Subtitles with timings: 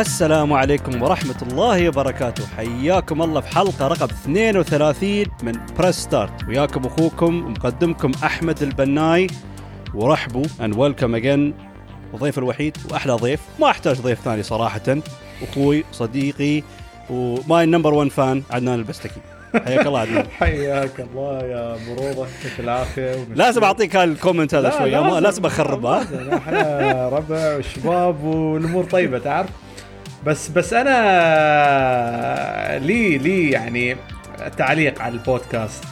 [0.00, 2.46] السلام عليكم ورحمة الله وبركاته.
[2.56, 9.26] حياكم الله في حلقة رقم 32 من Press Start وياكم أخوكم مقدمكم أحمد البناي.
[9.94, 11.52] ورحبوا and welcome again.
[12.14, 13.40] الضيف الوحيد وأحلى ضيف.
[13.60, 14.98] ما أحتاج ضيف ثاني صراحة.
[15.42, 16.62] أخوي صديقي
[17.10, 19.20] و my number 1 fan عدنان البستكي.
[19.64, 20.26] حياك الله عدنان.
[20.40, 23.26] حياك الله يا بروضه يعطيك العافية.
[23.34, 26.34] لازم أعطيك هال comment هذا ما- لازم أخرب ها؟ لازم.
[26.34, 29.50] إحنا ربع وشباب والأمور طيبة تعرف؟
[30.26, 33.96] بس بس أنا لي لي يعني
[34.56, 35.84] تعليق على البودكاست.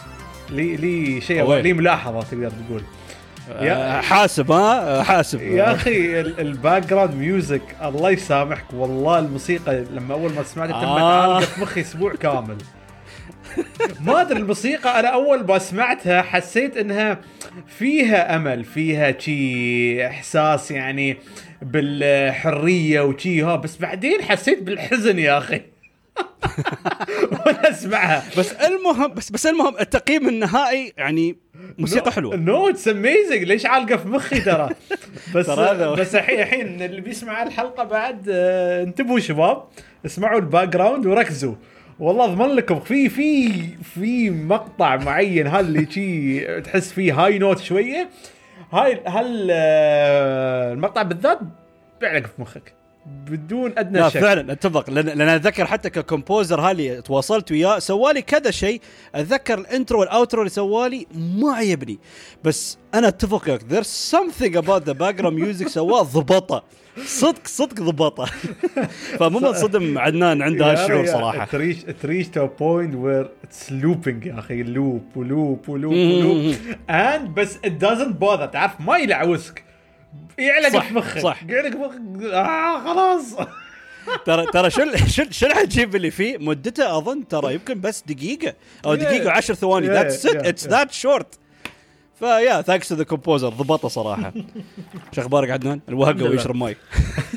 [0.50, 1.54] لي لي شيء.
[1.54, 2.82] لي ملاحظة تقدر تقول.
[3.60, 5.42] يا- آه، حاسب ها؟ آه، حاسب.
[5.42, 8.64] يا أخي ال- ال background music الله يسامحك.
[8.72, 11.22] والله الموسيقى لما أول ما سمعتها تمت آه.
[11.34, 12.56] عالقة في مخي أسبوع كامل.
[14.04, 17.20] ما أدري الموسيقى أنا أول ما سمعتها حسيت إنها
[17.66, 21.16] فيها أمل فيها شي إحساس يعني
[21.62, 25.60] بالحرية وشي ها بس بعدين حسيت بالحزن يا أخي.
[27.32, 28.22] وأنا أسمعها.
[28.38, 31.36] بس المهم بس بس المهم التقييم النهائي يعني
[31.78, 32.36] موسيقى حلوة.
[32.36, 34.68] no it's amazing ليش عالقة في مخي ترى؟
[35.34, 35.50] بس.
[35.50, 39.64] بس الحين الحين اللي بيسمع الحلقة بعد آه، انتبهوا شباب
[40.06, 41.54] اسمعوا ال background وركزوا.
[42.00, 47.58] والله أضمن لكم في في في مقطع معين هل اللي شي تحس فيه high note
[47.58, 48.08] شوية؟
[48.72, 51.38] هاي هل آه، المقطع بالذات؟
[52.00, 52.77] بيعلق في مخك.
[53.30, 54.20] بدون أدنى لا شك.
[54.20, 54.90] فعلا أتفق.
[54.90, 58.80] لأن لأن أتذكر حتى ك composer هالي تواصلت وياه سوالي كذا شيء.
[59.14, 61.98] أتذكر ال intro وال outro اللي سوالي ما عجبني
[62.44, 66.64] بس أنا أتفق وياك there's something about the background music سواه ضبطة.
[67.06, 68.24] صدق صدق ضبطة.
[69.18, 71.44] فمو منصدم عدنان عنده هالشعور صراحة.
[71.44, 74.62] it reach it reach to point where it's looping يا أخي.
[74.62, 75.92] loop و loop و loop.
[75.92, 76.54] و loop
[76.90, 79.67] and بس it doesn't bother تعرف ما يلعوسك
[80.38, 81.42] يعلق صح، في مخك صح.
[81.48, 83.48] يعلق في مخك آه خلاص.
[84.26, 84.82] ترى ترى شو
[85.16, 86.38] شو شو العجيب اللي فيه.
[86.38, 88.54] مدته أظن ترى يمكن بس دقيقة.
[88.86, 88.94] أو.
[88.94, 89.86] دقيقة وعشر ثواني.
[89.86, 90.66] that's it it's.
[90.66, 91.38] that short
[92.18, 94.32] فيا thanks to the composer ضبطه صراحة.
[95.14, 96.24] شو أخبارك عدنان؟ الوهقه.
[96.24, 96.76] ويشرب ماي.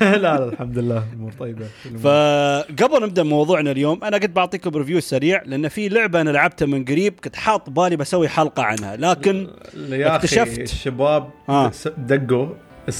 [0.12, 1.66] لا لا الحمد لله الأمور طيبة
[2.02, 6.84] فقبل نبدأ موضوعنا اليوم أنا قد بعطيكم review سريع لأن في لعبة أنا لعبتها من
[6.84, 9.48] قريب كنت حاط بالي بسوي حلقة عنها لكن
[9.92, 10.58] اكتشفت.
[10.58, 11.72] الشباب آه.
[11.98, 12.46] دقوا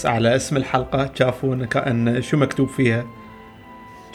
[0.05, 3.07] على اسم الحلقة شافوا ان كأن شو مكتوب فيها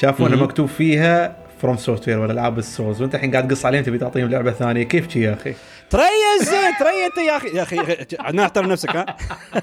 [0.01, 0.43] شافوا انه.
[0.43, 4.51] مكتوب فيها FromSoftware ولا العاب ال Souls وأنت الحين قاعد تقص عليهم تبي تعطيهم لعبة
[4.51, 5.53] ثانية كيف شي يا أخي؟
[5.89, 7.47] تريا زين تريا انت يا أخي.
[7.47, 7.79] يا أخي
[8.19, 9.17] عدنان أحترم نفسك ها؟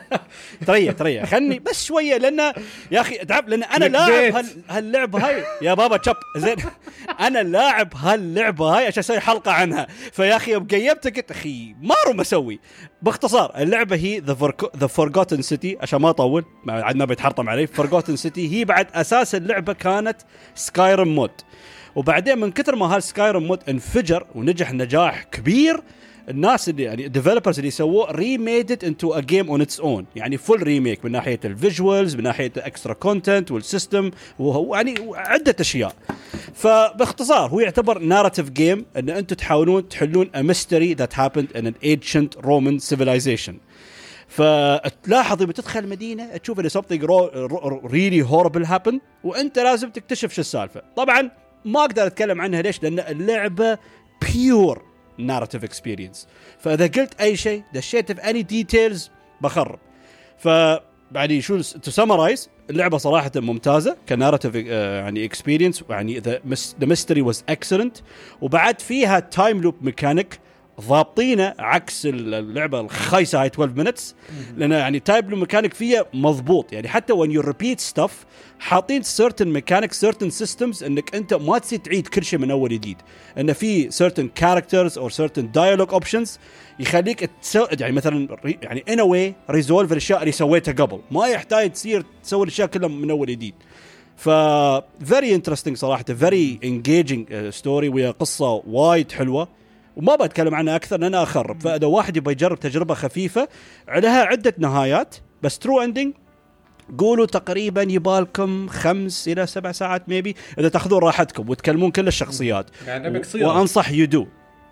[0.66, 1.26] تريا تريا.
[1.26, 2.52] خلني بس شوية لأن
[2.90, 4.34] يا أخي تعب لأن أنا لاعب.
[4.34, 5.44] هال هاللعبه هاي.
[5.62, 6.56] يا بابا تشب زين.
[7.20, 9.86] أنا لاعب هاللعبه هاي عشان أسوي حلقة عنها.
[10.12, 12.60] فيا أخي يوم قيمتك قلت أخي ما اروم أسوي.
[13.02, 14.36] باختصار اللعبة هي the
[14.76, 17.66] The Forgotten City عشان ما أطول مع- عدنا بيتحرطم علي.
[17.66, 20.16] Forgotten City هي بعد أساس اللعبة كانت
[20.54, 21.30] Skyrim mod
[21.94, 25.80] وبعدين من كثر ما هال Skyrim mod انفجر ونجح نجاح كبير
[26.28, 30.06] الناس اللي يعني ال developers اللي سووه remade it into a game on its own
[30.16, 34.74] يعني full remake من ناحية ال visuals من ناحية ال extra content وال system وهو
[34.74, 35.94] يعني عدة أشياء.
[36.54, 41.74] فباختصار هو يعتبر narrative game إن أنتم تحاولون تحلون a mystery that happened in in
[41.98, 43.52] ancient Roman civilization.
[44.28, 47.04] فتلاحظ لما تدخل المدينة تشوف إن something
[47.84, 50.82] really horrible happen وأنت لازم تكتشف شو السالفة.
[50.96, 51.30] طبعا
[51.64, 53.78] ما أقدر أتكلم عنها ليش؟ لأن اللعبة
[54.22, 56.28] pure narrative experience
[56.58, 59.78] فإذا قلت أي شيء دشيت في any details بخرب.
[60.38, 60.48] ف
[61.14, 66.40] يعني شو to summarize اللعبة صراحة ممتازة ك narrative يعني experience يعني the
[66.80, 67.96] mystery was excellent
[68.40, 70.40] وبعد فيها time loop mechanic
[70.80, 74.14] ضابطينه عكس اللعبة الخايسة هاي 12 Minutes
[74.56, 76.72] لأن يعني time loop mechanic فيها مضبوط.
[76.72, 78.24] يعني حتى when you repeat stuff
[78.58, 82.96] حاطين certain mechanic certain systems إنك أنت ما تصير تعيد كل شيء من أول جديد.
[83.38, 86.38] إن في certain characters أو certain dialogue options
[86.80, 87.66] يخليك تسو...
[87.80, 91.00] يعني مثلا يعني in a way resolve الأشياء اللي سويتها قبل.
[91.10, 93.54] ما يحتاج تصير تسوي الأشياء كلها من أول جديد.
[94.16, 94.28] ف
[95.04, 99.48] very interesting صراحة very engaging story ويا قصة وايد حلوة.
[99.96, 101.62] وما بتكلم عنها أكثر لأن أخرب.
[101.62, 103.48] فإذا واحد يبغى يجرب تجربة خفيفة
[103.88, 106.14] لها عدة نهايات بس true ending
[106.98, 112.70] قولوا تقريبا يبالكم خمس إلى سبع ساعات maybe إذا تأخذون راحتكم وتكلمون كل الشخصيات.
[112.86, 113.48] يعني نبي قصيرة.
[113.48, 114.26] وأنصح يدو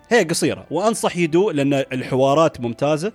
[0.09, 0.65] هي قصيرة.
[0.71, 3.11] وأنصح يدو لأن الحوارات ممتازة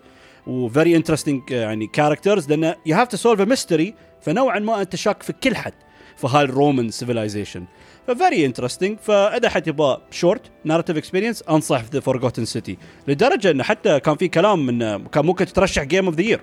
[0.46, 4.96] و very interesting يعني characters لأن you have to solve a mystery فنوعا ما أنت
[4.96, 5.72] شاك في كل حد.
[6.16, 7.64] في هال Roman civilization
[8.08, 12.78] ف very interesting فإذا حد يبغى short narrative experience أنصح في The Forgotten City
[13.08, 16.40] لدرجة إنه حتى كان في كلام من كان ممكن تترشح game of the year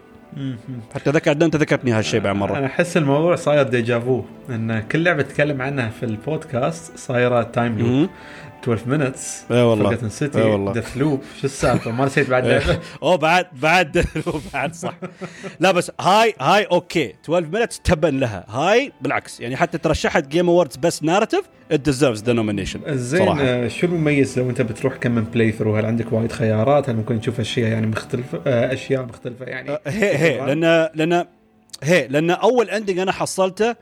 [0.95, 2.57] حتى ذكر انت ذكرتني هالشيء بعد مرة.
[2.57, 7.79] أنا أحس الموضوع صاير déjà vu إن كل لعبة تتكلم عنها في البودكاست صايرة time
[7.79, 8.09] loop.
[8.73, 9.83] 12 Minutes اي والله.
[9.83, 10.73] Forgotten City إي والله.
[10.73, 12.79] Deathloop شو السالفة؟ ما نسيت بعد لعبة.
[13.03, 14.05] أوه بعد بعد
[14.53, 14.93] بعد صح.
[15.59, 17.13] لا بس هاي هاي okay.
[17.25, 18.45] 12 Minutes تبا لها.
[18.49, 19.39] هاي بالعكس.
[19.39, 24.39] يعني حتى ترشحت Game Awards بس narrative it deserves the nomination زين آه، شو المميز
[24.39, 27.87] لو انت بتروح كم من playthrough هل عندك وايد خيارات؟ هل ممكن تشوف أشياء يعني
[27.87, 31.25] مختلفة آه، أشياء مختلفة يعني؟ أه، هي هي لأن لأن
[31.83, 33.75] هي لأن أول ending أنا حصلته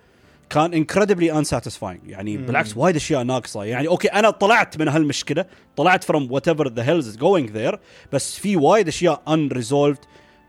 [0.49, 2.45] كان incredibly unsatisfying يعني مم.
[2.45, 3.63] بالعكس وايد أشياء ناقصة.
[3.63, 5.45] يعني okay أنا طلعت من هالمشكلة
[5.75, 7.79] طلعت from whatever the hell is going there
[8.11, 9.99] بس في وايد أشياء unresolved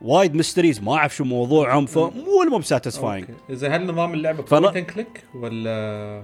[0.03, 3.25] وايد mysteries ما أعرف شو موضوعهم فمو المو satisfying.
[3.51, 6.23] إذا هل نظام اللعبة point and click ولا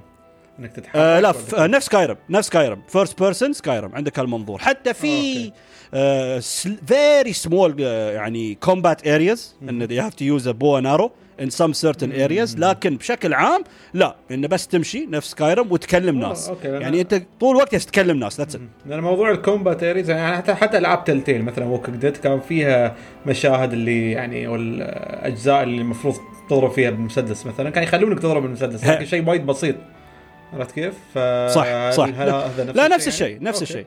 [0.59, 4.59] إنك تتحرك؟ آه لا ف- آه نفس Skyrim نفس Skyrim first person Skyrim عندك هالمنظور.
[4.59, 5.53] حتى في.
[6.87, 11.11] very small يعني combat areas إن you have to use a bow and arrow
[11.41, 13.65] in some certain areas لكن بشكل عام
[13.95, 14.17] لا.
[14.31, 16.49] إنه بس تمشي نفس Skyrim وتكلم آه، ناس.
[16.49, 20.37] okay، يعني أنت طول الوقت yes تكلم ناس that's لأن موضوع ال combat areas يعني
[20.37, 22.95] حتى حتى ألعاب Telltale مثلا Walking Dead كان فيها
[23.27, 26.15] مشاهد اللي يعني والأجزاء اللي المفروض
[26.51, 27.71] تضرب فيها بالمسدس مثلا.
[27.71, 29.77] كان يخلونك تضرب بالمسدس لكن شيء وايد بسيط.
[30.53, 31.19] عرفت كيف؟ ف
[31.55, 32.09] صح صح.
[32.19, 33.73] هذا لا نفس يعني؟ الشيء نفس okay.
[33.73, 33.87] الشيء.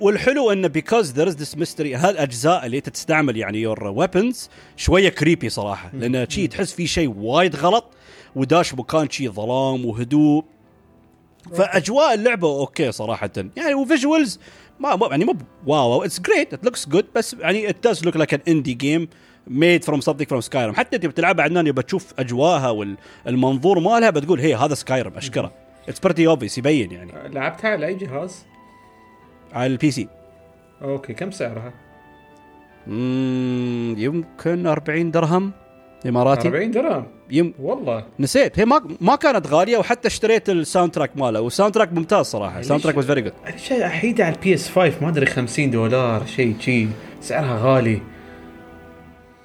[0.00, 5.08] والحلو انه because there is this mystery هالاجزاء اللي أنت تستعمل يعني your weapons شوية
[5.08, 7.84] creepy صراحة لأن شي تحس في شيء وايد غلط
[8.36, 10.44] وداش مكان شي ظلام وهدوء.
[11.54, 13.30] فأجواء اللعبة okay صراحة.
[13.56, 14.40] يعني و visuals
[14.80, 15.34] ما ما- يعني مو
[15.66, 19.08] wow it's great it looks good بس يعني it does look like an indie game
[19.46, 22.70] made from something from Skyrim حتى أنت بتلعبها عدنان يبى تشوف أجواءها
[23.26, 25.52] والمنظور مالها بتقول هي هذا Skyrim أشكره.
[25.88, 27.12] it's pretty obvious يبين يعني.
[27.28, 28.44] لعبتها على اي جهاز؟
[29.52, 30.08] على ال PC.
[30.82, 31.72] okay كم سعرها؟
[32.86, 35.52] مم، يمكن 40 درهم
[36.06, 36.48] إماراتي.
[36.48, 37.54] 40 درهم؟ يم...
[37.58, 38.04] والله.
[38.20, 42.60] نسيت هي ما ما كانت غالية وحتى اشتريت ال soundtrack ماله وال soundtrack ممتاز صراحة.
[42.60, 43.32] ال soundtrack was very good
[43.70, 46.88] الوحيد على البي اس 5 ما أدري 50 دولار شيء شيء
[47.20, 48.00] سعرها غالي.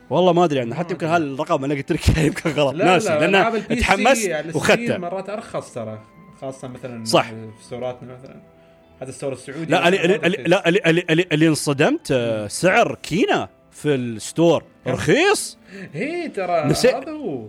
[0.10, 2.76] والله ما أدري عنه حتى يمكن هالرقم اللي قلت لك يمكن غلط.
[2.76, 6.00] ناسي ألعاب لأن تحمست وخدته مرات أرخص ترى
[6.42, 7.30] خاصة مثلا صح.
[7.30, 8.53] في ستوراتنا مثلا.
[9.02, 10.38] هذا الستور السعودي لا اللي, اللي.
[10.38, 14.64] لا اللي, اللي, اللي, اللي انصدمت آه، سعر كينا في الستور.
[14.88, 15.58] رخيص؟
[15.94, 16.96] هي ترى نسيت.
[16.96, 17.48] هذا هو.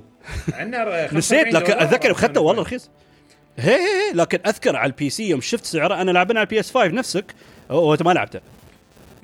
[0.52, 2.90] عندنا نسيت لكن أتذكر اخذته والله رخيص.
[3.58, 6.60] هي هي هي لكن أذكر على ال PC يوم شفت سعره أنا لعبنا على ال
[6.60, 7.24] PS 5 نفسك.
[7.70, 8.40] هو أنت ما لعبته.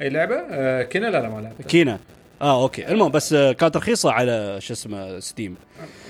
[0.00, 1.98] أي لعبة؟ آه كنا لا لا ما لعبتها Kena.
[2.42, 2.88] آه okay.
[2.88, 5.54] المهم بس آه، كانت رخيصة على شو اسمه Steam.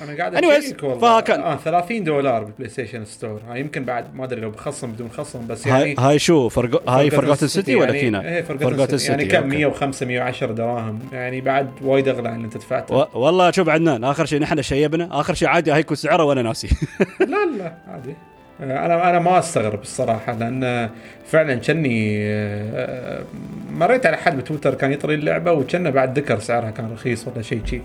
[0.02, 1.20] أنا قاعد Anyways، والله.
[1.20, 3.40] فكان- آه 30 دولار بال PlayStation Store.
[3.48, 6.90] هاي يمكن بعد ما أدري لو بخصم بدون خصم بس هاي يعني هاي شو فرقو
[6.90, 10.98] هاي Forgotten City ولا يعني Kena؟ إيه Forgotten City يعني كم؟ 105 110 دراهم.
[11.12, 12.94] يعني بعد وايد أغلى عن اللي أنت دفعته.
[12.96, 13.06] و...
[13.14, 14.04] والله شوف عدنان.
[14.04, 15.20] آخر شيء نحن شيبنا.
[15.20, 16.68] آخر شيء عادي هاي يكون سعره وأنا ناسي.
[17.20, 18.10] لا لا عادي.
[18.10, 18.29] آه،
[18.62, 20.90] أنا أنا ما أستغرب الصراحة لأن
[21.26, 23.24] فعلا كني آه،
[23.72, 27.64] مريت على حد بتويتر كان يطري اللعبة وكنا بعد ذكر سعرها كان رخيص ولا شيء
[27.64, 27.82] شيء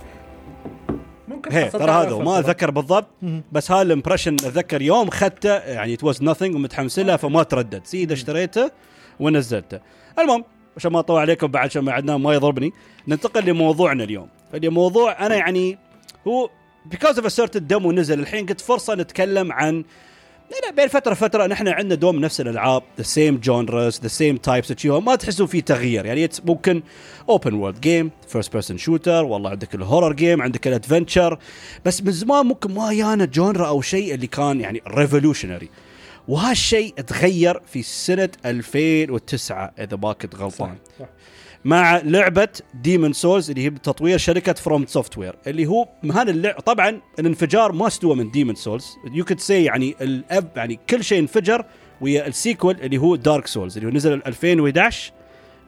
[1.28, 2.40] ممكن ترى هذا ما.
[2.40, 3.08] أتذكر بالضبط
[3.52, 7.86] بس هذا ال impression أتذكر يوم اخذته يعني it was nothing ومتحمس له فما تردد.
[7.86, 8.72] سيدة اشتريته
[9.20, 9.80] ونزلته.
[10.20, 10.44] المهم
[10.78, 12.72] عشان ما أطول عليكم بعد عشان ما عدنان ما يضربني
[13.08, 14.28] ننتقل لموضوعنا اليوم.
[14.54, 15.78] اللي موضوع أنا يعني
[16.28, 16.50] هو
[16.86, 19.84] because of certain demo نزل الحين قلت فرصة نتكلم عن
[20.52, 24.86] لا بين فترة فترة نحن عندنا دوم نفس الألعاب the same genres the same types
[24.86, 26.06] ما تحسوا في تغيير.
[26.06, 26.84] يعني ممكن
[27.30, 31.40] open world game first person shooter والله عندك ال horror game عندك ال adventure
[31.86, 35.70] بس من زمان ممكن ما يانا genre أو شيء اللي كان يعني revolutionary
[36.28, 41.06] وهالشيء تغير في سنة 2009 إذا ما كنت صح غلطان صح.
[41.66, 47.72] مع لعبة Demon's Souls اللي هي بتطوير شركة FromSoftware اللي هو هذا اللعب طبعا الانفجار
[47.72, 51.66] ما أستوى من Demon's Souls you could see يعني ال up يعني كل شيء انفجر
[52.02, 55.12] ويا ال sequel اللي هو Dark Souls اللي هو نزل 2011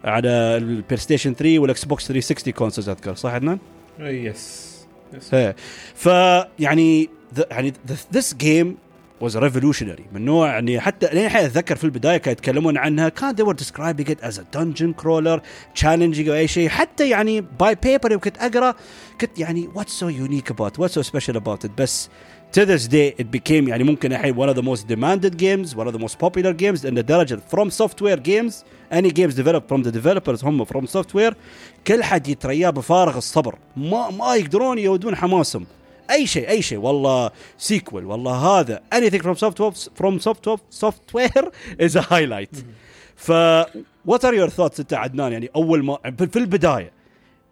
[0.04, 3.16] على ال PlayStation 3 وال Xbox 360 consoles أذكر.
[3.16, 3.60] صح عدنان؟
[4.00, 4.68] yes
[5.14, 5.56] yes إيه.
[5.96, 7.74] فيعني ذ- يعني
[8.14, 8.78] ذس جيم
[9.22, 13.36] واز ريفولوشنري من نوع يعني حتى لين الحين اتذكر في البدايه كانوا يتكلمون عنها كان
[13.36, 15.40] they were describing it as a dungeon crawler
[15.82, 18.76] challenging أو اي شيء حتى يعني باي بيبر كنت اقرا
[19.22, 22.10] كنت يعني what's so unique about what's so special about it بس
[22.58, 25.88] to this day it became يعني ممكن الحين one of the most demanded games one
[25.88, 28.54] of the most popular games لأن درجه from software games
[28.92, 31.34] any games developed from the developers هم from software
[31.88, 35.66] كل حد يترياه بفارغ الصبر ما ما يقدرون يودون حماسهم
[36.12, 36.78] أي شيء أي شيء.
[36.78, 42.56] والله sequel والله هذا anything from FromSoftware, FromSoftware is a highlight.
[43.16, 43.32] ف
[44.10, 46.92] what are your thoughts أنت عدنان؟ يعني أول ما في البداية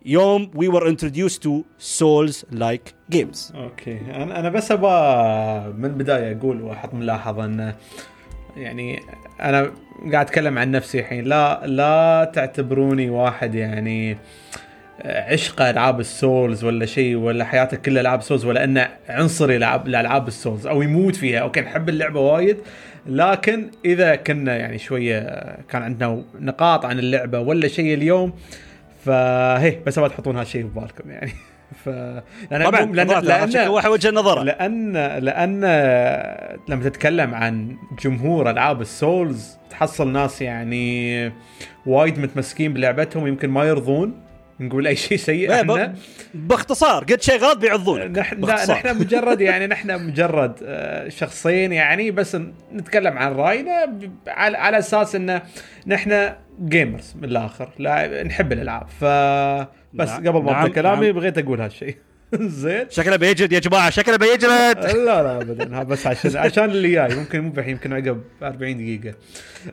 [0.05, 3.97] يوم we were introduced to souls-like games okay.
[3.97, 7.75] أنا أنا بس أبغى من البداية أقول وأحط ملاحظة انه
[8.57, 8.99] يعني
[9.41, 9.71] أنا
[10.11, 11.23] قاعد أتكلم عن نفسي الحين.
[11.23, 14.17] لا لا تعتبروني واحد يعني
[15.03, 19.87] عشق ألعاب ال Souls ولا شيء ولا حياتك كلها ألعاب Souls ولا أنه عنصري لعب
[19.87, 21.39] الالعاب ال Souls أو يموت فيها.
[21.39, 22.57] okay نحب اللعبة وايد
[23.05, 25.19] لكن إذا كنا يعني شوية
[25.69, 28.33] كان عندنا نقاط عن اللعبة ولا شيء اليوم
[29.05, 31.31] فهي بس أبغى تحطون هالشيء في بالكم يعني.
[31.83, 31.87] ف
[32.51, 35.61] يعني طبعا لأن لأن واحد وجه نظره لأن لأن
[36.69, 41.31] لما تتكلم عن جمهور ألعاب ال Souls تحصل ناس يعني
[41.85, 44.24] وايد متمسكين بلعبتهم يمكن ما يرضون.
[44.59, 45.95] نقول أي شيء سيء إحنا
[46.33, 52.11] باختصار قد شيء غلط بيعضون نحن لا نحن مجرد يعني نحن مجرد آه، شخصين يعني
[52.11, 52.37] بس
[52.73, 55.41] نتكلم عن رأينا على, على أساس انه
[55.87, 60.27] نحن gamers من الآخر لا نحب الألعاب فبس نعم.
[60.27, 60.67] قبل ما نعم.
[60.67, 61.15] كلامي نعم.
[61.15, 61.97] بغيت أقول هالشيء
[62.61, 62.85] زين.
[62.89, 65.83] شكله بيجلد يا جماعة شكله بيجلد لا لا ابدا.
[65.83, 67.15] بس عشان عشان اللي جاي.
[67.15, 69.15] ممكن مو الحين يمكن عقب 40 دقيقة.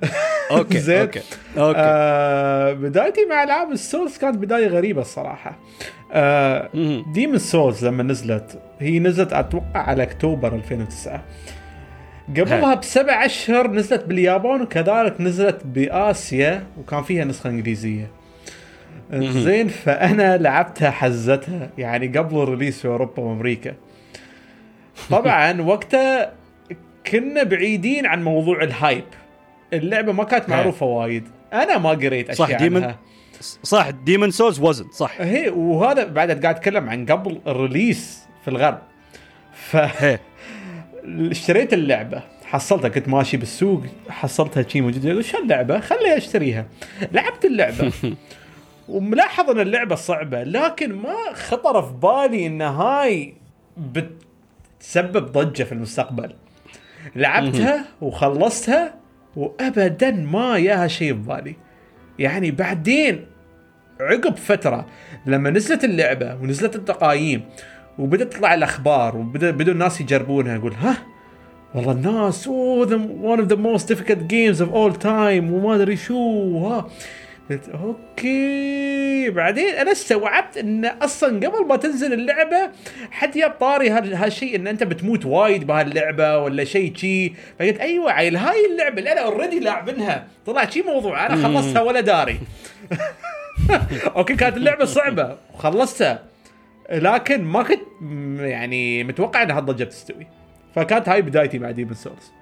[0.50, 1.00] okay زين.
[1.00, 1.20] okay
[1.58, 1.78] okay.
[1.78, 5.58] آه بدايتي مع ألعاب ال Souls كانت بداية غريبة الصراحة.
[6.12, 6.68] آه
[7.14, 11.24] Demon's Souls لما نزلت هي نزلت أتوقع على أكتوبر 2009
[12.28, 18.10] قبلها بسبع أشهر نزلت باليابان وكذلك نزلت بآسيا وكان فيها نسخة إنجليزية.
[19.14, 23.74] زين فأنا لعبتها حزتها يعني قبل ال release في أوروبا وأمريكا.
[25.10, 26.32] طبعا وقتها
[27.06, 29.04] كنا بعيدين عن موضوع ال hype
[29.72, 31.28] اللعبة ما كانت معروفة وايد.
[31.52, 32.98] أنا ما قريت أشياء صح Demon عنها.
[33.62, 35.20] صح Demon's Souls وزن صح.
[35.20, 38.78] هي وهذا بعد قاعد أتكلم عن قبل ال release في الغرب.
[39.52, 39.76] ف
[41.30, 42.22] اشتريت اللعبة.
[42.44, 45.22] حصلتها كنت ماشي بالسوق حصلتها شي موجودة.
[45.22, 46.66] شو اللعبة؟ خليني أشتريها.
[47.12, 47.92] لعبت اللعبة.
[48.92, 53.34] وملاحظ أن اللعبة صعبة لكن ما خطر في بالي إن هاي
[53.76, 56.34] بتسبب ضجة في المستقبل.
[57.16, 58.94] لعبتها وخلصتها
[59.36, 61.56] وابدا ما ياها شيء ببالي
[62.18, 63.26] يعني بعدين
[64.00, 64.86] عقب فترة
[65.26, 67.42] لما نزلت اللعبة ونزلت التقايم
[67.98, 70.96] وبدأت تطلع الأخبار وبدا بدوا الناس يجربونها يقول ها
[71.74, 72.86] والله الناس اوه
[73.36, 76.88] one of the most difficult games of all time وما أدري شو ها
[77.52, 79.30] قلت okay.
[79.30, 82.70] بعدين أنا استوعبت إن أصلا قبل ما تنزل اللعبة
[83.10, 87.28] حد جاب طاري هالشيء إن أنت بتموت وايد بهاللعبة ولا شيء شي.
[87.58, 92.00] فقلت أيوه عيل هاي اللعبة اللي أنا already لاعبنها طلع شي موضوع أنا خلصتها ولا
[92.00, 92.40] داري.
[94.16, 96.22] okay كانت اللعبة صعبة وخلصتها
[96.90, 97.80] لكن ما كنت
[98.40, 100.26] يعني متوقع إن هالضجة بتستوي.
[100.74, 102.32] فكانت هاي بدايتي مع Demon's Souls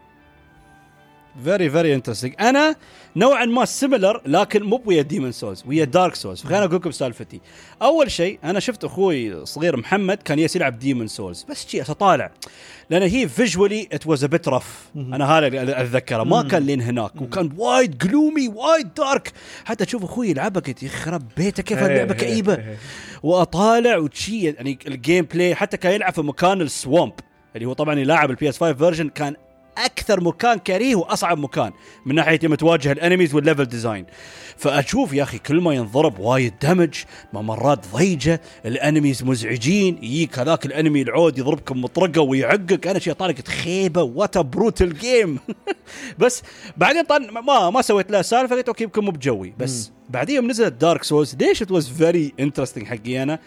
[1.44, 2.76] very very interesting أنا
[3.16, 7.40] نوعا ما similar لكن مو ويا Demon's Souls ويا Dark Souls خليني أقول لكم سالفتي
[7.82, 12.30] أول شيء أنا شفت أخوي صغير محمد كان يس يلعب Demon's Souls بس شي اطالع
[12.90, 16.24] لأن هي visually it was bit rough أنا هذا اللي أتذكره.
[16.24, 17.22] ما كان لين هناك.
[17.22, 19.32] وكان وايد gloomy وايد dark
[19.64, 22.64] حتى تشوف أخوي يلعبها قلت يخرب بيته كيف اللعبة كئيبة.
[23.22, 27.12] وأطالع وشي يعني ال gameplay حتى كان يلعب في مكان ال swamp
[27.56, 29.36] اللي هو طبعا يلاعب ال PS5 version كان
[29.78, 31.72] أكثر مكان كريه وأصعب مكان.
[32.06, 34.06] من ناحية لما تواجه ال enemies وال level design
[34.56, 36.94] فأشوف يا أخي كل ما ينضرب وايد damage
[37.32, 42.86] ممرات ضيجة ال enemies مزعجين يجيك هذاك ال enemy العود يضربك بمطرقه ويعقك.
[42.86, 45.38] أنا شيء طالق خيبة what brutal game
[46.18, 46.42] بس
[46.76, 49.54] بعدين طن ما ما سويت له سالفة قلت okay يمكن مو بجوي.
[49.58, 53.38] بس بعدين يوم نزلت Dark Souls ليش it was very interesting حقي أنا؟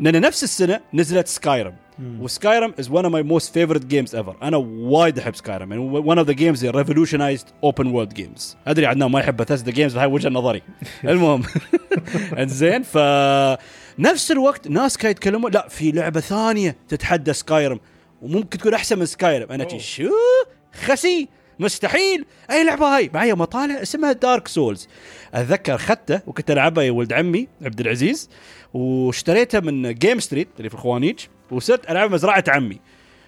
[0.00, 1.74] لأن نفس السنة نزلت Skyrim
[2.20, 5.84] و Skyrim is one of my most favorite games ever أنا وايد أحب Skyrim يعني
[5.84, 10.06] one of the games revolutionized open world games أدري عدنان ما يحب the games هاي
[10.06, 10.62] وجهة نظري.
[11.04, 11.42] المهم.
[12.38, 12.98] زين ف
[13.98, 17.80] نفس الوقت ناس كانوا يتكلمون لا في لعبة ثانية تتحدى Skyrim
[18.22, 20.10] وممكن تكون أحسن من Skyrim أنا شو؟
[20.84, 21.28] خسي.
[21.58, 22.24] مستحيل.
[22.50, 24.88] أي لعبة هاي؟ معي مطالع اسمها Dark Souls
[25.34, 28.30] أتذكر خدته وكنت ألعبها ويا ولد عمي عبد العزيز
[28.74, 31.18] واشتريتها من Game Street اللي في الخوانيج
[31.52, 32.80] وصرت ألعب مزرعة عمي.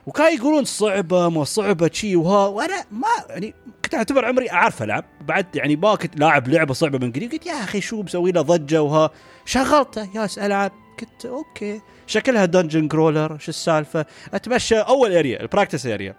[0.06, 3.54] وكان يقولون صعبة ما صعبة شي وها وأنا ما يعني
[3.84, 5.04] كنت أعتبر عمري أعرف ألعب.
[5.20, 8.40] بعد يعني ما كنت لاعب لعبة صعبة من قريب قلت يا أخي شو مسوي له
[8.42, 9.10] ضجة وها
[9.44, 10.72] شغلته ياس ألعب.
[11.00, 11.80] قلت okay.
[12.06, 16.14] شكلها dungeon crawler شو السالفة؟ أتمشى أول area ال practice area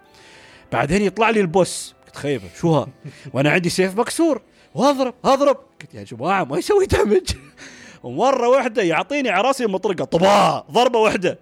[0.72, 1.94] بعدين يطلع لي ال boss.
[2.06, 2.88] قلت خيبة شو ها؟
[3.32, 4.42] وأنا عندي سيف مكسور.
[4.74, 7.30] واضرب اضرب قلت يا جماعة ما يسوي دمج
[8.02, 11.38] ومرة واحدة يعطيني على رأسي مطرقة طباع ضربة واحدة.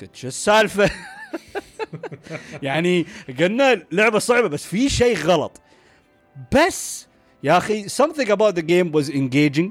[0.00, 0.90] قلت شو السالفة؟
[2.62, 3.06] يعني
[3.38, 5.60] قلنا لعبة صعبة بس في شيء غلط.
[6.54, 7.06] بس
[7.42, 9.70] يا أخي something about the game was engaging.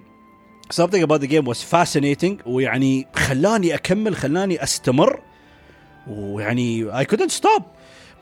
[0.71, 2.47] something about the game was fascinating.
[2.47, 5.21] ويعني خلاني أكمل خلاني أستمر.
[6.07, 7.63] ويعني I couldn't stop.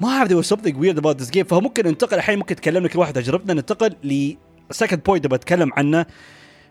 [0.01, 1.43] ما أعرف there was something weird about this game.
[1.43, 3.53] فممكن ننتقل الحين ممكن تكلمنا كل واحد تجربتنا.
[3.53, 4.35] ننتقل ل
[4.73, 6.05] second point بتكلم عنه.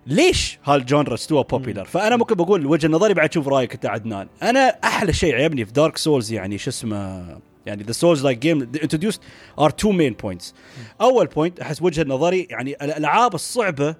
[0.06, 4.28] ليش هال genre استوى popular فأنا ممكن بقول وجهة نظري بعد أشوف رأيك أنت عدنان.
[4.42, 9.22] أنا أحلى شيء عجبني في Dark Souls يعني شو اسمه يعني the Souls-like game introduced
[9.58, 10.54] are two main points
[11.00, 13.94] أول point أحس وجهة نظري يعني الألعاب الصعبة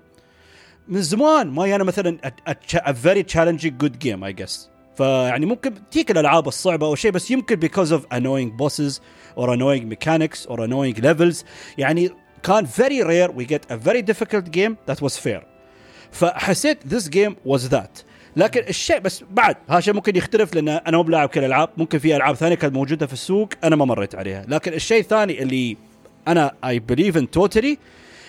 [0.88, 2.18] من زمان ما أنا مثلا
[2.76, 4.68] a very challenging good game I guess.
[4.96, 9.00] فيعني ممكن تجيك الألعاب الصعبة أو شيء بس يمكن because of annoying bosses
[9.36, 11.44] or annoying mechanics or annoying levels.
[11.78, 12.10] يعني
[12.42, 15.51] كان very rare we get a very difficult game that was fair.
[16.12, 18.02] فحسيت this game was that.
[18.36, 22.16] لكن الشيء بس بعد هذا ممكن يختلف لأن أنا مو بلاعب كل الالعاب ممكن في
[22.16, 24.44] ألعاب ثانية كانت موجودة في السوق أنا ما مريت عليها.
[24.48, 25.76] لكن الشيء الثاني اللي
[26.28, 27.78] أنا I believe in totally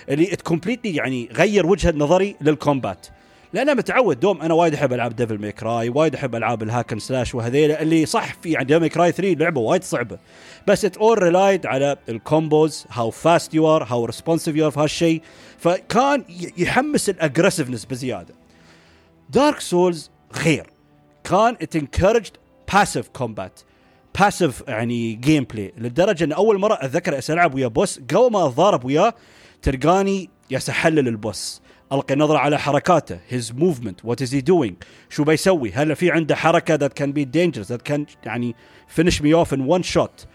[0.09, 3.07] اللي it completely يعني غير وجهة نظري لل combat
[3.53, 6.68] لأن أنا متعود دوم أنا وايد أحب ألعاب Devil May Cry وايد أحب ألعاب ال
[6.68, 10.17] hack and slash وهذيلا اللي صح في يعني Devil May Cry 3 لعبة وايد صعبة.
[10.67, 14.71] بس it all relied على ال combos how fast you are how responsive you are
[14.71, 15.21] في هالشيء.
[15.63, 16.25] فكان
[16.57, 18.35] يحمس ال aggressiveness بزيادة.
[19.29, 20.69] Dark Souls غير.
[21.23, 22.31] كان it encouraged
[22.73, 23.59] passive combat
[24.19, 29.13] passive يعني gameplay لدرجة إن أول مرة أتذكر العب ويا boss قبل ما أتضارب وياه
[29.61, 31.61] تلقاني ياس احلل ال boss.
[31.91, 34.75] ألقي نظرة على حركاته his movement what is he doing
[35.09, 38.55] شو بيسوي؟ هل في عنده حركة that can be dangerous that can يعني
[38.87, 40.25] finish me off in one shot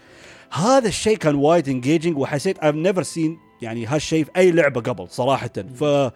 [0.51, 5.09] هذا الشيء كان وايد engaging وحسيت I've never seen يعني هالشيء في أي لعبة قبل
[5.09, 5.51] صراحة.
[5.75, 6.11] ف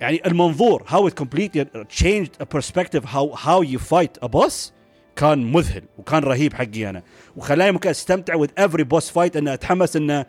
[0.00, 1.64] يعني المنظور how it completely
[2.02, 4.72] changed a perspective how how you fight a boss
[5.16, 7.02] كان مذهل وكان رهيب حقي أنا.
[7.36, 10.26] وخلاني ممكن أستمتع with every boss fight إنه أتحمس إنه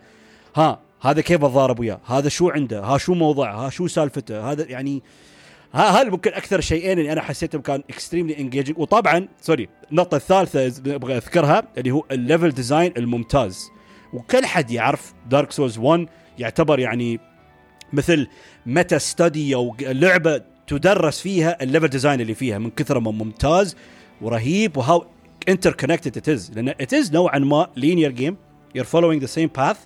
[0.56, 4.64] ها هذا كيف أتضارب وياه؟ هذا شو عنده؟ ها شو موضعه ها شو سالفته؟ هذا
[4.64, 5.02] يعني
[5.72, 10.94] ها هل ممكن أكثر شيئين اللي أنا حسيتهم كان extremely engaging وطبعا sorry النقطة الثالثة
[10.94, 13.70] أبغى أذكرها اللي هو ال level design الممتاز.
[14.12, 17.20] وكل حد يعرف دارك سولز 1 يعتبر يعني
[17.92, 18.28] مثل
[18.66, 23.76] meta study أو لعبة تدرس فيها ال level design اللي فيها من كثر ما ممتاز
[24.20, 25.06] ورهيب و
[25.48, 28.36] how interconnected it is لأن it is نوعا ما linear game
[28.74, 29.76] you're following the same path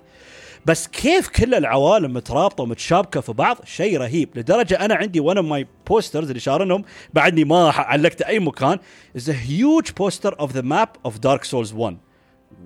[0.65, 4.29] بس كيف كل العوالم مترابطة ومتشابكة في بعض؟ شيء رهيب.
[4.35, 6.83] لدرجة أنا عندي one of my posters اللي شارنهم
[7.13, 8.79] بعدني ما علقته أي مكان
[9.15, 11.97] is a huge poster of the map of دارك سولز 1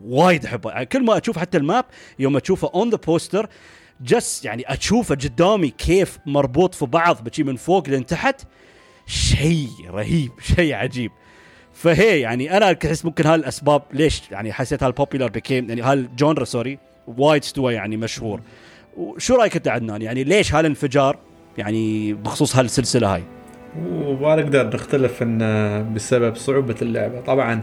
[0.06, 0.72] وايد أحبه.
[0.72, 1.86] يعني كل ما أشوف حتى ال map
[2.20, 3.50] يوم أشوفه on the poster
[4.02, 8.42] just يعني أشوفه قدامي كيف مربوط في بعض بشي من فوق لين تحت
[9.06, 11.12] شيء رهيب شيء عجيب.
[11.74, 16.44] فهي يعني أنا أحس ممكن هالأسباب ليش يعني حسيت هال popular became يعني هال genre
[16.44, 18.42] sorry وايد استوى يعني مشهور.
[18.98, 21.18] وشو رأيك أنت عدنان؟ يعني ليش هالانفجار؟
[21.58, 23.24] يعني بخصوص هالسلسلة هاي.
[23.86, 27.22] وما نقدر نختلف إن بسبب صعوبة اللعبة.
[27.22, 27.62] طبعا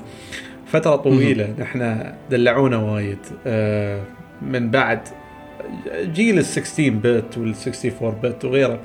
[0.73, 3.19] فترة طويلة نحن دلعونا وايد.
[3.47, 4.03] آه،
[4.43, 5.01] من بعد
[6.03, 8.81] جيل ال 16 bit وال 64 bit وغيره.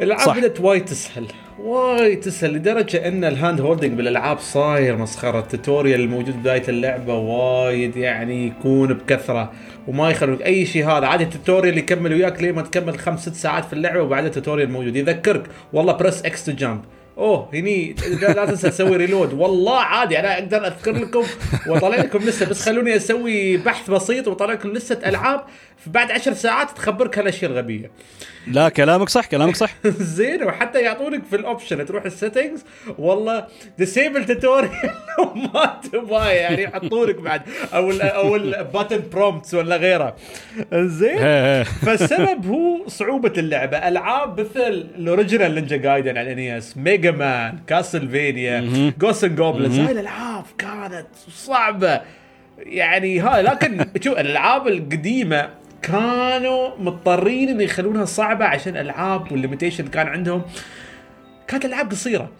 [0.00, 1.26] الألعاب بدأت وايد تسهل
[1.58, 5.38] وايد تسهل لدرجة إن ال hand holding بالألعاب صاير مسخرة.
[5.38, 9.52] ال tutorial الموجود بداية اللعبة وايد يعني يكون بكثرة
[9.88, 11.06] وما يخلوك أي شيء هذا.
[11.06, 14.33] عادي ال tutorial يكمل وياك لين ما تكمل خمس ست ساعات في اللعبة وبعدها ال
[14.33, 14.96] tutorial موجود.
[14.96, 15.42] يذكرك
[15.72, 16.80] والله press X to jump
[17.18, 21.24] أوه هني لا تنسى تسوي reload والله عادي أنا أقدر أذكر لكم
[21.66, 25.44] واطلع لكم لسه بس خلوني أسوي بحث بسيط واطلع لكم لسة ألعاب
[25.86, 27.90] بعد عشر ساعات تخبرك هالاشياء الغبيه
[28.46, 29.70] لا كلامك صح كلامك صح.
[30.16, 32.64] زين وحتى يعطونك في ال option تروح ال settings
[32.98, 33.46] والله
[33.78, 34.70] disable tutorial
[35.54, 37.42] ما تبغاه يعني يحطونك بعد.
[37.74, 40.16] أو ال أو ال button prompts ولا غيره.
[40.74, 41.18] زين.
[41.64, 43.76] فالسبب هو صعوبة اللعبة.
[43.88, 44.60] ألعاب مثل
[44.96, 50.44] ال original Ninja Gaiden على ال NES Mega Man Castlevania Ghosts 'n Goblins هاي الألعاب
[50.58, 52.00] كانت صعبة.
[52.58, 55.48] يعني هاي لكن شوف الألعاب القديمة
[55.82, 60.42] كانوا مضطرين ان يخلونها صعبة عشان ألعاب والليميتيشن كان عندهم.
[61.48, 62.30] كانت ألعاب قصيرة.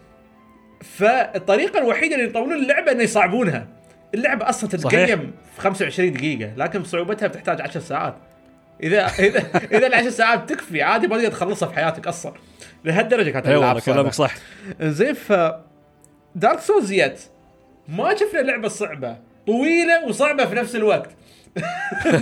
[0.80, 3.66] فالطريقة الوحيدة اللي يطولون اللعبة إنه يصعبونها.
[4.14, 8.14] اللعبة أصلا تتقيم في 25 دقيقة لكن صعوبتها بتحتاج 10 ساعات.
[8.82, 9.38] إذا إذا
[9.72, 12.32] إذا ال 10 ساعات تكفي عادي ما تقدر تخلصها في حياتك أصلا.
[12.84, 14.34] لهالدرجة كانت اللعبة كلامك صح.
[14.80, 15.32] زين ف
[16.34, 17.20] دارك سولز yet
[17.88, 21.10] ما شفنا لعبة صعبة طويلة وصعبة في نفس الوقت.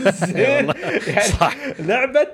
[0.09, 0.73] زين.
[1.07, 1.57] يعني صح.
[1.79, 2.29] لعبة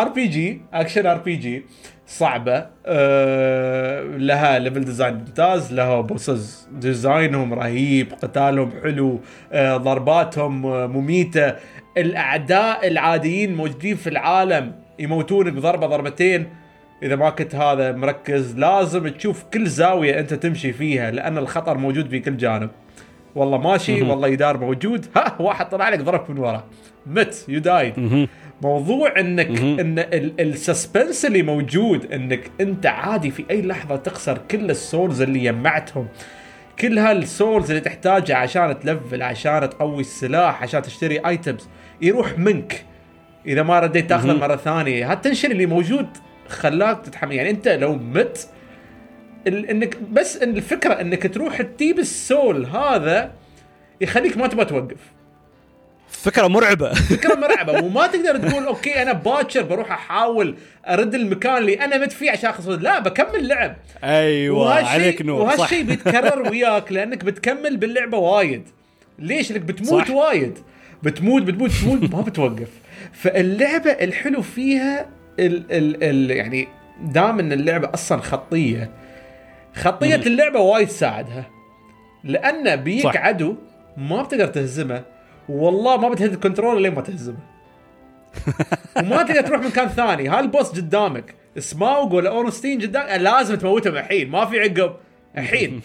[0.00, 1.64] ار بي جي اكشن ار بي جي
[2.06, 2.66] صعبة.
[2.86, 5.72] آه لها level design ممتاز.
[5.72, 8.12] لها bosses design هم رهيب.
[8.22, 9.20] قتالهم حلو.
[9.52, 10.62] آه ضرباتهم
[10.96, 11.54] مميتة.
[11.98, 16.48] الأعداء العاديين موجودين في العالم يموتونك بضربة ضربتين.
[17.02, 22.08] إذا ما كنت هذا مركز لازم تشوف كل زاوية أنت تمشي فيها لأن الخطر موجود
[22.08, 22.70] في كل جانب.
[23.34, 24.02] والله ماشي.
[24.02, 26.64] والله جدار موجود ها واحد طلع لك ضرب من ورا
[27.06, 28.26] مت you died.
[28.62, 29.46] موضوع إنك.
[29.60, 34.79] إن ال- ال suspense اللي موجود إنك أنت عادي في أي لحظة تخسر كل ال
[34.79, 36.08] souls اللي جمعتهم
[36.80, 41.68] كل هال souls اللي تحتاجها عشان ت level عشان تقوي السلاح عشان تشتري items
[42.02, 42.84] يروح منك
[43.46, 44.32] إذا ما رديت تاخذه.
[44.32, 46.06] مرة ثانية هال tension اللي موجود
[46.48, 48.48] خلاك تتحمل يعني أنت لو مت
[49.48, 53.32] انك بس إن الفكرة إنك تروح تجيب ال soul هذا
[54.00, 54.96] يخليك ما تبغى توقف.
[56.08, 56.94] فكرة مرعبة.
[57.16, 57.84] فكرة مرعبة.
[57.84, 60.54] وما تقدر تقول okay أنا باكر بروح أحاول
[60.88, 63.76] أرد المكان اللي أنا مت فيه عشان اخلص لا بكمل لعب.
[64.04, 68.62] أيوه وهالشي- عليك نور وهالشيء بيتكرر وياك لأنك بتكمل باللعبة وايد.
[69.18, 70.10] ليش؟ لك بتموت صح.
[70.10, 70.58] وايد.
[71.02, 72.68] بتموت بتموت تموت ما بتوقف.
[73.12, 75.06] فاللعبة الحلو فيها
[75.38, 76.68] ال ال ال يعني
[77.02, 78.90] دام إن اللعبة أصلا خطية
[79.78, 80.22] خطية مم.
[80.22, 81.50] اللعبة وايد تساعدها.
[82.24, 83.16] لأن بيك صح.
[83.16, 83.54] عدو
[83.96, 85.02] ما بتقدر تهزمه
[85.48, 87.38] والله ما بتهد ال control لين ما تهزمه.
[88.98, 90.28] وما تقدر تروح مكان ثاني.
[90.28, 91.34] هال boss قدامك.
[91.58, 94.30] سماوج ولا أورنستين قدامك لازم تموتهم الحين.
[94.30, 94.94] ما في عقب.
[95.38, 95.80] الحين.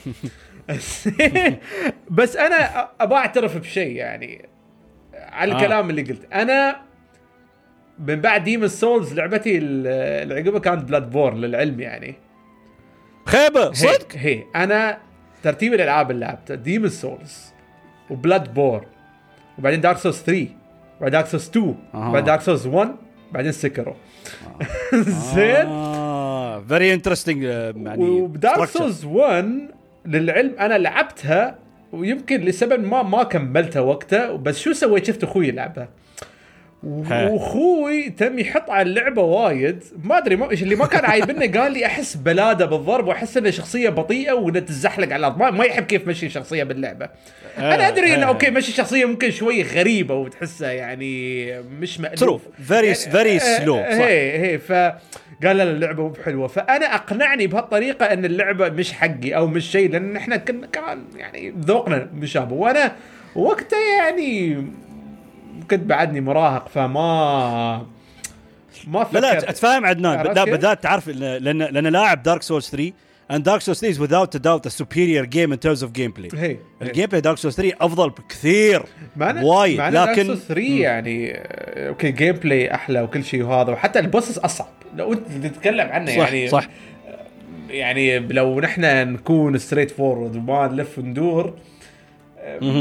[2.12, 4.46] بس أنا ابى أعترف بشيء يعني.
[5.14, 5.56] على آه.
[5.56, 6.34] الكلام اللي قلت.
[6.34, 6.76] أنا
[8.00, 9.88] من بعد ديمون سولز لعبتي ال-
[10.24, 12.16] اللي عقبها كانت بلاد بور للعلم يعني.
[13.26, 14.98] خيبة صدق هي, هي أنا
[15.44, 17.54] ترتيب الألعاب اللي لعبتها ديمون سولز
[18.10, 18.86] وبلاد بور
[19.60, 20.48] وبعدين دارك سولز 3
[21.00, 22.10] وبعدين دارك سولز 2 أها.
[22.10, 22.96] وبعدين دارك سولز 1
[23.32, 23.96] بعدين سكرو
[24.94, 28.78] زين آه very interesting يعني ودارك structure.
[28.78, 29.70] سولز 1
[30.06, 31.56] للعلم أنا لعبتها
[31.92, 35.88] ويمكن لسبب ما ما كملتها وقتها بس شو سويت شفت أخوي يلعبها ها.
[36.84, 41.86] وأخوي تم يحط على اللعبة وايد ما أدري ما اللي ما كان عايبني قال لي
[41.86, 46.08] أحس بلادة بالضرب وأحس انه شخصية بطيئة وانها تتزحلق على الأرض ما, ما يحب كيف
[46.08, 47.10] مشي الشخصيه باللعبة
[47.58, 48.28] أنا أدري إنه آه.
[48.28, 52.70] okay مشي الشخصيه ممكن شوي غريبة وتحسها يعني مش مألوف True.
[52.70, 53.80] Very- very slow.
[53.92, 54.06] صح.
[54.06, 54.72] هي هي ف
[55.46, 59.92] قال لا اللعبة مو بحلوة فأنا أقنعني بهالطريقة إن اللعبة مش حقي أو مش شيء
[59.92, 62.96] لأن إحنا كنا كمان يعني ذوقنا مشابه وأنا
[63.36, 64.58] وقتها يعني
[65.72, 67.86] كنت بعدني مراهق فما
[68.88, 69.44] ما لا لا فكرت.
[69.44, 72.92] أتفاهم عدنان لا؟ بدات تعرف لأن لأن لاعب دارك سولز 3
[73.32, 76.36] and Dark Souls 3 is without a doubt a superior game in terms of gameplay
[76.36, 78.84] هي ال gameplay دارك سولز 3 أفضل بكثير
[79.16, 84.00] معنا وايد معنا لكن لكن 3 يعني آه، okay gameplay أحلى وكل شيء وهذا وحتى
[84.00, 86.68] ال bosses أصعب لو أنت تتكلم عنه صح يعني صح
[87.70, 88.82] يعني لو نحن
[89.14, 91.54] نكون straightforward وما نلف وندور.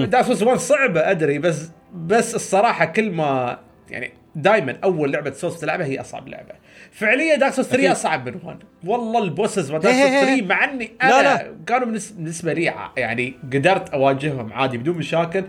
[0.06, 3.58] دارك سولز 1 صعبة أدري بس بس الصراحة كل ما
[3.90, 6.54] يعني دائما أول لعبة سولز تلعبها هي أصعب لعبة.
[6.92, 7.90] فعليا دارك سولز 3 أكيد.
[7.90, 11.28] أصعب من 1 والله ال bosses دارك هي- سولز هي- 3 مع إني لا- أنا
[11.28, 11.54] لا.
[11.66, 15.44] كانوا بالنس- بالنسبة لي يعني قدرت أواجههم عادي بدون مشاكل.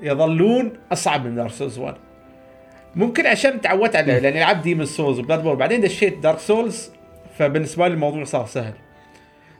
[0.00, 1.94] يظلون أصعب من دارك سولز 1
[2.94, 5.54] ممكن عشان تعودت عليه لأني لعبت ديمون سولز وبلاد بور.
[5.54, 6.90] بعدين دشيت دارك سولز
[7.38, 8.72] فبالنسبة لي الموضوع صار سهل.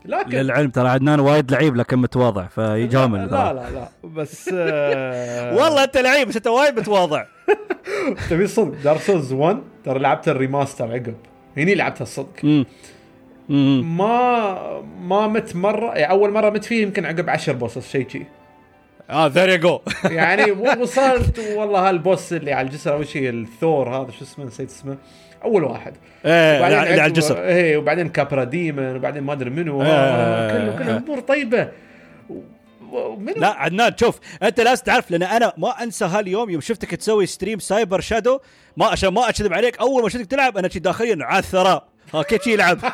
[0.04, 3.54] لكن للعلم ترى عدنان وايد لعيب لكن متواضع فيجامل لا ترى.
[3.54, 7.24] لا لا بس آه، والله انت لعيب بس انت وايد متواضع.
[8.30, 11.14] تبي صدق دارك سولز 1 ترى لعبت ال remaster عقب.
[11.56, 12.64] هني لعبتها الصدق.
[13.48, 18.22] ما ما مت مرة يعني أول مرة مت فيه يمكن عقب 10 bosses شيء شي.
[19.10, 20.50] آه there you go يعني
[20.82, 24.96] وصلت والله هال boss اللي على الجسر اول شيء الثور هذا شو اسمه نسيت اسمه.
[25.44, 25.94] أول واحد.
[26.24, 27.42] إيه اللي على الجسر.
[27.44, 29.82] إيه وبعدين كابرا ديمون وبعدين ما أدري منو.
[29.82, 30.50] آه.
[30.52, 31.68] كله كله امور طيبة.
[32.30, 32.40] و-
[32.92, 37.26] ومنو لا عدنان شوف أنت لازم تعرف لأن أنا ما أنسى هاليوم يوم شفتك تسوي
[37.26, 38.38] stream Cyber Shadow
[38.76, 41.88] ما عشان ما أكذب عليك أول ما شفتك تلعب أنا داخليا الثراء.
[42.14, 42.78] ها كيف يلعب.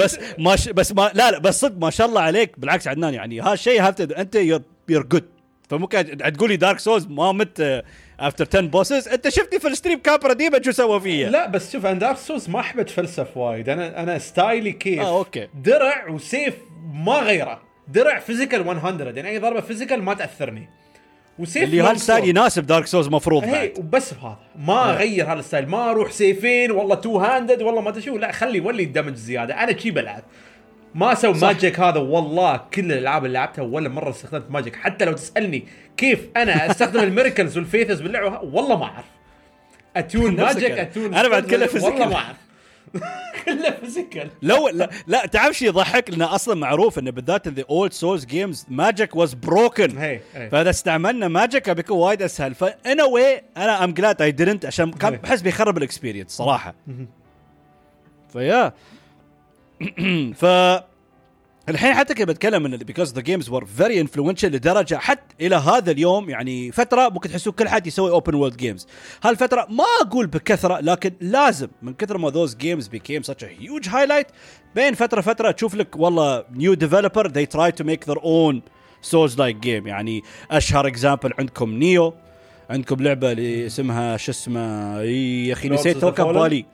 [0.00, 0.68] بس ما ش...
[0.68, 4.34] بس ما لا لا بس صدق ما شاء الله عليك بالعكس عدنان يعني هالشيء أنت
[4.34, 5.24] you're you're good
[5.68, 7.82] فممكن تقول لي دارك سولز ما مت
[8.22, 11.72] after 10 bosses أنت شفتني في ال stream كابرا ديمون شو سوى فيا لا بس
[11.72, 13.68] شوف أنا دارك سولز ما احب اتفلسف وايد.
[13.68, 15.48] أنا أنا style ي كيف آه okay.
[15.54, 16.54] درع وسيف
[16.94, 17.62] ما غيره.
[17.88, 20.68] درع physical 100 يعني أي ضربة physical ما تأثرني.
[21.38, 22.28] وسيف اللي هال style.
[22.28, 23.72] يناسب دارك سولز مفروض هي بعد.
[23.78, 24.38] وبس بهذا.
[24.56, 25.68] ما اغير هال style.
[25.68, 28.18] ما أروح سيفين والله two handed والله ما أدري شو.
[28.18, 29.62] لا خلي ولي ال damage زيادة.
[29.62, 30.22] أنا شي بلعب.
[30.94, 31.34] ما أسوي.
[31.34, 35.64] magic هذا والله كل الألعاب اللي لعبتها ولا مرة استخدمت magic حتى لو تسألني
[35.96, 39.04] كيف أنا أستخدم ال miracles وال faiths باللعبة والله ما أعرف.
[39.96, 40.86] أتون magic الكلام.
[40.86, 42.08] أتون أنا بعد كله والله physical.
[42.08, 42.36] ما أعرف.
[43.44, 47.92] كله physical لو لا, لا تعرف شيء يضحك؟ لأنه أصلا معروف إنه بالذات the old
[47.92, 52.54] Souls games magic was broken فإذا استعملنا magic بيكون وايد أسهل.
[52.54, 55.16] فانا وأنا I'm glad I didn't عشان كان.
[55.16, 56.74] بحس بيخرب ال experience صراحة.
[58.32, 58.72] فيا.
[60.40, 60.44] ف
[61.68, 65.90] الحين حتى كنت بتكلم إن because the games were very influential لدرجة حتى إلى هذا
[65.90, 68.86] اليوم يعني فترة ممكن تحسوا كل حد يسوي open world games
[69.22, 71.68] هالفترة ما أقول بكثرة لكن لازم.
[71.82, 74.32] من كثر ما those games became such a huge highlight
[74.74, 78.60] بين فترة فترة تشوف لك والله new developer they try to make their own
[79.10, 79.86] souls like game.
[79.86, 82.14] يعني أشهر example عندكم Nioh
[82.70, 86.66] عندكم لعبة اللي اسمها شو اسمه؟ يا أخي نسيت Fallen؟ بالي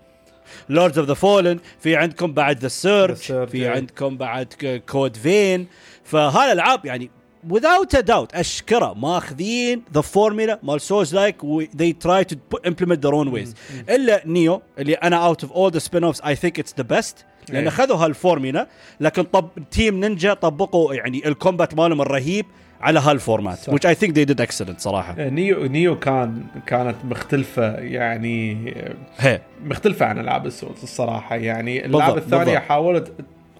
[0.68, 3.70] Lords of the Fallen في عندكم بعد The Surge في إيه.
[3.70, 5.66] عندكم بعد Code Vein
[6.04, 7.10] فهالالعاب يعني
[7.52, 11.36] without a doubt اشكره ماخذين the formula مال souls like
[11.76, 12.36] they try to
[12.68, 13.48] implement their own ways.
[13.90, 17.24] إلا Nioh اللي أنا out of all the spin offs I think it's the best
[17.48, 17.66] لأن.
[17.66, 18.68] اخذوا هالفورمولا
[19.00, 22.46] لكن طب Team Ninja طبقوا يعني ال combat مالهم الرهيب.
[22.80, 25.14] على هال format which I think they did excellent صراحة.
[25.18, 28.74] Nioh Nioh كان كانت مختلفة يعني
[29.18, 29.40] هي.
[29.64, 31.36] مختلفة عن العاب السولز الصراحة.
[31.36, 32.62] يعني الألعاب الثانية بالضبط.
[32.62, 33.12] حاولت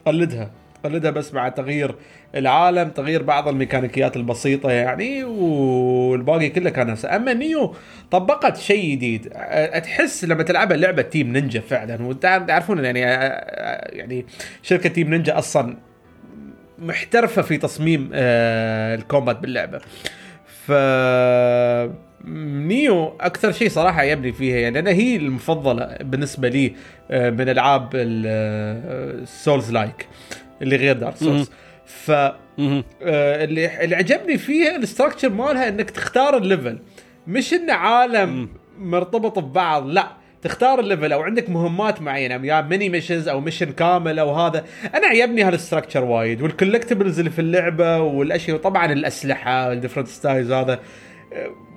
[0.05, 0.51] تقلدها
[0.83, 1.95] تقلدها بس مع تغيير
[2.35, 7.75] العالم تغيير بعض الميكانيكيات البسيطة يعني والباقي كله كان نفسه أما Nioh
[8.11, 9.29] طبقت شيء جديد.
[9.83, 14.27] تحس لما تلعبها لعبة Team Ninja فعلا وتعرفون يعني يعني
[14.63, 15.77] شركة Team Ninja أصلا
[16.79, 19.81] محترفة في تصميم آه، ال combat باللعبة.
[20.67, 20.73] ف
[22.25, 26.75] Nioh أكثر شيء صراحة يبني فيها يعني أنا هي المفضلة بالنسبة لي
[27.11, 30.09] آه، من ألعاب ال souls like
[30.63, 31.51] اللي غير دارك سولز
[31.87, 32.11] ف.
[32.11, 32.35] آه،
[33.45, 36.79] اللي اللي عجبني فيها ال structure مالها إنك تختار ال level
[37.27, 40.09] مش انه عالم مرتبط ببعض لا.
[40.43, 44.65] تختار ال level أو عندك مهمات معينة يا mini missions أو mission كامل أو هذا
[44.95, 50.09] أنا عجبني هال structure وايد وال collectibles اللي في اللعبة والأشياء وطبعا الأسلحة ال different
[50.09, 50.81] styles هذا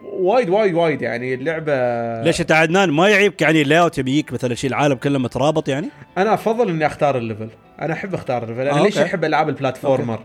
[0.03, 1.73] وايد وايد وايد يعني اللعبة
[2.21, 5.89] ليش أنت عدنان ما يعيبك يعني ال layout يبيك مثلا شيء العالم كله مترابط يعني؟
[6.17, 7.49] أنا أفضل إني أختار ال level
[7.81, 9.09] أنا أحب أختار ال level أنا آه، ليش okay.
[9.09, 10.19] أحب ألعاب ال platformer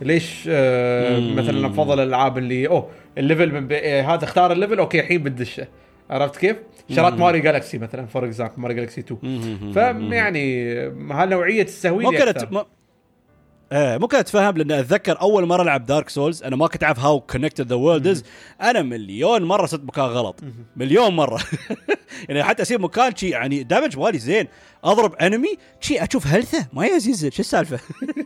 [0.00, 1.36] ليش آه مم.
[1.36, 2.88] مثلا أفضل الالعاب اللي أوه
[3.18, 3.78] ال level من بي...
[3.78, 5.66] آه هذا اختار الليفل أوكي الحين بدشه
[6.10, 6.56] عرفت كيف؟
[6.90, 10.74] شريت Mario Galaxy مثلا for example Mario Galaxy 2 فيعني
[11.10, 12.46] هالنوعية تستهوي لي ممكن أكثر.
[12.46, 12.52] أت...
[12.52, 12.62] م...
[13.72, 17.20] إيه ممكن أتفهم لأن أتذكر أول مرة ألعب دارك سولز أنا ما كنت أعرف how
[17.20, 18.24] connected the world is
[18.62, 20.40] أنا مليون مرة صرت مكان غلط.
[20.76, 21.40] مليون مرة.
[22.28, 24.46] يعني حتى أسيب مكان شي يعني damage مالي زين.
[24.84, 25.48] أضرب enemy
[25.80, 27.78] شي أشوف health ه ما يزيد شو السالفة؟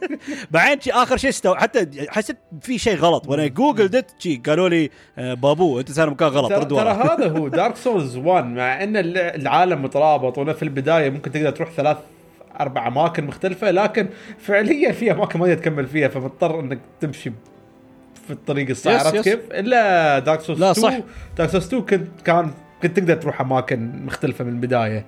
[0.51, 1.55] بعدين شي آخر شيء استو...
[1.55, 3.29] حتى حسيت في شيء غلط.
[3.29, 6.91] وأنا Googled it شي قالوا لي آه، بابو أنت صار مكان غلط ترى رد ترى
[6.91, 7.49] هذا هو.
[7.49, 11.97] دارك سولز 1 مع إن العالم مترابط وأنا في البداية ممكن تقدر تروح ثلاث
[12.61, 17.33] أربع أماكن مختلفة لكن فعليا في أماكن ما تكمل فيها فمضطر إنك تمشي
[18.27, 19.25] في الطريق الصح عرفت.
[19.25, 20.99] كيف؟ إلا دارك سولز لا، 2 صح.
[21.39, 22.51] دارك سولز 2 كنت كان
[22.83, 25.07] كنت تقدر تروح أماكن مختلفة من البداية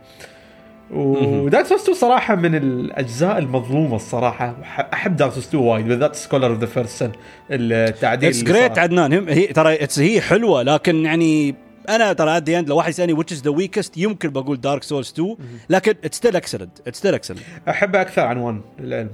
[0.90, 4.56] ودارك سولز 2 صراحة من الأجزاء المظلومة الصراحة
[4.92, 7.12] أحب دارك سولز 2 وايد بالذات Scholar of the First Sin
[7.50, 8.78] التعديل it's great.
[8.78, 11.54] عدنان هي ترى هي حلوة لكن يعني
[11.88, 15.12] أنا ترى at end لو واحد يسألني which is the weakest يمكن بقول دارك سولز
[15.12, 15.36] 2
[15.70, 19.10] لكن it's still excellent it's still excellent احبها أكثر عن 1 للعلم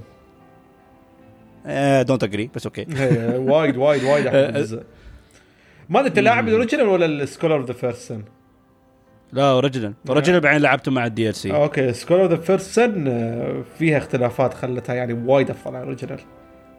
[2.07, 2.87] don't agree بس okay
[3.51, 4.83] وايد وايد وايد أه، الجزء
[5.89, 8.23] ما ادري أنت لاعب ال original ولا السكولر اوف ذا فيرست سن؟
[9.33, 13.99] لا original original بعدين لعبته مع ال DLC okay scholar of the first sin فيها
[13.99, 16.21] اختلافات خلتها يعني وايد أفضل عن ال original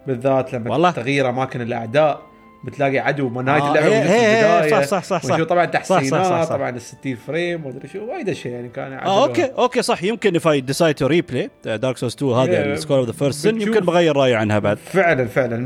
[0.07, 2.21] بالذات لما والله؟ تغيير أماكن الأعداء.
[2.63, 5.43] بتلاقي عدو نهايه آه، اللعبة هي- موجود في هي- البداية صح- صح- صح- صح.
[5.43, 6.49] طبعا تحسينات صح- صح- صح.
[6.49, 10.39] طبعا ال 60 frame ومدري شو وايد أشياء يعني كان آه أوكي أوكي صح يمكن
[10.39, 13.43] if I decide to replay دارك سولز 2 هذا إيه، ال scholar of the first
[13.43, 15.57] sin يمكن بغير رأيي عنها بعد فعلا فعلا.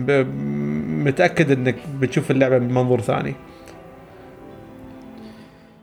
[1.03, 3.35] متأكد إنك بتشوف اللعبة من منظور ثاني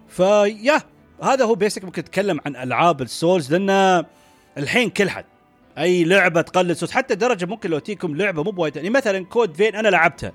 [0.09, 0.81] فيا
[1.23, 4.05] هذا هو basic ممكن نتكلم عن ألعاب السولز لأن
[4.59, 5.25] الحين كل حد
[5.79, 8.77] أي لعبة تقلد سولز حتى درجة ممكن لو تيكم لعبة مو بوايد.
[8.77, 10.33] يعني مثلا كود فين أنا لعبتها.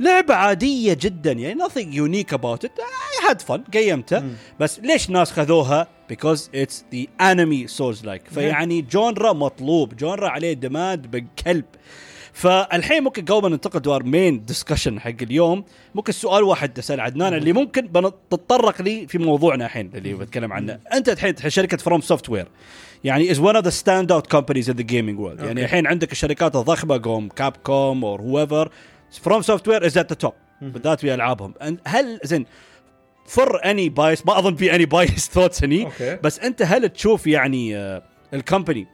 [0.00, 1.32] لعبة عادية جدا.
[1.32, 2.70] يعني nothing about it.
[2.80, 3.70] I had fun.
[3.72, 4.24] قيمتها.
[4.60, 9.96] بس ليش ناس خذوها؟ Because it's the anime souls like فيعني genre مطلوب.
[9.96, 11.64] genre عليه demand بكلب
[12.32, 17.00] فالحين ممكن قبل ما ننتقل to our main discussion حق اليوم ممكن سؤال واحد اسال
[17.00, 20.78] عدنان اللي ممكن بن- تتطرق لي في موضوعنا الحين اللي بتكلم عنه.
[20.92, 22.48] أنت الحين شركة فروم سوفت وير
[23.04, 25.38] يعني is one of the standout companies in the gaming world.
[25.38, 25.64] يعني أوكي.
[25.64, 28.70] الحين عندك الشركات الضخمة قوم كاب كوم or whoever
[29.20, 31.54] فروم سوفت وير is at the top بالذات في ألعابهم.
[31.86, 32.46] هل زين
[33.26, 35.88] for any bias ما أظن في any bias thoughts هني.
[36.22, 37.76] بس أنت هل تشوف يعني
[38.34, 38.86] ال company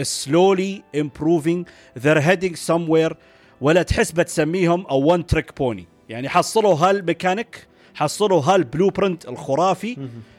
[0.00, 1.64] slowly improving
[1.98, 3.14] they're heading somewhere
[3.60, 9.96] ولا تحس بتسميهم a one trick pony يعني حصلوا هالميكانيك حصلوا هال blueprint الخرافي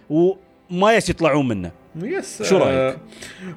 [0.10, 1.72] وما يس يطلعون منه.
[1.96, 2.98] yes شو رأيك؟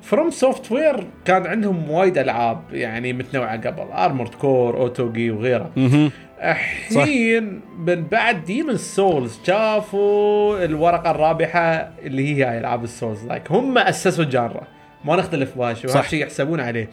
[0.03, 6.11] فروم سوفت وير كان عندهم وايد ألعاب يعني متنوعة قبل ارمورد كور اوتوجي وغيرها مهم.
[6.43, 13.53] الحين من بعد ديمون سولز شافوا الورقة الرابحة اللي هي هاي ألعاب ال souls like
[13.53, 14.63] هم أسسوا ال genre
[15.05, 15.95] ما نختلف بهذا الشيء صح.
[15.95, 16.91] وهذا الشيء يحسبون عليه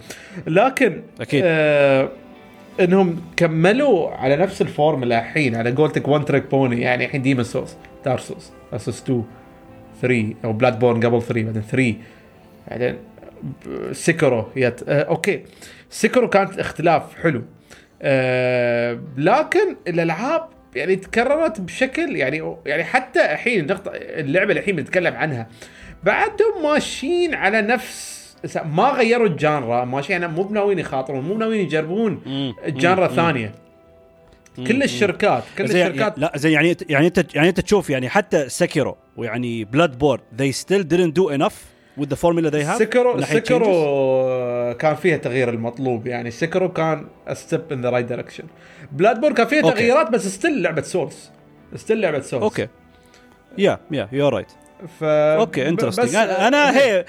[0.48, 1.42] لكن أكيد.
[1.46, 2.10] آه
[2.80, 7.76] إنهم كملوا على نفس الفورمولا الحين على قولتك one trick pony يعني الحين ديمون سولز
[8.06, 9.24] دارك سولز اسوس 2
[10.02, 11.96] 3 أو بلاد بورن قبل 3 بعدين 3
[12.72, 12.96] بعدين
[13.92, 15.44] سيكورو yet آه okay.
[15.90, 17.42] سيكورو كانت اختلاف حلو.
[18.02, 25.14] آه لكن الألعاب يعني تكررت بشكل يعني يعني حتى الحين النقطة اللعبة اللي الحين بنتكلم
[25.16, 25.48] عنها.
[26.04, 28.22] بعدهم ماشيين على نفس
[28.66, 32.54] ما غيروا ال genre ماشيين يعني مو بناويين يخاطرون مو بناويين يجربون مم.
[33.08, 33.52] ثانية.
[34.58, 36.20] كل الشركات كل زي الشركات.
[36.20, 40.56] لا زي يعني يعني انت يعني انت تشوف يعني حتى سيكيرو ويعني بلاد بورن they
[40.56, 41.54] still didn't do enough
[42.02, 43.22] with the formula they have سكرو.
[43.22, 48.44] سكرو كان فيها تغيير المطلوب يعني سكرو كان step in the right direction
[48.92, 49.74] بلاد بورن كان فيها okay.
[49.74, 51.32] تغييرات بس still لعبة سولز
[51.76, 52.68] still لعبة سولز okay.
[53.58, 54.52] يا يا you're right
[55.00, 57.06] ف okay interesting أنا, أنا هي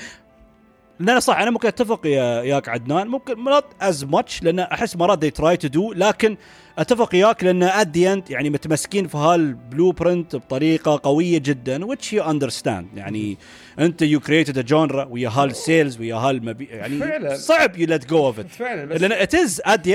[1.01, 5.25] لا صح أنا ممكن أتفق يا ياك عدنان ممكن not as much لأن أحس مرات
[5.25, 6.37] they try to do لكن
[6.79, 12.85] أتفق ياك لأن end يعني متمسكين في هال blueprint بطريقة قوية جدا which you understand.
[12.97, 13.39] يعني
[13.79, 17.37] أنت you created a genre ويا هال sales ويا هالمبي يعني فعلاً.
[17.37, 18.47] صعب you let go of it.
[18.47, 19.87] فعلا بس لأن it is it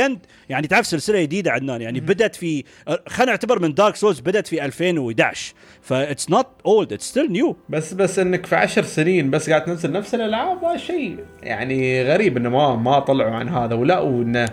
[0.49, 2.63] يعني تعرف سلسلة جديدة عدنان يعني بدأت في
[3.07, 7.93] خلينا نعتبر من دارك سولز بدأت في 2011 that's not old it's still new بس
[7.93, 12.75] بس إنك في عشر سنين بس قاعد تنزل نفس الألعاب شيء يعني غريب إنه ما
[12.75, 14.45] ما طلعوا عن هذا ولا وإنه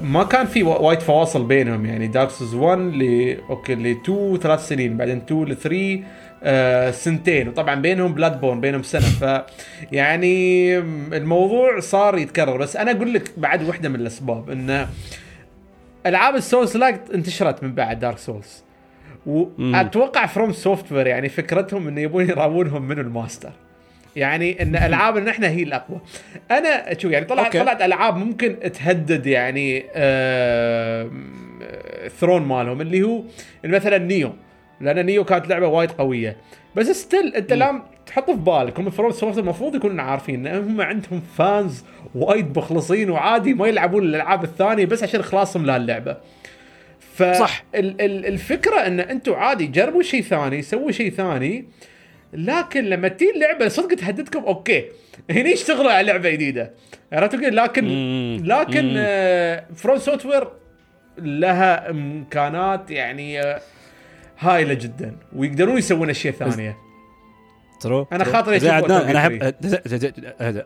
[0.00, 4.38] ما كان في وا- وايد فواصل بينهم يعني دارك سولز 1 ل okay ل 2
[4.38, 6.00] ثلاث سنين بعدين 2 ل 3
[6.42, 7.48] آه سنتين.
[7.48, 9.42] وطبعا بينهم بلاد بورن بينهم سنه ف
[9.92, 10.78] يعني
[11.16, 12.56] الموضوع صار يتكرر.
[12.56, 14.88] بس أنا أقول لك بعد واحدة من الأسباب انه
[16.06, 18.64] ألعاب ال souls like انتشرت من بعد دارك سولز
[19.26, 23.52] واتوقع فروم سوفت وير يعني فكرتهم انه يبون يراونهم منو الماستر.
[24.16, 26.00] يعني إن العابنا إحنا هي الأقوى.
[26.50, 27.58] أنا شوف يعني طلعت okay.
[27.60, 29.80] طلعت ألعاب ممكن تهدد يعني
[32.20, 33.22] throne مالهم اللي هو
[33.64, 34.32] مثلا نيو.
[34.80, 36.36] لأن نيو كانت لعبة وايد قوية.
[36.76, 38.78] بس still أنت لازم تحط في بالك.
[38.80, 40.46] هم فروم سوفت المفروض يكونوا عارفين.
[40.46, 46.16] ان هم عندهم fans وايد مخلصين وعادي ما يلعبون الألعاب الثانية بس عشان اخلاصهم لهاللعبه
[47.14, 47.64] ف صح.
[47.74, 51.64] ال- ال- الفكرة إن أنتم عادي جربوا شيء ثاني سووا شيء ثاني
[52.32, 54.84] لكن لما تجي اللعبة صدق تهددكم okay
[55.30, 56.72] هني اشتغلوا على لعبة جديدة
[57.12, 58.42] عرفت؟ لكن مم.
[58.44, 59.74] لكن مم.
[59.74, 60.48] فروم سوفت وير
[61.18, 63.60] لها إمكانات يعني آه،
[64.38, 66.76] هائله جدا ويقدرون يسوون أشياء ثانية
[67.80, 68.24] true true.
[68.24, 69.54] خاطري زي أشوف عدنان أنا احب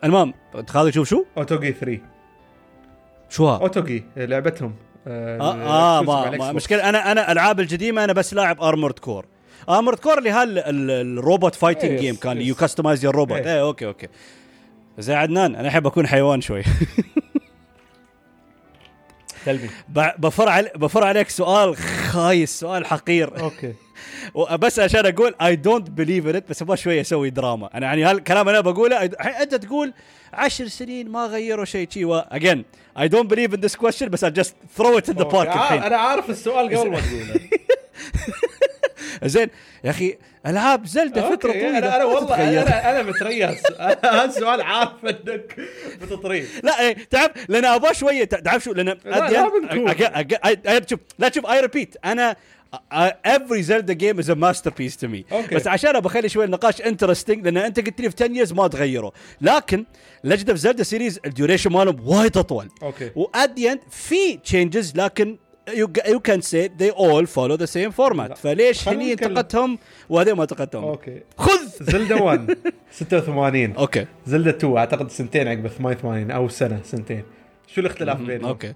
[0.03, 0.33] المهم
[0.67, 1.99] خاطري تشوف شو؟ اوتوجي 3
[3.29, 4.75] شو ها؟ اوتوجي لعبتهم
[5.07, 6.51] آه آه, آه exclusive ما, ما.
[6.51, 9.25] مشكلة أنا أنا ألعاب القديمه أنا بس لاعب ارمورد كور
[9.69, 12.41] ارمورد كور اللي هال ال- ال robot fighting game كان.
[12.41, 13.37] you customize your robot.
[13.47, 14.07] إيه okay okay.
[14.97, 16.63] زي عدنان أنا أحب أكون حيوان شوي.
[19.45, 19.69] سلبي
[20.17, 23.39] بفر علي بفر عليك سؤال خايس سؤال حقير.
[23.39, 23.73] أوكي.
[24.59, 28.49] بس عشان أقول اي دونت بليف ان بس أبغى شوية أسوي دراما أنا يعني هالكلام
[28.49, 29.03] أنا بقوله
[29.41, 29.93] أنت تقول
[30.33, 32.65] عشر سنين ما غيروا شيء شي اجين
[32.99, 35.53] اي دونت بليف ان ذس كويشن بس I just throw it in the park أوكي.
[35.53, 35.81] الحين.
[35.81, 37.39] آه، أنا عارف السؤال قبل ما تقوله.
[39.23, 39.49] زين
[39.83, 41.77] يا أخي ألعاب زلدة فترة طويلة.
[41.77, 42.61] أنا ما والله.
[42.61, 43.59] أنا أنا متريس.
[43.79, 45.55] هذا السؤال عارف إنك
[46.01, 48.23] بتطريه لا إيه تعرف لأن أبغى شوية.
[48.23, 50.85] تعرف شو؟ لأن لا.
[50.89, 52.35] شوف لا تشوف I repeat أنا
[53.27, 55.25] every Zelda game is masterpiece to me.
[55.51, 58.67] بس عشان أبغى أخلي شوية النقاش interesting لأن أنت قلت لي في 10 years ما
[58.67, 59.85] تغيروا لكن
[60.23, 62.69] لأنه في Zelda series ال duration مالهم وايد أطول.
[62.83, 63.11] أوكي.
[63.15, 63.59] وايد
[63.91, 65.37] في changes لكن
[65.73, 67.91] you you can see they all follow the same لا.
[67.91, 69.11] format فليش هني.
[69.11, 71.21] انتقدتهم وهذول ما انتقدتهم أوكي.
[71.37, 71.59] خذ!
[71.81, 72.57] Zelda 1
[72.91, 74.05] 86 أوكي.
[74.25, 77.23] Zelda 2 أعتقد سنتين عقب 88 أو سنة سنتين.
[77.67, 78.73] شو الاختلاف بينهم؟ أوكي.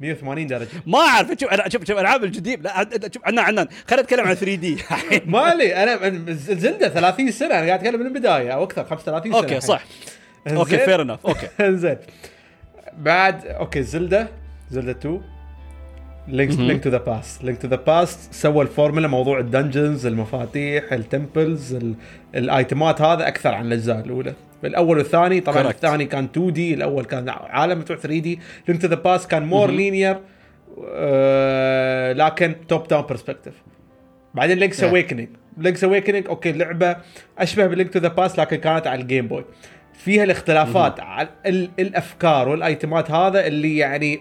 [0.00, 0.68] 180 درجة.
[0.86, 2.62] ما أعرف شوف أنا شوف شوف ألعاب الجديد.
[2.62, 3.68] لا شوف عنا عنا.
[3.88, 4.78] خلينا نتكلم عن 3D
[5.26, 7.46] مالي أنا Zelda 30 سنة.
[7.54, 9.84] أنا قاعد أتكلم من البداية أو أكثر 35 سنة أوكي صح.
[10.48, 11.48] أوكي fair enough أوكي.
[11.82, 11.96] زين.
[12.98, 14.28] بعد أوكي Zelda
[14.70, 15.20] Zelda 2
[16.28, 20.92] Link Link to the Past Link to the Past سوى الفورمولا موضوع ال dungeons المفاتيح
[20.92, 21.94] ال temples ال-
[22.34, 24.34] ال items ات هذا أكثر عن الأجزاء الأولى.
[24.64, 25.66] الأول والثاني طبعا Correct.
[25.66, 30.16] الثاني كان 2D الأول كان عالم مفتوح 3D Link to the Past كان more linear
[32.12, 33.54] لكن top-down perspective
[34.34, 34.84] بعدين Link's Yeah.
[34.84, 35.28] Awakening
[35.58, 36.96] Link's Awakening أوكي لعبة
[37.38, 39.44] أشبه ب Link to the Past لكن كانت على ال Game Boy
[39.94, 44.18] فيها الاختلافات على ال- الأفكار وال items ات هذا اللي يعني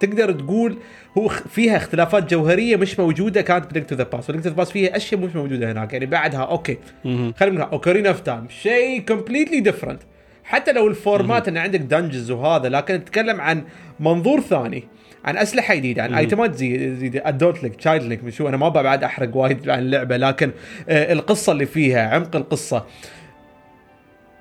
[0.00, 0.76] تقدر تقول
[1.18, 4.30] هو فيها اختلافات جوهرية مش موجودة كانت ب Link to the Past.
[4.30, 5.92] و Link to the Past فيها أشياء مش موجودة هناك.
[5.92, 6.78] يعني بعدها أوكي.
[7.04, 10.02] خلينا نقول Ocarina of Time شيء completely different
[10.44, 13.64] حتى لو ال format إن عندك dungeons وهذا لكن نتكلم عن
[14.00, 14.84] منظور ثاني
[15.24, 19.04] عن أسلحة جديدة عن items ات زي adult Link child Link شو أنا ما بعد
[19.04, 20.50] أحرق وايد عن اللعبة لكن
[20.88, 22.84] آه القصة اللي فيها عمق القصة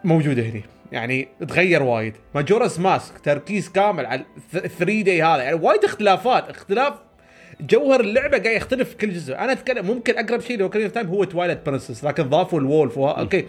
[0.04, 0.62] موجودة هنا
[0.92, 2.14] يعني تغير وايد.
[2.36, 5.44] Majora's Mask تركيز كامل على 3 days هذا.
[5.44, 6.50] يعني وايد اختلافات.
[6.50, 6.94] اختلاف
[7.62, 9.36] جوهر اللعبة قاعد يختلف في كل جزء.
[9.36, 12.98] أنا أتكلم ممكن أقرب شيء Ocarina of Time هو Twilight Princess لكن ضافوا ال wolf
[12.98, 13.12] وها...
[13.12, 13.46] أوكي.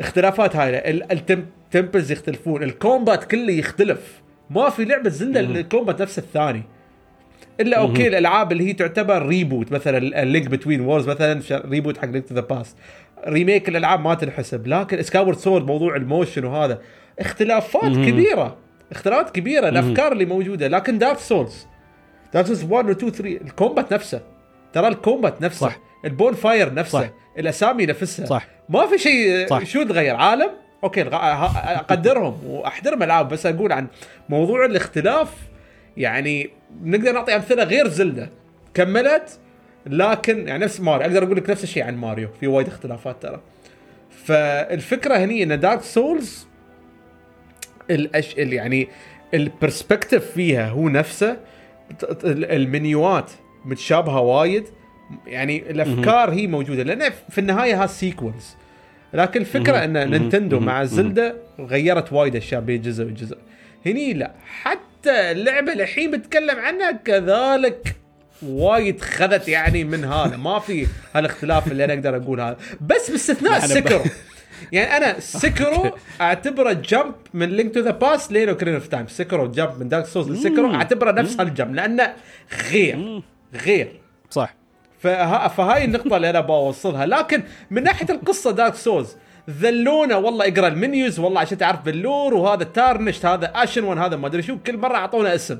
[0.00, 0.90] اختلافات هاي.
[1.12, 2.62] ال temples يختلفون.
[2.62, 4.20] ال combat كله يختلف.
[4.50, 6.62] ما في لعبة Zelda ال combat نفس الثاني.
[7.60, 12.04] إلا أوكي الألعاب اللي هي تعتبر reboot مثلا ال Link Between Worlds مثلا reboot حق
[12.04, 12.76] Link to the Past
[13.28, 16.78] remake الألعاب ما تنحسب لكن Skyward Sword موضوع ال motion وهذا
[17.18, 18.56] اختلافات كبيرة
[18.92, 21.66] اختلافات كبيرة الأفكار اللي موجودة لكن Dark Souls
[22.34, 24.20] Dark Souls 1 و 2 3 ال combat نفسه
[24.72, 25.78] ترى ال combat نفسه صح.
[26.04, 27.10] ال bonfire نفسه صح.
[27.38, 28.46] الأسامي نفسها صح.
[28.68, 29.64] ما في شيء.
[29.64, 30.50] شو تغير عالم
[30.84, 33.86] أوكي أقدرهم وأحترم ألعاب بس أقول عن
[34.28, 35.34] موضوع الاختلاف
[35.96, 36.50] يعني
[36.82, 38.30] نقدر نعطي أمثلة غير Zelda
[38.74, 39.38] كملت
[39.86, 43.40] لكن يعني نفس ماريو أقدر أقول لك نفس الشيء عن ماريو في وايد اختلافات ترى.
[44.24, 46.46] فالفكرة هني إن Dark Souls
[47.90, 48.38] الأش...
[48.38, 48.88] ال- يعني
[49.34, 51.36] ال perspective فيها هو نفسه
[52.24, 53.30] المنيوات
[53.64, 54.64] متشابهة وايد
[55.26, 58.56] يعني الأفكار هي موجودة لأن في النهاية ها sequels
[59.14, 63.36] لكن الفكرة إن Nintendo مع Zelda غيرت وايد أشياء بين جزء وجزء.
[63.86, 67.96] هني لا حتى اللعبة الحين بتكلم عنها كذلك
[68.42, 70.36] وايد خذت يعني من هذا.
[70.36, 74.00] ما في هالاختلاف اللي أنا أقدر أقول هذا بس باستثناء Sekiro.
[74.72, 75.90] يعني أنا Sekiro
[76.20, 80.06] أعتبره jump من Link to the Past لين Ocarina of Time Sekiro jump من Dark
[80.06, 82.14] Souls ل Sekiro أعتبره نفس هال jump لأنه
[82.70, 83.22] غير.
[83.54, 84.00] غير.
[84.30, 84.54] صح.
[84.98, 87.06] فها فهاي النقطة اللي أنا بوصلها.
[87.06, 89.16] لكن من ناحية القصة دارك سولز
[89.50, 94.26] ذلونا والله إقرأ المنيوز والله عشان تعرف باللور وهذا تارنشت هذا اشن ون هذا ما
[94.26, 95.58] أدري شو كل مرة أعطونا اسم.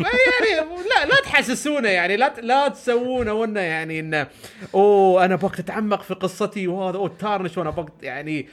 [0.00, 4.26] يعني لا لا تحسسونا يعني لا لا تسوونا ونا يعني انه
[4.74, 8.48] أوه أنا بقى اتعمق في قصتي وهذا أوه تارنش وأنا بقى يعني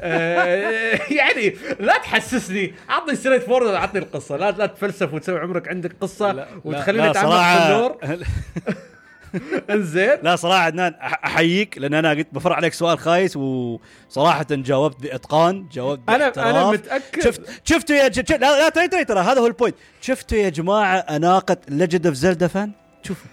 [0.00, 2.74] آه يعني لا تحسسني.
[2.88, 4.36] عطني ستريت forward عطني القصة.
[4.36, 7.96] لا لا تفلسف وتسوي عمرك عندك قصة وتخليني أتعمق في ال lore.
[9.70, 10.18] انزين.
[10.22, 16.08] لا صراحة عدنان أحييك لأن أنا قلت بفرع عليك سؤال خايس وصراحة جاوبت بإتقان جاوبت
[16.08, 16.50] أنا.
[16.50, 18.32] أنا متاكد شفت شفتوا يا ج...
[18.32, 22.16] لا لا ترى ترى ترى هذا هو ال point شفتوا يا جماعة أناقة Legend of
[22.16, 22.72] Zelda fan
[23.02, 23.30] شوفوا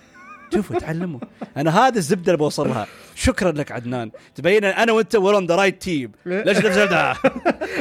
[0.54, 1.20] شوفوا تعلموا.
[1.58, 2.88] أنا هذا الزبدة اللي بوصلها.
[3.16, 4.12] شكرا لك عدنان.
[4.36, 7.14] تبين أنا وأنت on the right team Zelda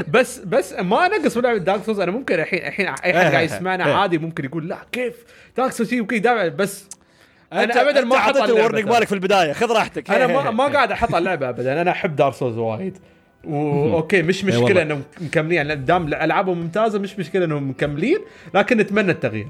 [0.08, 3.40] بس بس ما نقص ولا Dark أنا ممكن الحين الحين أي حد إيه، قاعد إيه،
[3.40, 3.94] يسمعنا إيه.
[3.94, 5.14] عادي ممكن يقول لا كيف؟
[5.56, 6.84] Dark Souls ممكن يدافع بس
[7.52, 8.94] أنت ابدا ما حطيت ال warning ترى.
[8.94, 10.10] مالك في البداية خذ راحتك.
[10.10, 12.98] أنا ما ما قاعد أحط على اللعبة ابدا أنا أحب دار Souls وايد.
[13.44, 14.82] واوكي مش مشكلة والله.
[14.82, 18.18] إنهم مكملين يعني دام العابهم ممتازة مش مشكلة إنهم مكملين
[18.54, 19.48] لكن نتمنى التغيير.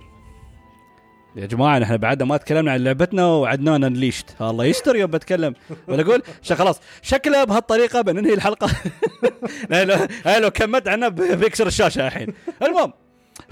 [1.36, 5.54] يا جماعة نحن بعدنا ما تكلمنا عن لعبتنا وعدنان unleashed الله يستر يوم بتكلم.
[5.88, 6.22] ولا أقول
[6.58, 6.80] خلاص.
[7.02, 8.68] شكله بهالطريقة بننهي الحلقة.
[10.40, 12.26] لو- كملت عنه ب- بيكسر الشاشة الحين.
[12.62, 12.92] المهم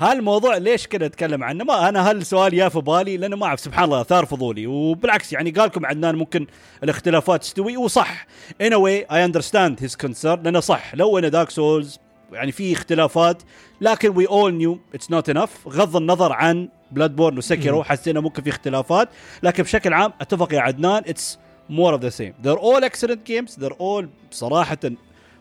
[0.00, 3.84] هالموضوع ليش كذا اتكلم عنه؟ ما أنا هالسؤال يا في بالي لأنه ما أعرف سبحان
[3.84, 4.66] الله ثار فضولي.
[4.66, 6.46] وبالعكس يعني قال لكم عدنان ممكن
[6.82, 7.76] الاختلافات تستوي.
[7.76, 8.26] وصح.
[8.62, 10.94] In a way I understand his concern لأنه صح.
[10.94, 11.98] لو إنه Dark Souls
[12.32, 13.42] يعني في اختلافات
[13.80, 15.68] لكن we all knew it's not enough.
[15.68, 19.08] غض النظر عن Bloodborne و Sekiro حسينا ممكن في اختلافات.
[19.42, 21.36] لكن بشكل عام أتفق يا عدنان it's
[21.70, 22.34] more of the same.
[22.44, 23.56] They're all excellent games.
[23.56, 24.78] They're all صراحة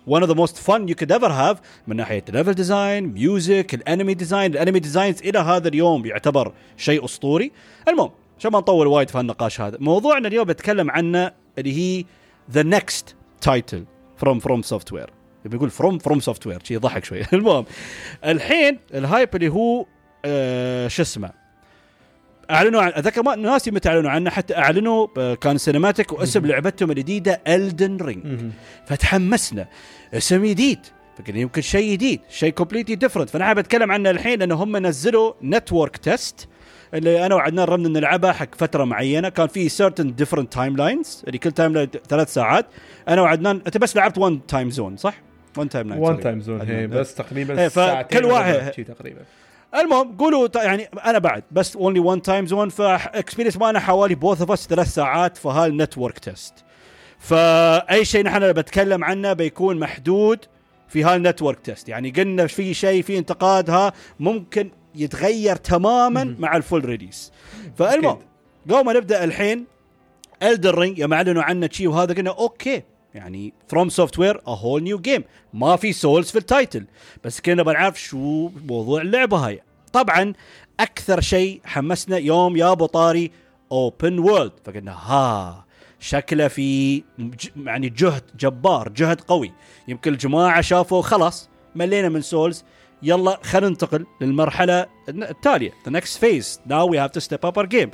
[0.05, 3.80] one of the most fun you could ever have من ناحية level design music ال
[3.80, 7.51] enemy design ال enemy designs إلى هذا اليوم يعتبر شيء أسطوري.
[7.87, 12.05] المهم عشان ما نطول وايد في هالنقاش هذا موضوعنا اليوم بتكلم عنه اللي هي
[12.53, 13.13] the next
[13.49, 13.83] title
[14.23, 15.09] from from software.
[15.45, 17.21] بيقول from from software شيء ضحك شوي.
[17.33, 17.65] المهم
[18.25, 19.85] الحين ال hype اللي هو
[20.25, 21.42] آه شو اسمه؟
[22.51, 26.91] أعلنوا عن اتذكر ما ناسي متى أعلنوا عنه حتى أعلنوا آه، كان cinematic واسم لعبتهم
[26.91, 28.51] الجديدة Elden Ring
[28.87, 29.67] فتحمسنا.
[30.13, 30.79] اسم جديد.
[31.17, 35.33] فقلنا يمكن شيء جديد شيء completely different فانا حابب اتكلم عنه الحين لأن هم نزلوا
[35.43, 36.47] network test
[36.93, 39.29] اللي أنا وعدنان رمنا نلعبها حق فترة معينة.
[39.29, 42.65] كان في certain different timelines اللي كل timeline ثلاث ساعات.
[43.07, 45.13] أنا وعدنان أنت بس لعبت 1 time zone صح؟
[45.57, 49.21] 1 timeline one time zone بس تقريبا فكل ساعتين واحد- وربع شي تقريبا.
[49.76, 54.41] المهم قولوا يعني أنا بعد بس only 1 times 1 ف experience مالنا حوالي both
[54.41, 56.53] of us ثلاث ساعات في هال network test
[57.19, 60.45] فأي شيء نحن بتكلم عنه بيكون محدود
[60.88, 66.57] في هال network test يعني قلنا في شيء في انتقاد ها ممكن يتغير تماما مع
[66.57, 67.31] ال full release
[67.78, 68.19] فالمهم
[68.69, 69.65] قبل ما نبدأ الحين
[70.43, 72.84] Elden Ring يوم اعلنوا عنه شيء وهذا قلنا أوكي.
[73.16, 75.23] يعني FromSoftware a whole new game
[75.53, 76.86] ما في Souls في ال title
[77.24, 79.61] بس كنا بنعرف شو موضوع اللعبة هاي.
[79.93, 80.34] طبعا
[80.80, 83.32] أكثر شيء حمسنا يوم يا أبو طاري
[83.71, 85.66] open world فقلنا ها
[85.99, 87.03] شكله في
[87.57, 89.51] يعني جهد جبار جهد قوي.
[89.88, 92.63] يمكن الجماعة شافوا خلاص ملينا من Souls
[93.03, 96.59] يلا خلينا ننتقل للمرحلة التالية the next phase.
[96.70, 97.89] Now we have to step up our game.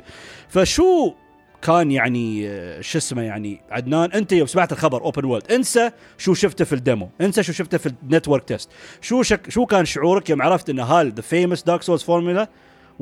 [0.48, 1.14] فشو
[1.62, 6.34] كان يعني آه، شو اسمه يعني عدنان انت يوم سمعت الخبر open world انسى شو
[6.34, 9.84] شفته في ال demo انسى شو شفته في ال network test شو شك شو كان
[9.84, 12.48] شعورك يوم عرفت إن هال the famous Dark Souls formula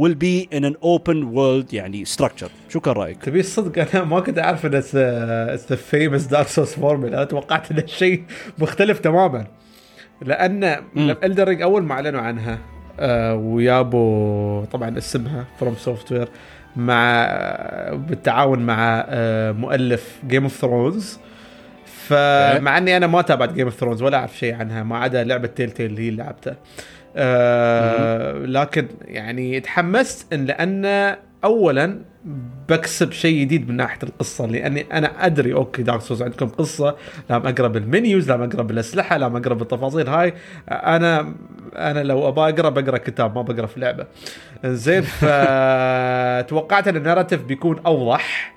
[0.01, 4.21] will be in an open world يعني structure شو كان رأيك؟ تبي الصدق؟ أنا ما
[4.21, 4.97] كنت أعرف إن it's
[5.71, 8.25] the famous Dark Souls formula أنا توقعت إن الشيء
[8.59, 9.47] مختلف تماما.
[10.23, 10.65] لأن
[11.25, 12.59] Elden Ring أول ما أعلنوا عنها
[13.01, 16.29] آه ويابوا طبعا اسمها FromSoftware
[16.77, 17.27] مع
[17.93, 21.19] بالتعاون مع آه مؤلف Game of Thrones
[21.87, 25.47] فمع إني أنا ما تابعت Game of Thrones ولا أعرف شيء عنها ما عدا لعبة
[25.47, 26.57] Telltale اللي هي لعبتها.
[27.17, 31.99] آه لكن يعني تحمست إن لأن اولا
[32.69, 36.97] بكسب شيء جديد من ناحية القصة لأني أنا أدري أوكي Dark Souls عندكم قصة
[37.31, 40.35] لازم اقرا بال menus لازم اقرا بالاسلحه لازم اقرا بالتفاصيل هاي
[40.69, 41.35] أنا
[41.77, 44.07] أنا لو أبغى أقرأ بقرأ كتاب ما بقرأ في لعبة.
[44.65, 48.55] زين فتوقعت أن ال narrative بيكون أوضح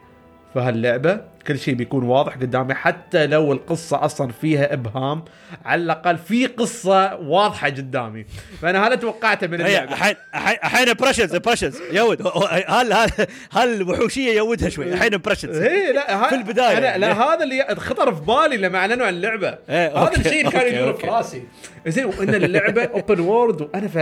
[0.53, 5.25] في هاللعبه كل شيء بيكون واضح قدامي حتى لو القصة أصلا فيها إبهام
[5.65, 8.25] على الأقل في قصة واضحة قدامي.
[8.61, 9.91] فأنا هذا توقعته من هي اللعبة.
[9.91, 12.27] الحين الحين impressions impressions يود
[12.67, 13.09] هل هل
[13.51, 15.13] هل الوحوشيه يودها شوي؟ الحين
[15.43, 16.77] إيه لا في البداية.
[16.77, 19.57] أنا لا هذا اللي خطر في بالي لما أعلنوا عن اللعبة.
[19.69, 20.93] إيه، هذا الشيء كان يدور.
[20.93, 21.43] في راسي
[21.87, 23.97] زين وإن اللعبة open world وأنا ف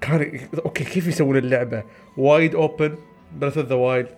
[0.00, 1.82] كان أوكي كيف يسوون اللعبة؟
[2.16, 2.94] وايد open
[3.32, 4.08] Breath of the Wild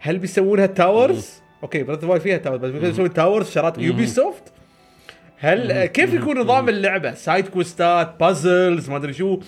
[0.00, 4.42] هل بيسوونها towers أوكي Breath of فيها towers بس يسوون towers شرات Ubisoft
[5.38, 9.40] هل كيف يكون نظام اللعبة؟ side questات puzzles ما أدري شو.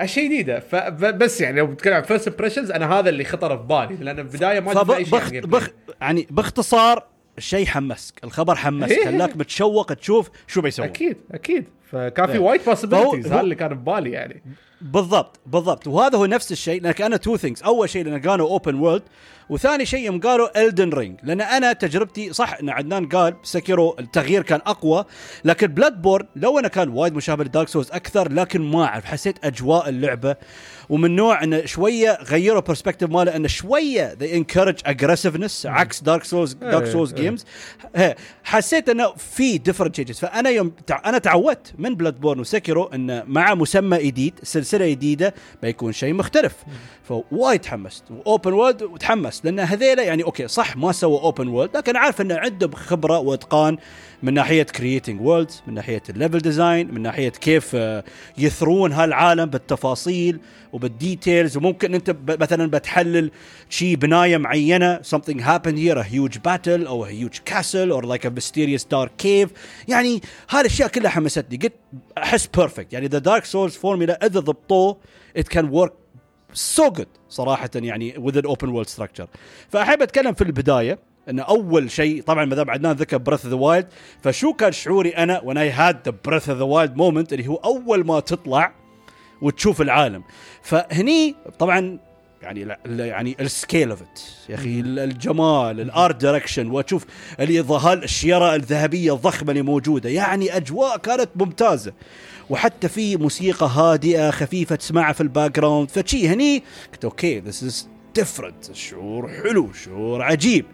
[0.00, 0.60] أشياء جديدة.
[0.60, 4.60] فبس يعني لو بتكلم عن first impressions أنا هذا اللي خطر في بالي لأن البدايه
[4.60, 5.46] ما شفت اي شيء.
[5.46, 5.68] بخ
[6.00, 7.06] يعني باختصار
[7.38, 8.24] الشيء حمسك.
[8.24, 8.90] الخبر حمسك.
[8.90, 9.04] إيه.
[9.04, 10.88] خلاك متشوق تشوف شو بيسوون.
[10.88, 11.64] أكيد أكيد.
[11.90, 12.38] فكان في إيه.
[12.38, 14.42] وايد هو- هذا اللي كان ببالي يعني.
[14.80, 15.86] بالضبط بالضبط.
[15.86, 19.02] وهذا هو نفس الشيء لأن كانه two things أول شيء لأن كانوا open world
[19.48, 24.42] وثاني شيء يوم قالوا Elden Ring لأن أنا تجربتي صح إن عدنان قال Sekiro التغيير
[24.42, 25.04] كان أقوى
[25.44, 29.44] لكن Bloodborne لو أنا كان وايد مشابه ل Dark Souls أكثر لكن ما أعرف حسيت
[29.44, 30.36] أجواء اللعبة
[30.88, 36.52] ومن نوع انه شوية غيروا perspective ماله انه شوية they encourage aggressiveness عكس Dark Souls
[36.52, 37.14] Dark Souls.
[37.14, 37.44] games
[38.44, 41.02] حسيت إنه في different changes فأنا يوم تع...
[41.06, 46.54] أنا تعودت من Bloodborne و Sekiro انه مع مسمى جديد سلسلة جديدة بيكون شيء مختلف.
[47.02, 48.04] فوايد تحمست.
[48.10, 49.44] و open world وتحمست.
[49.44, 53.76] لأن هذيلا يعني أوكي صح ما سووا open world لكن عارف إنه عندهم خبرة وإتقان.
[54.22, 58.04] من ناحية creating worlds من ناحية ال level design من ناحية كيف آه،
[58.38, 60.40] يثرون هالعالم بالتفاصيل
[60.72, 63.30] وبال details وممكن أنت مثلا بتحلل
[63.68, 68.24] شيء بناية معينة something happened here a huge battle or a huge castle or like
[68.24, 69.48] a mysterious dark cave.
[69.88, 71.56] يعني هالاشياء كلها حمستني.
[71.56, 71.72] قلت
[72.18, 74.96] أحس perfect يعني the Dark Souls formula إذا ضبطوه
[75.38, 75.92] it can work
[76.54, 79.26] so good صراحة يعني with an open world structure.
[79.68, 80.98] فأحب أتكلم في البداية.
[81.30, 83.86] إن أول شيء طبعا ما دام عدنان ذكر Breath the Wild
[84.22, 88.06] فشو كان شعوري أنا I had the Breath of the Wild moment اللي هو أول
[88.06, 88.72] ما تطلع
[89.42, 90.22] وتشوف العالم.
[90.62, 91.98] فهني طبعا
[92.42, 97.04] يعني يعني ال scale of it يا أخي ال- الجمال ال art direction وأشوف
[97.40, 100.10] الاضاءه الشجرة الذهبية الضخمة اللي موجودة.
[100.10, 101.92] يعني أجواء كانت ممتازة.
[102.50, 106.62] وحتى في موسيقى هادئة خفيفة تسمعها في ال background فشي هني
[106.92, 110.64] قلت أوكي this is different شعور حلو شعور عجيب.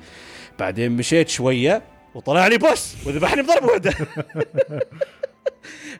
[0.59, 1.82] بعدين مشيت شوية
[2.14, 3.94] وطلع لي boss وذبحني بضربة واحدة.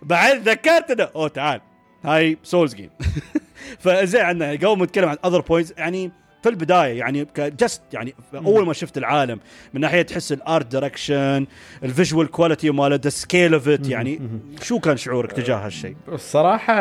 [0.03, 1.61] بعد ذكرت إنه أوه تعال
[2.05, 2.90] هاي Souls game
[3.82, 6.11] فزين عندنا قبل ما نتكلم عن other points يعني
[6.42, 9.40] في البداية يعني just يعني أول ما شفت العالم
[9.74, 11.46] من ناحية تحس ال art direction
[11.84, 14.20] ال visual quality ماله the scale of it يعني
[14.62, 16.74] شو كان شعورك تجاه هالشيء؟ الصراحة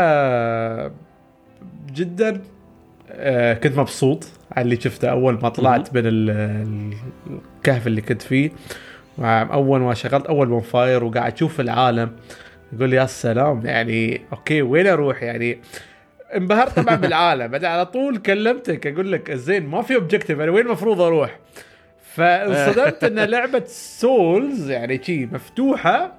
[1.94, 2.42] جدا
[3.10, 4.28] آه، كنت مبسوط.
[4.52, 5.08] على اللي شفته.
[5.10, 6.94] أول ما طلعت من ال- ال-
[7.58, 8.52] الكهف اللي كنت فيه
[9.54, 12.12] اول ما شغلت أول bonfire وقاعد أشوف العالم
[12.74, 15.58] يقول يا سلام يعني أوكي وين أروح؟ يعني
[16.36, 17.48] انبهرت طبعا بالعالم.
[17.48, 21.40] بعدين على طول كلمتك أقول لك زين ما في objective أنا وين المفروض أروح؟
[22.14, 26.14] فانصدمت إن لعبة Souls يعني شي مفتوحة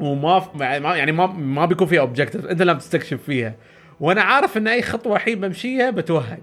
[0.00, 3.54] وما ف- ما- يعني ما ما بيكون فيها objective أنت لازم تستكشف فيها.
[4.00, 6.38] وأنا عارف إن أي خطوة الحين بمشيها بتوهق.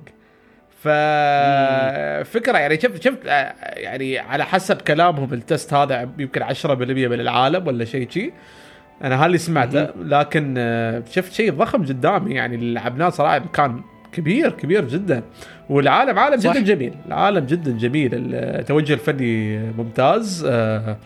[0.83, 7.67] ففكره يعني شفت شفت آه، يعني على حسب كلامهم التست هذا يمكن 10% من العالم
[7.67, 8.31] ولا شيء شي.
[9.03, 14.51] أنا هاللي سمعته لكن آه، شفت شيء ضخم قدامي يعني اللي لعبناه صراحة مكان كبير
[14.51, 15.23] كبير جدا.
[15.69, 16.53] والعالم عالم صح.
[16.53, 18.11] جدا جميل العالم جدا جميل.
[18.13, 20.45] التوجه الفني ممتاز.
[20.49, 20.97] آه،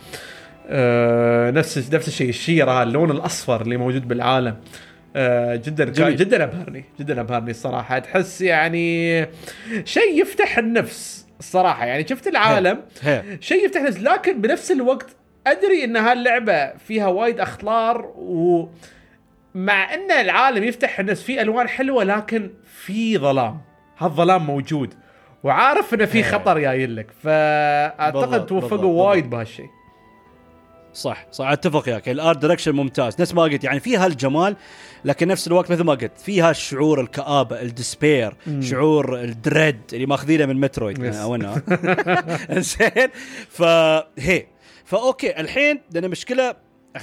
[0.70, 4.48] آه، نفس نفس الشيء الشيرة اللون الأصفر اللي موجود بالعالم.
[4.48, 4.56] آه،
[5.56, 6.16] جدا جميل.
[6.16, 9.26] جدا أبهرني جدا أبهرني الصراحة تحس يعني
[9.86, 12.82] شيء يفتح النفس الصراحة يعني شفت العالم.
[13.40, 15.16] شيء يفتح نفس لكن بنفس الوقت
[15.48, 18.70] أدري إن هاللعبة فيها وايد أخطار و
[19.56, 23.62] مع إن العالم يفتح النفس في ألوان حلوة لكن في ظلام
[23.98, 24.94] هالظلام موجود
[25.44, 26.24] وعارف إنه في.
[26.24, 29.30] خطر جاي لك فأعتقد توفقوا وايد.
[29.30, 29.70] بهالشيء
[30.94, 33.22] صح صح أتفق وياك ال art direction ممتاز.
[33.22, 34.56] نفس ما قلت يعني فيها الجمال
[35.06, 40.06] لكن نفس الوقت مثل ما قلت فيها الشعور الكآبة ال despair شعور ال dread اللي
[40.06, 41.06] ماخذينه من Metroid.
[41.06, 41.62] أو أنا
[42.60, 43.10] زين
[43.50, 44.46] فهي
[44.86, 46.56] فاوكي الحين لأن مشكلة.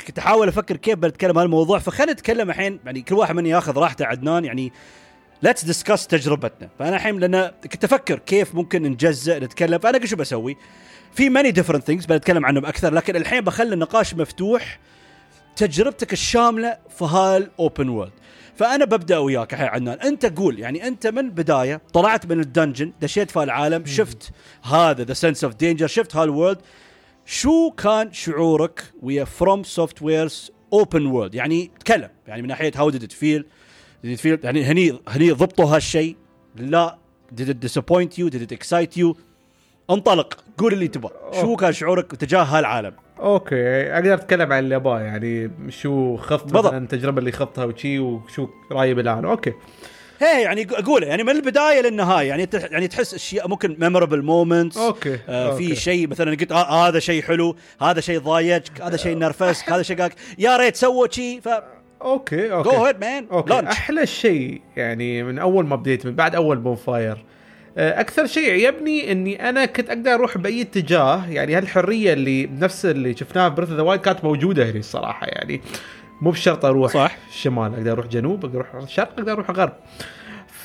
[0.07, 3.79] كنت أحاول أفكر كيف بنتكلم عن الموضوع فخلينا نتكلم الحين يعني كل واحد منا ياخذ
[3.79, 4.45] راحته عدنان.
[4.45, 4.73] يعني
[5.43, 6.69] let's discuss تجربتنا.
[6.79, 9.79] فأنا الحين لأن كنت أفكر كيف ممكن نجزء نتكلم.
[9.79, 10.57] فأنا شو بسوي؟
[11.13, 14.79] في many different things بنتكلم عنهم أكثر لكن الحين بخلي النقاش مفتوح.
[15.57, 18.13] تجربتك الشاملة في هال open world
[18.57, 22.93] فأنا ببدأ وياك الحين عدنان أنت قول يعني أنت من بداية طلعت من ال dungeon
[23.01, 24.31] دشيت في العالم شفت
[24.63, 26.59] هذا the sense of danger شفت هال world
[27.25, 33.13] شو كان شعورك ويا FromSoftware's open world يعني تكلم يعني من ناحية how did it
[33.13, 33.45] feel
[34.05, 36.17] يعني هني هني ضبطوا هالشيء؟
[36.57, 36.99] لا.
[37.41, 39.17] Did it disappoint you did it excite you
[39.91, 41.13] انطلق قول اللي تبغى.
[41.41, 46.53] شو كان شعورك تجاه هالعالم؟ okay أقدر أتكلم عن اللي ابغاه يعني شو خفت.
[46.53, 49.25] مثلا التجربة اللي خضتها وشي وشو رأيي بالآن.
[49.25, 49.53] أوكي.
[50.19, 55.19] هي يعني أقول يعني من البداية للنهاية يعني يعني تحس أشياء ممكن memorable moments okay،
[55.29, 55.57] آه.
[55.57, 59.83] في شيء مثلا قلت آه هذا شيء حلو هذا شيء ضايجك هذا شيء نرفزك هذا
[59.83, 61.49] شيء قالك يا ريت سووا شيء ف
[62.03, 62.71] okay okay.
[62.71, 63.61] go ahead man okay.
[63.61, 67.25] أحلى شيء يعني من أول ما بديت من بعد أول bonfire
[67.77, 73.17] أكثر شيء عجبني إني أنا كنت أقدر أروح بأي اتجاه يعني هالحرية اللي نفس اللي
[73.17, 75.61] شفناها في Breath of the Wild كانت موجودة هنا الصراحة يعني
[76.23, 77.17] مو بشرط أروح صح.
[77.33, 79.73] شمال أقدر أروح جنوب أقدر أروح شرق أقدر أروح غرب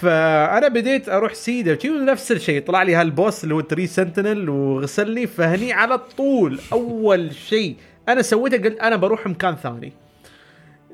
[0.01, 4.49] فأنا بديت أروح سيده وشي نفس الشيء طلع لي هال boss اللي هو Tree Sentinel
[4.49, 7.75] وغسلني فهني على طول أول شيء
[8.09, 9.93] أنا سويته قلت أنا بروح مكان ثاني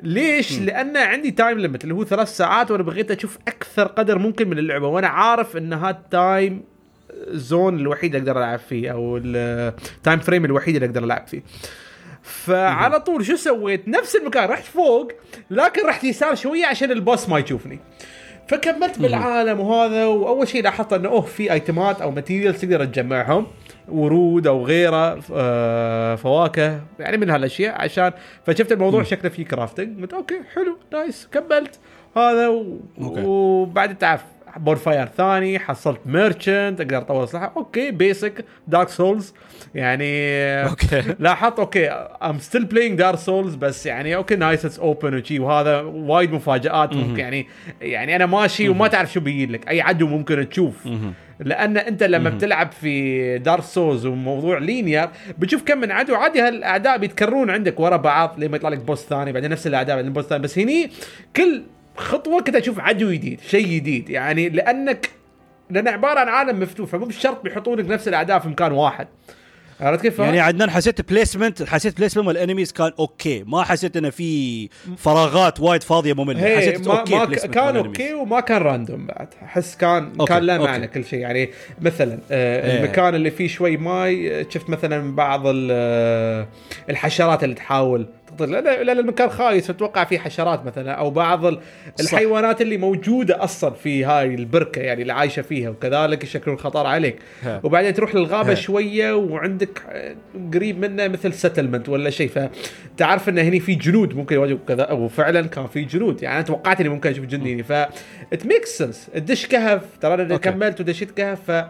[0.04, 4.49] ليش؟ لأن عندي time limit اللي هو ثلاث ساعات وأنا بغيت أشوف أكثر قدر ممكن
[4.49, 6.64] من اللعبة وأنا عارف إن هذا ال time
[7.28, 11.43] zone الوحيد اللي أقدر ألعب فيه أو ال time frame الوحيد اللي أقدر ألعب فيه.
[12.22, 15.12] فعلى طول شو سويت؟ نفس المكان رحت فوق
[15.52, 17.80] لكن رحت يسار شوية عشان ال boss ما يشوفني.
[18.47, 23.47] فكملت بالعالم وهذا وأول شيء لاحظت إنه أوه في item ات أو materials تقدر تجمعهم
[23.89, 28.11] ورود أو غيره آه، فواكه يعني من هالأشياء عشان
[28.45, 31.79] فشفت الموضوع شكله فيه crafting قلت okay حلو nice كملت
[32.17, 32.79] هذا و...
[33.01, 33.22] okay.
[33.25, 34.23] وبعد تعرف
[34.57, 39.34] bonfire ثاني حصلت merchant أقدر أطور اسلحه okay basic Dark Souls
[39.75, 40.05] يعني
[40.70, 41.03] okay.
[41.19, 45.82] لاحظت okay I'm still playing Dark Souls بس يعني okay nice it's open وشي وهذا
[45.82, 47.47] وايد مفاجآت ممكن يعني
[47.82, 50.88] يعني أنا ماشي وما تعرف شو بيجي لك أي عدو ممكن تشوف.
[51.42, 56.98] لأن أنت لما بتلعب في Dark Souls وموضوع linear بتشوف كم من عدو عادي هالأعداء
[56.98, 60.44] بيتكررون عندك ورا بعض لما يطلع لك boss ثاني بعدين نفس الأعداء بعدين boss ثاني.
[60.44, 60.89] بس هني
[61.36, 61.64] كل
[61.98, 64.10] خطوة كنت أشوف عدو جديد شيء جديد.
[64.10, 65.10] يعني لأنك
[65.70, 69.08] لأن عبارة عن عالم مفتوح فمو بالشرط بيحطون لك نفس الأعداء في مكان واحد.
[69.82, 74.09] عرفت كيف؟ يعني عدنان حسيت placement حسيت placement وال enemies كان okay ما حسيت إنه
[74.09, 77.77] في فراغات وايد فاضية مملة حسيت ما, okay ما كان.
[77.78, 80.57] okay وما كان random بعد أحس كان okay، كان له.
[80.57, 81.49] معنى كل شيء يعني
[81.82, 82.77] مثلا آه إيه.
[82.77, 86.47] المكان اللي فيه شوي ماي شفت مثلا بعض آه،
[86.89, 88.07] الحشرات اللي تحاول
[88.38, 88.51] تقتل
[88.86, 91.59] لأن المكان خايس فتوقع فيه حشرات مثلا أو بعض ال-
[91.99, 97.15] الحيوانات اللي موجودة أصلا في هاي البركة يعني اللي عايشة فيها وكذلك يشكلون خطر عليك
[97.43, 97.59] ها.
[97.63, 98.55] وبعدين تروح للغابة ها.
[98.55, 99.82] شوية وعندك
[100.53, 102.29] قريب منه مثل settlement ولا شيء
[102.95, 106.79] فتعرف إن هني في جنود ممكن يواجهوا كذا وفعلا كان في جنود يعني أنا توقعت
[106.79, 110.38] إني ممكن أشوف جندي هني ف it make sense تدش كهف ترى أنا.
[110.38, 111.65] كملت ودشيت كهف ف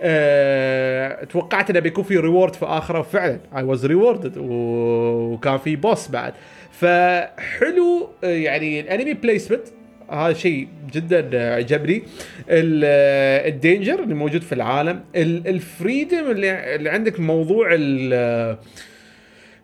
[0.00, 6.08] أه توقعت إنه بيكون في reward في آخره وفعلا I was rewarded وكان في boss
[6.08, 6.32] بعد.
[6.72, 9.62] فحلو آه، يعني ال enemy placement
[10.10, 12.02] هذا شيء جدا آه، عجبني.
[12.48, 16.48] ال- آه، ال danger اللي موجود في العالم ال- ال freedom اللي,
[16.90, 18.56] عندك موضوع ال-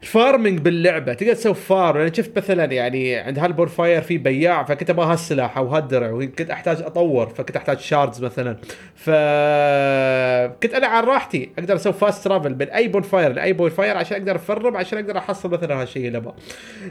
[0.02, 1.14] ال farming باللعبة.
[1.14, 5.58] تقدر تسوي farm أنا شفت مثلا يعني عند هال bonfire في بياع فكنت أبغى هالسلاح
[5.58, 8.56] أو هالدرع وكنت أحتاج أطور فكنت أحتاج shards مثلا.
[8.94, 14.36] فكنت أنا على راحتي أقدر أسوي fast travel من أي bonfire لأي bonfire عشان أقدر
[14.36, 16.34] أ farm عشان أقدر أحصل مثلا هالشيء اللي أبغاه.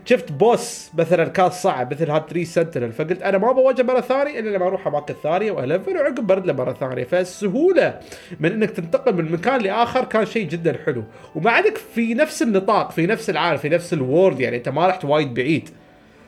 [0.05, 4.39] شفت boss مثلا كان صعب مثل هاد Tree Sentinel فقلت أنا ما بواجه مرة ثانية
[4.39, 7.03] إلا لما أروح أماكن ثانية وا level وعقب برد له مره ثانية.
[7.03, 7.99] فالسهولة
[8.39, 11.03] من إنك تنتقل من مكان لآخر كان شيء جدا حلو.
[11.36, 14.88] ومع ذلك في نفس النطاق في نفس العالم في نفس ال world يعني أنت ما
[14.88, 15.70] رحت وايد بعيد.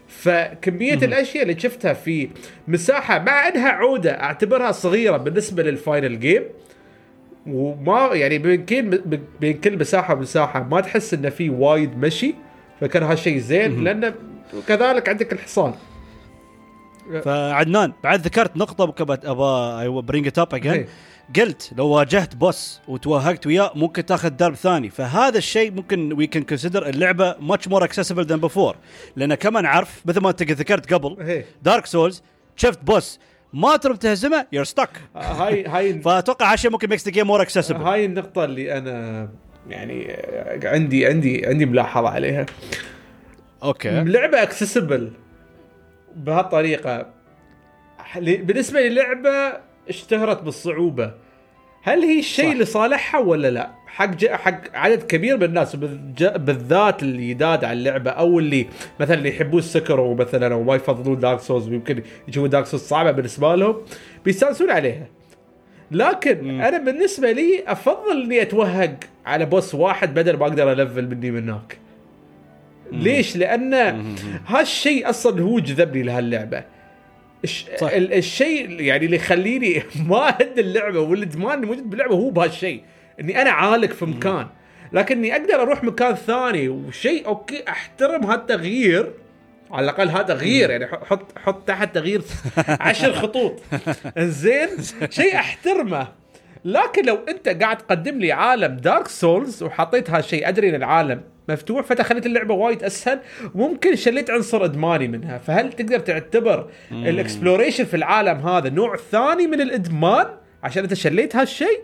[0.08, 2.30] فكمية الأشياء اللي شفتها في
[2.68, 6.44] مساحة مع انها عودة أعتبرها صغيرة بالنسبة لل final game
[7.48, 9.02] وما يعني بين كل
[9.40, 12.36] بين كل مساحة ومساحة ما تحس إنه في وايد مشي.
[12.82, 14.14] فكان هالشيء زين لأنه
[14.68, 15.74] كذلك عندك الحصان.
[17.24, 20.56] فعدنان بعد ذكرت نقطة وكنت ابا I bring it up.
[20.56, 20.86] again
[21.36, 24.90] قلت لو واجهت boss وتوهقت وياه ممكن تاخذ درب ثاني.
[24.90, 28.76] فهذا الشيء ممكن we can consider اللعبة much more accessible than before
[29.16, 31.46] لأن كمان عارف مثل ما انت ذكرت قبل إيه.
[31.64, 32.24] Dark Souls
[32.56, 33.20] شفت boss
[33.54, 37.82] ما ترم تهزمه you're stuck هاي هاي فأتوقع هالشيء ممكن makes the game more accessible
[37.82, 39.30] هاي النقطة اللي أنا
[39.70, 40.18] يعني
[40.64, 42.46] عندي عندي عندي ملاحظة عليها.
[43.64, 43.90] أوكي.
[44.04, 45.12] لعبة accessible
[46.16, 47.06] بهالطريقة.
[48.16, 51.12] ل- بالنسبة للعبة اشتهرت بالصعوبة
[51.84, 52.54] هل هي الشيء.
[52.54, 58.40] لصالحها ولا لا؟ حق حق عدد كبير من الناس بالذات اللي يداد على اللعبة أو
[58.40, 58.68] اللي
[59.00, 63.12] مثلا اللي يحبون Sekiro مثلا أو ما يفضلون Dark Souls ويمكن يشوفون Dark Souls صعبة
[63.12, 63.76] بالنسبة لهم
[64.26, 65.08] بيستانسون عليها.
[65.92, 66.62] لكن مم.
[66.62, 71.50] أنا بالنسبة لي أفضل إني أتوهق على boss واحد بدل ما أقدر ألفل مني من
[71.50, 71.78] هناك.
[72.92, 73.74] ليش؟ لأن
[74.48, 76.64] هالشيء أصلا هو جذبني لهاللعبة
[77.44, 77.66] الش...
[77.78, 77.90] صح.
[77.92, 82.82] ال- الشيء يعني اللي يخليني ما أهد اللعبة والادمان اللي موجود باللعبة هو بهالشيء
[83.20, 84.48] إني أنا عالق في مكان.
[84.94, 89.12] لكني أقدر أروح مكان ثاني وشيء أوكي أحترم هالتغيير
[89.72, 92.22] على الأقل هذا تغيير يعني حط حط تحت تغيير
[92.68, 93.60] عشر خطوط.
[94.18, 94.68] زين
[95.10, 96.08] شيء أحترمه.
[96.66, 101.86] لكن لو أنت قاعد تقدم لي عالم Dark Souls وحطيت هالشيء أدري إن العالم مفتوح
[101.86, 103.20] فدخلت اللعبة وايد أسهل.
[103.56, 105.38] وممكن شليت عنصر إدماني منها.
[105.38, 110.28] فهل تقدر تعتبر ال exploration في العالم هذا نوع ثاني من الإدمان
[110.64, 111.80] عشان أنت شليت هالشيء؟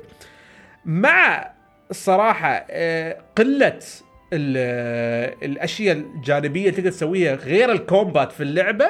[0.86, 1.51] مع
[1.91, 3.80] الصراحه آه، قلة
[4.34, 8.88] آه، الأشياء الجانبية اللي تقدر تسويها غير ال combat في اللعبة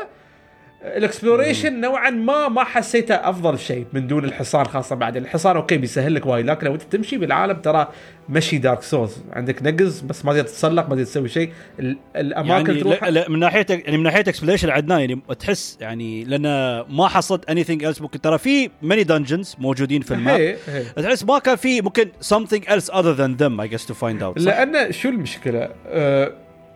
[0.84, 5.78] ال exploration نوعا ما ما حسيته أفضل شيء من دون الحصان خاصة بعد الحصان أوكي
[5.78, 7.88] بيسهل لك وايد لكن لو أنت تمشي بالعالم ترى
[8.30, 12.68] مشي Dark Souls عندك نقز بس ما تقدر تتسلق ما تقدر تسوي شيء ال- الأماكن
[12.70, 16.44] يعني تروح لا لا من ناحية يعني من ناحية exploration عدنان يعني تحس يعني لأن
[16.90, 20.58] ما حصلت anything else ممكن ترى في many dungeons موجودين في ال map.
[20.96, 24.40] تحس ما كان في ممكن something else other than them I guess to find out
[24.40, 25.70] صح؟ لأن شو المشكلة؟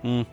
[0.03, 0.25] مم.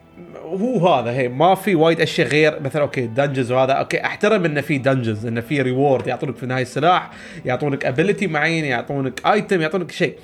[0.43, 4.61] هو هذا هي ما في وايد أشياء غير مثلا أوكي dungeons وهذا أوكي أحترم انه
[4.61, 7.11] في dungeons انه في reward يعطونك في النهايه سلاح
[7.45, 10.15] يعطونك ability معين يعطونك item يعطونك شيء.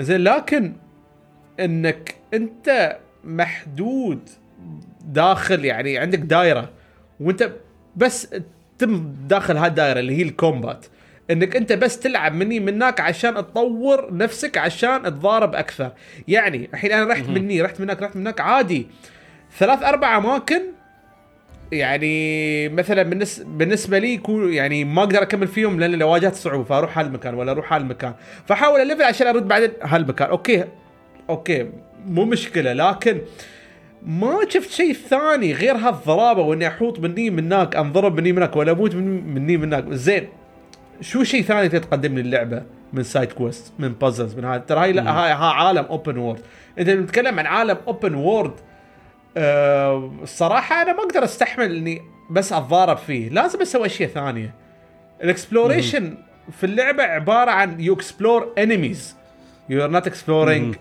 [0.00, 0.72] زين لكن
[1.60, 4.28] إنك أنت محدود
[5.04, 6.70] داخل يعني عندك دايرة
[7.20, 7.50] وأنت
[7.96, 8.28] بس
[8.78, 10.86] تم داخل هالدايره اللي هي ال combat.
[11.30, 15.92] إنك أنت بس تلعب مني منك عشان تطور نفسك عشان تضارب أكثر.
[16.28, 18.86] يعني الحين أنا رحت مني رحت منك رحت منك عادي.
[19.58, 20.60] ثلاث أربع اماكن
[21.72, 23.02] يعني مثلا
[23.46, 27.52] بالنسبة لي يكون يعني ما أقدر أكمل فيهم لأن لو واجهت صعوبة فأروح هالمكان ولا
[27.52, 28.14] أروح هالمكان
[28.46, 30.64] فاحاول أليفل عشان أرد بعدين هالمكان أوكي
[31.30, 31.70] أوكي
[32.06, 32.72] مو مشكلة.
[32.72, 33.20] لكن
[34.02, 38.56] ما شفت شيء ثاني غير هالضرابة وإني أحوط مني من هناك أنضرب مني من هناك
[38.56, 39.84] ولا أموت من- مني من هناك.
[39.92, 40.28] زين
[41.00, 44.92] شو شيء ثاني تقدم لي اللعبة من side quest من puzzles من هذا؟ ترى هاي
[44.92, 46.40] لا هاي ها عالم open world
[46.78, 48.52] أنت بتتكلم عن عالم open world
[49.36, 53.28] أه الصراحة أنا ما أقدر أستحمل إني بس أتضارب فيه.
[53.28, 54.54] لازم أسوي أشياء ثانية.
[55.22, 56.14] ال exploration
[56.58, 59.16] في اللعبة عبارة عن you explore enemies
[59.68, 60.76] you are not exploring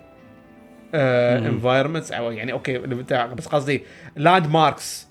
[0.95, 3.83] environments أو يعني أوكي بس قصدي
[4.15, 5.07] land marks.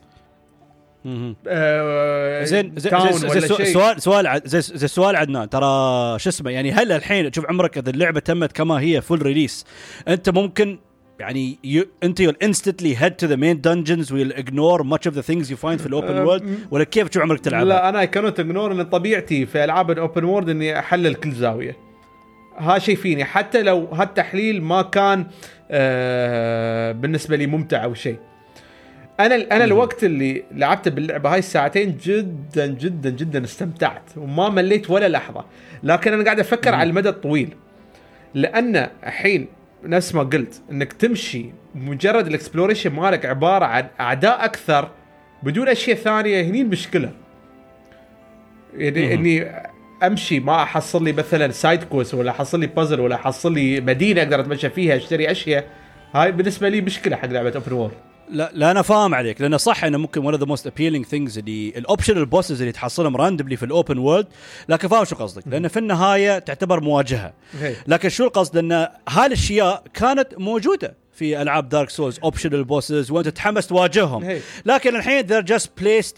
[1.46, 3.64] آه زين زين زين زين.
[3.72, 5.48] سؤال سؤال عد- زي زي سؤال عدنان.
[5.50, 9.66] ترى شو اسمه يعني هل الحين شوف عمرك إذا اللعبة تمت كما هي full release
[10.08, 10.78] أنت ممكن
[11.18, 15.22] يعني you, انت you'll instantly head to the main dungeons will ignore much of the
[15.22, 18.40] things you find في ال open world ولا كيف تشوف عمرك تلعبها؟ لا أنا كانت
[18.40, 21.76] اجنور إن طبيعتي في ألعاب ال open world إني أحلل كل زاوية.
[22.58, 25.26] ها شيء فيني حتى لو هالتحليل ما كان
[25.70, 28.16] آه بالنسبة لي ممتع أو شيء
[29.20, 35.08] أنا أنا الوقت اللي لعبته باللعبة هاي الساعتين جدا جدا جدا استمتعت وما مليت ولا
[35.08, 35.44] لحظة.
[35.82, 37.54] لكن أنا قاعد أفكر على المدى الطويل.
[38.34, 39.48] لأن الحين
[39.84, 44.90] نفس ما قلت إنك تمشي مجرد الاكسبلوريشن مالك عبارة عن أعداء أكثر
[45.42, 47.10] بدون أشياء ثانية هني المشكلة.
[48.74, 49.46] يعني إني
[50.02, 54.22] أمشي ما أحصل لي مثلا side quest ولا أحصل لي بازل ولا أحصل لي مدينة
[54.22, 55.68] أقدر أتمشى فيها أشتري أشياء.
[56.14, 59.84] هاي بالنسبة لي مشكلة حق لعبة open world لا لا أنا فاهم عليك لأنه صح
[59.84, 63.56] إنه ممكن one of the most appealing things اللي ال optional bosses اللي تحصلهم randomly
[63.56, 64.26] في ال open world
[64.68, 67.34] لكن فاهم شو قصدك لأن في النهاية تعتبر مواجهة.
[67.86, 73.66] لكن شو القصد؟ ان هالاشياء كانت موجودة في ألعاب Dark Souls optional bosses وأنت تتحمس
[73.66, 74.38] تواجههم.
[74.66, 75.26] لكن الحين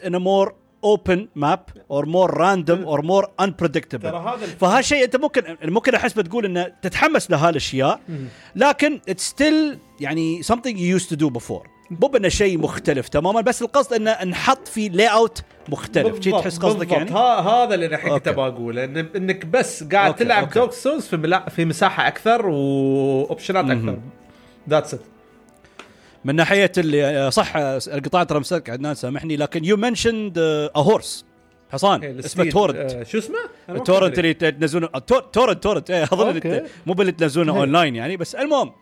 [0.05, 0.53] a more
[0.83, 4.03] open map or more random or more unpredictable.
[4.03, 8.01] ترى هذا الف- فهالشيء أنت ممكن ممكن أحس بتقول إنه تتحمس لهالاشياء
[8.57, 11.80] لكن it's still يعني something you used to do before.
[11.91, 16.91] مو بأنه شيء مختلف تماما بس القصد إنه انحط في layout مختلف شي تحس قصدك.
[16.93, 18.29] يعني ها هذا اللي الحين كنت.
[18.29, 20.59] بقوله إن إنك بس قاعد أوكي، تلعب أوكي.
[20.59, 21.49] Dark Souls في ملا...
[21.49, 23.99] في مساحة أكثر واوبشنات أكثر
[24.71, 25.01] that's it
[26.25, 31.25] من ناحية اللي صح القطاع ترى مسك عدنان سامحني لكن you mentioned a horse
[31.73, 33.37] حصان اسمه Torrent آه شو اسمه؟
[33.69, 34.19] ال Torrent.
[34.19, 36.41] اللي تنزلونه تور- Torrent Torrent اظن
[36.87, 37.59] مو باللي تنزلونه هي.
[37.59, 38.73] اونلاين يعني بس المهم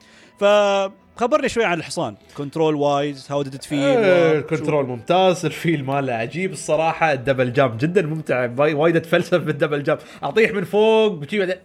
[1.19, 2.14] فخبرني شوي عن الحصان.
[2.37, 7.12] control wise how did it feel ال control ممتاز ال feel ماله عجيب الصراحة.
[7.12, 11.25] ال double jump جدا ممتع وايد أتفلسف بال double jump اطيح من فوق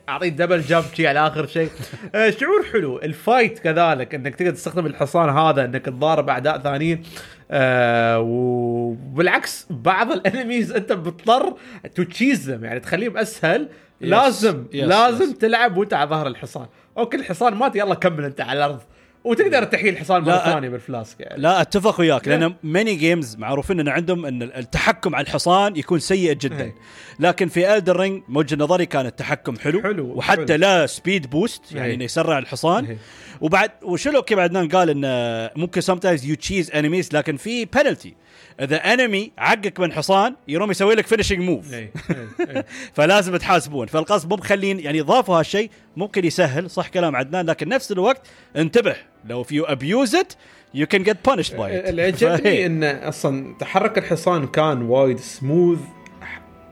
[0.09, 1.69] أعطيه double jump شي على آخر شيء.
[2.15, 2.97] آه، شعور حلو.
[2.99, 7.03] ال fight كذلك إنك تقدر تستخدم الحصان هذا إنك تضارب أعداء ثانيين.
[7.51, 11.53] آه وبالعكس بعض ال enemies أنت بتضطر
[12.11, 13.67] cheese هم يعني تخليهم أسهل.
[13.67, 14.05] Yes.
[14.05, 15.37] لازم Yes, لازم yes.
[15.37, 16.65] تلعب وأنت على ظهر الحصان.
[16.97, 18.79] أوكي الحصان مات يلا كمل أنت على الأرض.
[19.23, 22.37] وتقدر تحيي الحصان مرة ثانية بال flask يعني لا أتفق وياك لا.
[22.37, 26.73] لأن many games معروفين إن عندهم إن التحكم على الحصان يكون سيء جدا هي.
[27.19, 30.55] لكن في Elden Ring من وجهه نظري كان التحكم حلو حلو، وحتى حلو.
[30.55, 31.93] لا speed boost يعني.
[31.93, 32.97] إنه يسرع الحصان هي.
[33.41, 38.13] وبعد وشلو كيف عدنان قال انه ممكن sometimes you chase enemies لكن في بنالتي
[38.59, 43.87] اذا enemy عقك من حصان يروم يسوي لك finishing move اي اي اي فلازم تحاسبون.
[43.87, 48.95] فالقصد مو مخلين يعني ضافوا هالشيء ممكن يسهل صح كلام عدنان لكن نفس الوقت انتبه.
[49.25, 50.33] لو في abuse it
[50.73, 55.79] you can get punished by اللي عجبني انه أصلا تحرك الحصان كان وايد سموث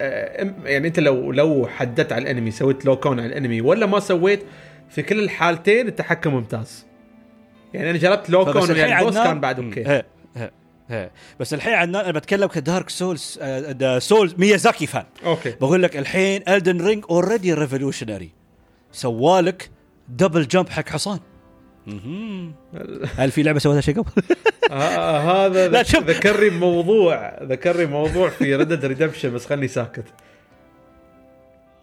[0.02, 3.62] آه، يعني أنت لو لو حددت على ال enemy سويت lock on على ال enemy
[3.62, 4.44] ولا ما سويت
[4.90, 6.86] في كل الحالتين التحكم ممتاز.
[7.74, 10.04] يعني أنا جربت lock on يعني ال boss كان بعد okay.
[10.92, 13.40] هي بس الحين عدنان أنا بتكلم ك Dark Souls
[13.98, 18.30] Souls Miyazaki fan okay بقول لك الحين Elden Ring already revolutionary
[18.92, 19.70] سوالك
[20.10, 21.20] double jump حق حصان.
[23.18, 24.12] هل في لعبة سوتها شيء قبل؟
[24.72, 26.04] آه هذا ذك- شوف.
[26.04, 30.04] ذكرني موضوع ذكرني موضوع في Red Dead Redemption بس خلني ساكت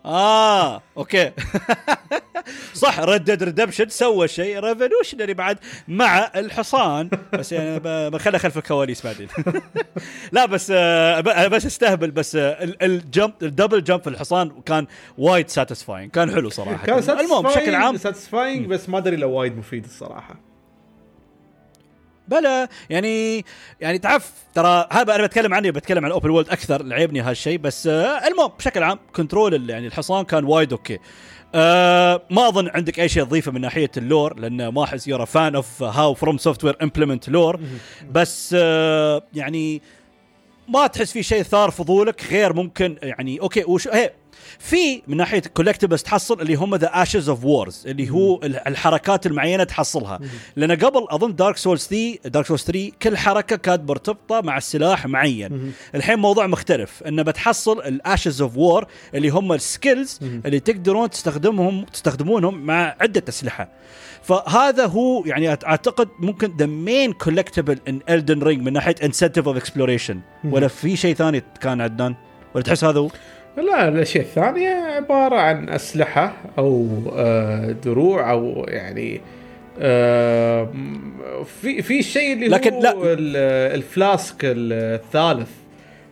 [0.09, 1.33] آه okay.
[2.75, 7.11] صح Red Dead Redemption سوى شيء revolutionary بعد مع الحصان.
[7.33, 7.81] بس يعني
[8.11, 9.29] بخليها خلف الكواليس بعدين.
[10.33, 14.51] لا بس آه بس أستهبل بس آه ال- ال jump ال double jump في الحصان
[14.67, 14.87] كان
[15.19, 16.87] وايد satisfying كان حلو صراحة.
[16.87, 17.97] كان المهم بشكل عام.
[17.97, 20.48] satisfying بس ما أدري لو وايد مفيد الصراحة.
[22.29, 22.69] بلا.
[22.91, 23.45] يعني
[23.81, 27.59] يعني تعرف ترى هذا أنا بتكلم عني بتكلم عن ال open world أكثر عجبني هالشيء
[27.59, 30.99] بس آه المهم بشكل عام control يعني الحصان كان وايد okay.
[31.55, 35.27] آه ما أظن عندك أي شيء تضيفه من ناحية ال lore لأن ما أحس you're
[35.27, 37.61] fan of how FromSoftware implement lore.
[38.11, 39.83] بس آه يعني
[40.69, 44.13] ما تحس في شيء ثار فضولك غير ممكن يعني okay وش هي
[44.59, 49.27] في من ناحية collectibles تحصل اللي هم the Ashes of Wars اللي هو ال- الحركات
[49.27, 50.19] المعينة تحصلها.
[50.57, 55.07] لأن قبل أظن Dark Souls 3 Dark Souls 3 كل حركة كانت مرتبطة مع السلاح
[55.07, 55.73] معين.
[55.95, 57.03] الحين موضوع مختلف.
[57.03, 62.97] إنه بتحصل ال Ashes of War اللي هم ال skills اللي تقدرون تستخدمهم تستخدمونهم مع
[63.01, 63.69] عدة أسلحة.
[64.23, 69.57] فهذا هو يعني أعتقد ممكن the main collectible in Elden Ring من ناحية incentive of
[69.57, 72.15] exploration ولا في شيء ثاني كان عدنان
[72.55, 73.09] ولا تحس هذا هو؟
[73.57, 79.21] لا الاشياء الثانية عبارة عن أسلحة أو آه، دروع أو يعني
[79.81, 80.69] آه،
[81.63, 82.93] في في الشيء اللي لكن هو لا.
[82.93, 83.37] ال-
[83.77, 85.51] ال flask الثالث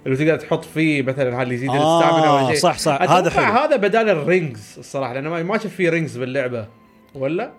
[0.07, 3.31] اللي تقدر تحط فيه مثلا هذا يزيد آه، ال stamina ولا شيء صح، صح، هذا
[3.31, 3.45] حلو.
[3.45, 6.67] هذا بدال ال rings الصراحة لأنه ما ما شفت فيه rings باللعبة
[7.15, 7.53] ولا؟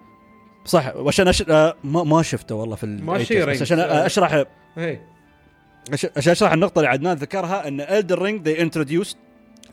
[0.67, 1.43] صح وعشان أش...
[1.49, 3.61] آه ما ما شفته والله في ما 80s، شيء بس.
[3.61, 4.43] عشان أشرح
[4.77, 4.99] هي
[5.93, 9.15] عشان عشان أشرح النقطة اللي عدنان ذكرها إن Elden Ring they introduced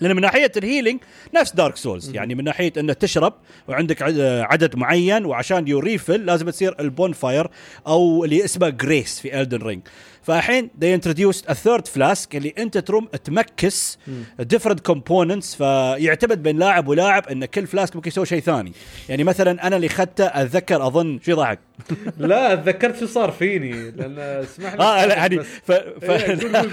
[0.00, 1.00] لأن من ناحية ال healing
[1.34, 3.32] نفس Dark Souls يعني من ناحية إنه تشرب
[3.68, 4.20] وعندك عد-
[4.50, 7.50] عدد معين وعشان you refill لازم تصير ال bonfire
[7.86, 9.82] أو اللي اسمه grace في Elden Ring
[10.24, 13.98] فالحين they introduced a third flask اللي انت تروم ت mix
[14.42, 18.72] different components فيعتمد بين لاعب ولاعب إن كل flask ممكن يسوي شيء ثاني.
[19.08, 21.58] يعني مثلا أنا اللي اخذته أتذكر أظن شو ضحك
[22.18, 25.72] لا تذكرت شو صار فيني لأن اسمح لي آه لا يعني ف...
[25.72, 26.10] ف...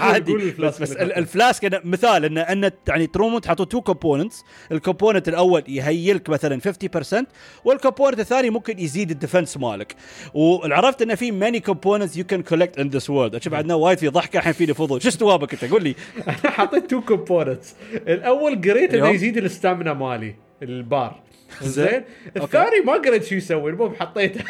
[0.02, 0.34] عادي.
[0.34, 0.92] بس, ال flask بس.
[0.92, 5.78] ال flask أنا مثال ان إن يعني ترومون تحطوا two components ال component الأول ي
[5.78, 6.60] heal ك مثلا
[7.20, 7.24] 50%
[7.64, 9.94] وال component الثاني ممكن يزيد ال defense مالك.
[10.34, 14.08] وعرفت إن في many components you can collect in this world شوف عندنا وايد في
[14.08, 15.02] ضحكه الحين فيني فضول.
[15.02, 15.94] شو استوابك أنت؟ قول لي.
[16.28, 19.08] أنا حطيت two components الأول قريت إنه.
[19.08, 21.20] يزيد ال stamina مالي البار.
[21.62, 22.04] زين.
[22.36, 24.44] الثاني ما قريت شو يسوي المهم حطيته.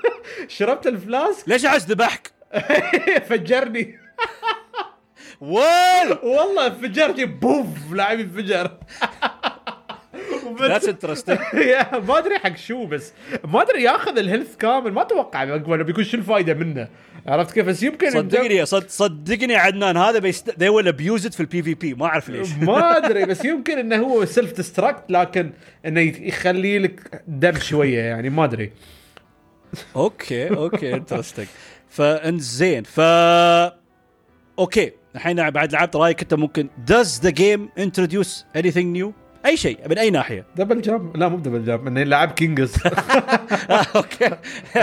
[0.48, 1.48] شربت ال flask.
[1.48, 2.32] ليش عايز ذبحك؟
[3.28, 3.98] فجرني.
[5.40, 8.70] well والله انفجرني بوف لاعب انفجر
[10.60, 11.38] that's interesting
[12.08, 13.12] ما أدري حق شو بس
[13.44, 16.88] ما أدري ياخذ ال health كامل ما أتوقع بيكون شو الفائده منه؟
[17.26, 20.50] عرفت كيف؟ بس يمكن صدقني صد صدقني يا عدنان هذا best...
[20.50, 22.48] they will abuse it في ال PvP ما أعرف ليش.
[22.52, 25.52] ما أدري بس يمكن إنه هو self destruct لكن
[25.86, 28.72] إنه يخلي لك دم شوية يعني ما أدري.
[29.96, 31.46] okay okay interesting
[31.88, 33.00] فانزين ف
[34.58, 39.12] okay الحين بعد لعبت رأيك أنت ممكن does the game introduce anything new
[39.46, 40.44] أي شيء من أي ناحية.
[40.56, 42.74] double jump لا مو double jump إنه لعب كينجز
[43.96, 44.30] okay.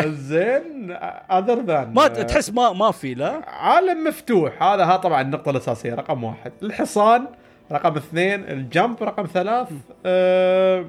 [0.06, 0.92] زين
[1.32, 4.64] other than ما تحس ما ما في لا؟ عالم مفتوح.
[4.64, 6.52] هذا ها طبعا النقطة الأساسية رقم واحد.
[6.64, 7.28] الحصان
[7.72, 8.44] رقم اثنين.
[8.50, 9.68] ال jump رقم ثلاث.
[10.06, 10.86] أه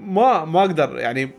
[0.00, 1.30] ما ما أقدر يعني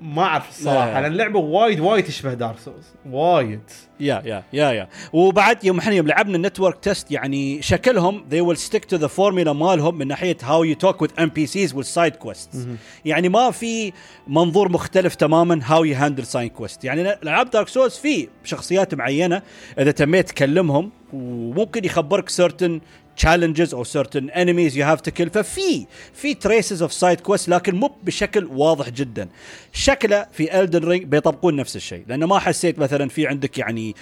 [0.00, 1.00] ما أعرف الصراحة لا.
[1.00, 3.60] لأن اللعبة وايد وايد تشبه Dark Souls وايد.
[4.00, 4.88] yeah yeah yeah yeah.
[5.12, 9.08] وبعد يوم إحنا يوم لعبنا ال network test يعني شكلهم they will stick to the
[9.08, 12.56] formula مالهم من ناحية how you talk with NPCs وال side quests.
[13.04, 13.92] يعني ما في
[14.28, 19.42] منظور مختلف تماما how you handle side quest يعني العاب Dark Souls في شخصيات معينة
[19.78, 22.80] إذا تميت تكلمهم وممكن يخبرك certain
[23.20, 25.28] challenges أو certain enemies you have to kill.
[25.28, 29.28] ففي في traces of side quests لكن مو بشكل واضح جدا.
[29.72, 32.04] شكله في Elden Ring بيطبقون نفس الشيء.
[32.08, 33.94] لأنه ما حسيت مثلا في عندك يعني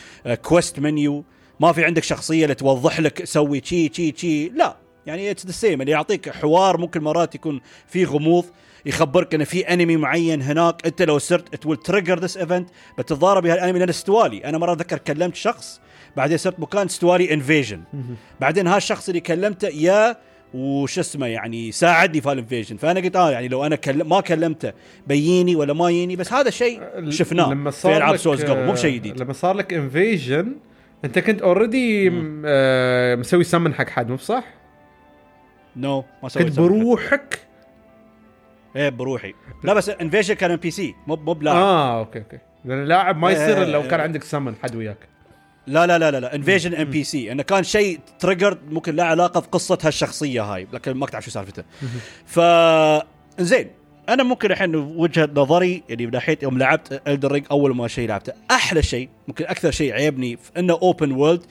[0.43, 1.25] quest menu
[1.61, 4.77] ما في عندك شخصية اللي توضح لك سوي تشي تشي تشي لا.
[5.07, 8.45] يعني it's the same اللي يعطيك حوار ممكن مرات يكون في غموض.
[8.87, 10.87] يخبرك ان في enemy معين هناك.
[10.87, 12.69] أنت لو صرت it will trigger this event
[12.99, 14.45] بتتضارب بهال enemy لأن استوالي.
[14.45, 15.81] أنا مرة أتذكر كلمت شخص
[16.17, 17.81] بعدين صرت مكان استوالي invasion
[18.41, 20.17] بعدين هالشخص اللي كلمته يا
[20.55, 24.21] وش اسمه يعني ساعدني في ال invasion فأنا قلت آه يعني لو أنا كلم ما
[24.21, 24.73] كلمته
[25.07, 29.21] بييني ولا ما ييني بس هذا شيء شفناه في ألعاب Souls قبل مو شيء جديد.
[29.21, 30.57] لما صار لك invasion
[31.05, 32.11] أنت كنت already
[33.21, 34.45] مسوي سمن حق حد مو صح؟
[35.77, 36.61] no ما سويت كنت.
[36.61, 37.39] بروحك
[38.77, 39.35] إيه بروحي.
[39.65, 41.57] لا بس invasion كان NPC مو مو بلاعب.
[41.57, 42.39] آه okay okay.
[42.65, 43.89] لأن اللاعب ما يصير إيه، إلا لو إيه.
[43.89, 44.99] كان عندك سمن حد وياك.
[45.67, 46.35] لا لا لا لا لا.
[46.35, 50.67] invasion NPC انه كان شيء trigger ممكن له علاقة في قصه هالشخصية هاي.
[50.73, 51.65] لكن ما تعرف شو سالفته.
[52.27, 52.41] ف
[53.39, 53.71] زين
[54.09, 58.33] أنا ممكن الحين وجهة نظري يعني من ناحية يوم لعبت Elden أول ما شيء لعبته
[58.51, 61.43] أحلى شيء ممكن أكثر شيء عيبني في إنه open world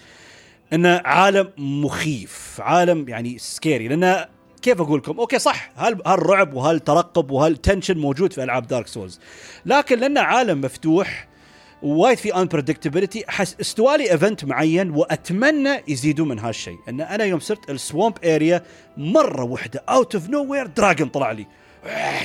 [0.74, 4.26] إنه عالم مخيف عالم يعني scary لأنه
[4.62, 5.72] كيف أقول لكم؟ okay صح.
[5.78, 9.20] هال هالرعب وهالترقب وهال tension موجود في ألعاب Dark Souls
[9.66, 11.28] لكن لأنه عالم مفتوح
[11.82, 16.78] وايد في unpredictability احس استوالي event معين وأتمنى يزيدوا من هالشيء.
[16.90, 18.64] إن أنا يوم صرت ال swamp area
[18.98, 21.48] مرة واحدة out of nowhere dragon طلع لي.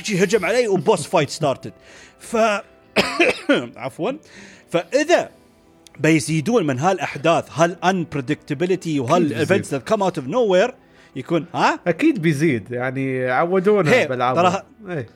[0.03, 1.73] جي هجم علي و boss fight started
[2.19, 2.37] ف
[3.83, 4.11] عفوا.
[4.71, 5.29] فإذا
[5.99, 10.71] بيزيدون من هالأحداث هال unpredictability وهال events that come out of nowhere
[11.17, 15.07] يكون ها؟ أكيد بيزيد يعني عودونا هي، بالالعاب ترى- إيه.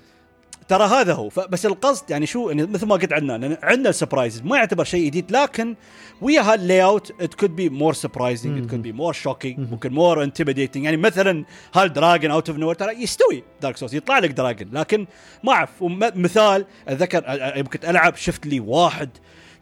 [0.68, 1.30] ترى هذا هو.
[1.30, 5.06] فبس القصد يعني شو يعني مثل ما قلت عندنا عندنا ال surprises ما يعتبر شيء
[5.06, 5.76] جديد لكن
[6.22, 10.24] ويا هال layout it could be more surprising it could be more shocking ممكن more
[10.24, 14.70] intimidating يعني مثلا هال dragon out of nowhere ترى يستوي Dark Souls يطلع لك dragon
[14.74, 15.08] لكن
[15.43, 15.70] ما أعرف.
[16.16, 17.24] مثال أتذكر
[17.58, 19.10] يوم كنت ألعب شفت لي واحد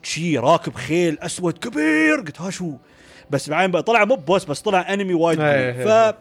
[0.03, 2.71] شي راكب خيل أسود كبير قلت ها شو؟
[3.29, 5.71] بس بعدين بقى طلع مو boss بس طلع enemy وايد إيه،.
[5.71, 6.15] إيه، ف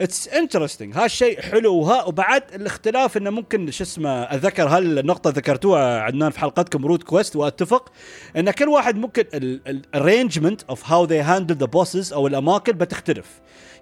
[0.00, 1.74] it's interesting هالشيء حلو.
[1.74, 7.36] وها وبعد الاختلاف إنه ممكن شو اسمه أتذكر هالنقطة ذكرتوها عدنان في حلقتكم Road Quest
[7.36, 7.92] وأتفق
[8.36, 13.26] إن كل واحد ممكن ال arrangement of how they handle the bosses أو الأماكن بتختلف.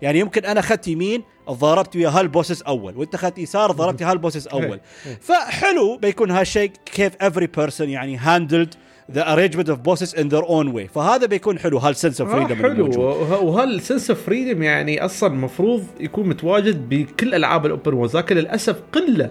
[0.02, 4.14] يعني يمكن أنا أخذت يمين ضربت ويا هال bosses أول وأنت أخذت يسار ضربت هال
[4.14, 4.80] bosses أول.
[5.20, 8.74] فحلو بيكون هالشيء كيف every person يعني handled
[9.12, 12.62] the arrangement of bosses in their own way فهذا بيكون حلو هال sense of freedom
[12.62, 12.86] حلو.
[13.02, 18.16] وه- وهال sense of freedom يعني أصلا المفروض يكون متواجد بكل ألعاب ال open world
[18.16, 19.30] لكن للأسف قلة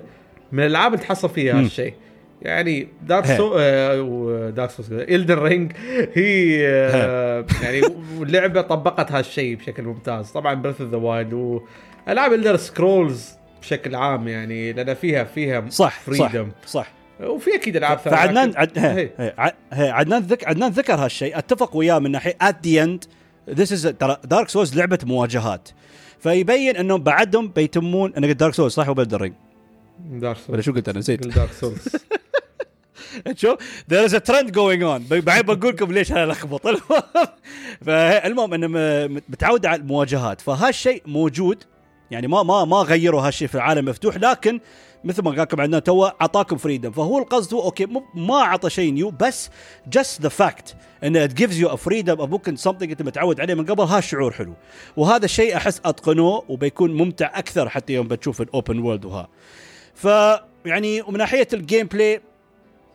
[0.51, 1.59] من الألعاب اللي تحصل فيها.
[1.59, 1.93] هالشيء.
[2.41, 3.25] يعني Dark.
[3.25, 5.71] So آه Dark Sou Elden Ring
[6.13, 7.81] هي آه يعني
[8.21, 10.31] اللعبه طبقت هالشيء بشكل ممتاز.
[10.31, 11.33] طبعا Breath of the Wild
[12.07, 13.29] والعاب Elder Scrolls
[13.61, 16.91] بشكل عام يعني لأن فيها فيها صح freedom صح صح.
[17.19, 18.79] وفي أكيد العاب ثانية فعدنان عد...
[18.79, 19.11] هي.
[19.17, 19.33] هي.
[19.39, 19.53] هي.
[19.73, 19.89] هي.
[19.89, 20.47] عدنان ذك...
[20.47, 21.37] عدنان ذكر هالشيء.
[21.37, 23.05] أتفق وياه من ناحية at the end
[23.49, 25.69] this is ترى Dark Souls لعبة مواجهات.
[26.19, 29.33] فيبين انهم بعدهم بيتمون أنا قلت Dark Souls صح ولا Elden Ring
[29.99, 31.27] Dark Souls ولا شو قلت أنا؟ نسيت.
[31.27, 31.87] Dark Souls
[33.35, 33.57] شوف
[33.91, 35.13] is a trend going on.
[35.13, 36.67] بعدين بقول لكم ليش أنا لخبط.
[36.67, 37.01] المهم
[37.85, 38.67] فالمهم إنه
[39.29, 40.41] متعود على المواجهات.
[40.41, 41.63] فهالشيء موجود.
[42.11, 44.59] يعني ما ما ما غيروا هالشيء في العالم مفتوح لكن
[45.03, 48.93] مثل ما قال لكم عدنان تو أعطاكم freedom فهو القصد هو okay ما أعطى شيء
[48.93, 49.49] new بس
[49.95, 53.53] just the fact انه it gives you a freedom of ممكن something أنت متعود عليه
[53.53, 54.53] من قبل ها شعور حلو.
[54.97, 59.27] وهذا الشيء أحس اتقنوه وبيكون ممتع أكثر حتى يوم بتشوف ال open world وها.
[59.95, 62.21] فيعني ومن ناحية ال gameplay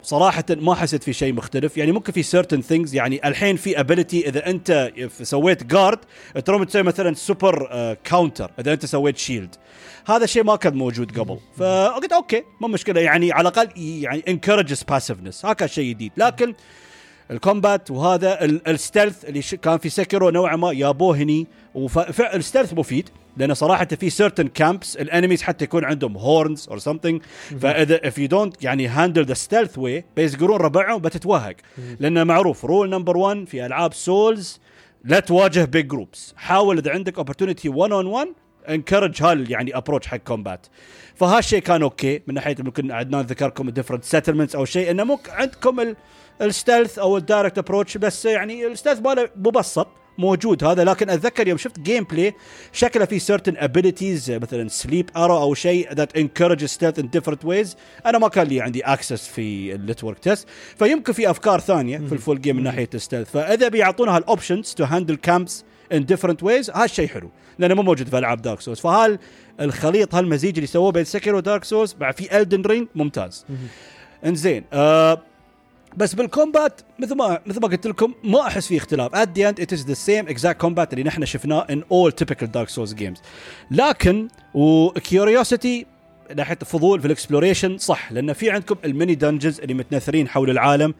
[0.04, 1.76] صراحة ما حسيت في شيء مختلف.
[1.76, 4.92] يعني ممكن في certain things يعني الحين في ability إذا أنت
[5.22, 5.98] سويت guard
[6.44, 7.68] تروم تسوي مثلا super
[8.04, 9.54] counter إذا أنت سويت shield
[10.06, 11.38] هذا الشيء ما كان موجود قبل.
[11.56, 13.00] فقلت okay مو مشكلة.
[13.00, 15.44] يعني على الأقل يعني encourages passiveness.
[15.44, 16.12] هذا شيء جديد.
[16.16, 16.54] لكن
[17.30, 21.97] ال combat وهذا ال- ال stealth اللي كان في Sekiro نوعا ما جابوه هني وال
[21.97, 23.08] stealth مفيد.
[23.36, 27.22] لأن صراحة في certain camps ال enemies حتى يكون عندهم horns or something.
[27.60, 31.56] فإذا if you don't يعني handle the stealth way بيسقرون ربعهم بتتوهق.
[32.00, 34.60] لأن معروف rule number 1 في ألعاب Souls
[35.04, 38.28] لا تواجه big groups حاول إذا عندك opportunity 1 on 1
[38.68, 40.66] encourage هال يعني approach حق combat
[41.14, 45.80] فهالشيء كان okay من ناحية ممكن عدنان ذكركم different settlements أو شيء إنه ممكن عندكم
[45.80, 45.96] ال
[46.42, 49.88] ال stealth أو ال direct approach بس يعني ال stealth ماله مبسط
[50.18, 52.34] موجود هذا لكن أتذكر يوم شفت gameplay
[52.72, 57.76] شكله في certain abilities مثلا sleep arrow أو شيء that encourages stealth in different ways.
[58.06, 60.48] أنا ما كان لي عندي access في ال network test
[60.78, 64.29] فيمكن في أفكار ثانية في ال full game من ناحية ال stealth فإذا بيعطونا هال
[64.29, 65.64] options to handle camps
[65.94, 69.18] in different ways هالشيء حلو لأنه مو موجود في ألعاب Dark Souls فهال
[69.60, 73.46] الخليط هالمزيج اللي سووه بين Sekiro و Dark Souls مع في Elden Ring ممتاز.
[74.24, 75.22] إنزين آه
[75.96, 79.12] بس بال combat مثل ما مثل ما قلت لكم ما أحس في اختلاف.
[79.12, 82.46] At the end it is the same exact combat اللي نحن شفناه in all typical
[82.46, 83.20] Dark Souls games.
[83.70, 85.86] لكن و curiosity
[86.36, 90.50] ناحية الفضول في ال exploration صح لأن في عندكم ال mini dungeons اللي متنثرين حول
[90.50, 90.94] العالم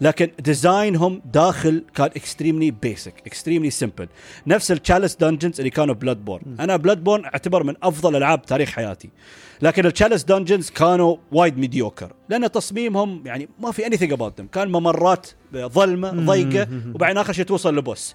[0.00, 4.08] لكن design هم داخل كان extremely basic extremely simple
[4.46, 9.10] نفس ال chalice dungeons اللي كانوا Bloodborne أنا Bloodborne أعتبر من أفضل ألعاب تاريخ حياتي.
[9.62, 14.68] لكن ال chalice dungeons كانوا وايد mediocre لأن تصميمهم يعني ما في any theme كان
[14.68, 15.26] ممرات
[15.56, 18.14] ظلمة ضيقة وبعدين آخر شيء توصل ل boss.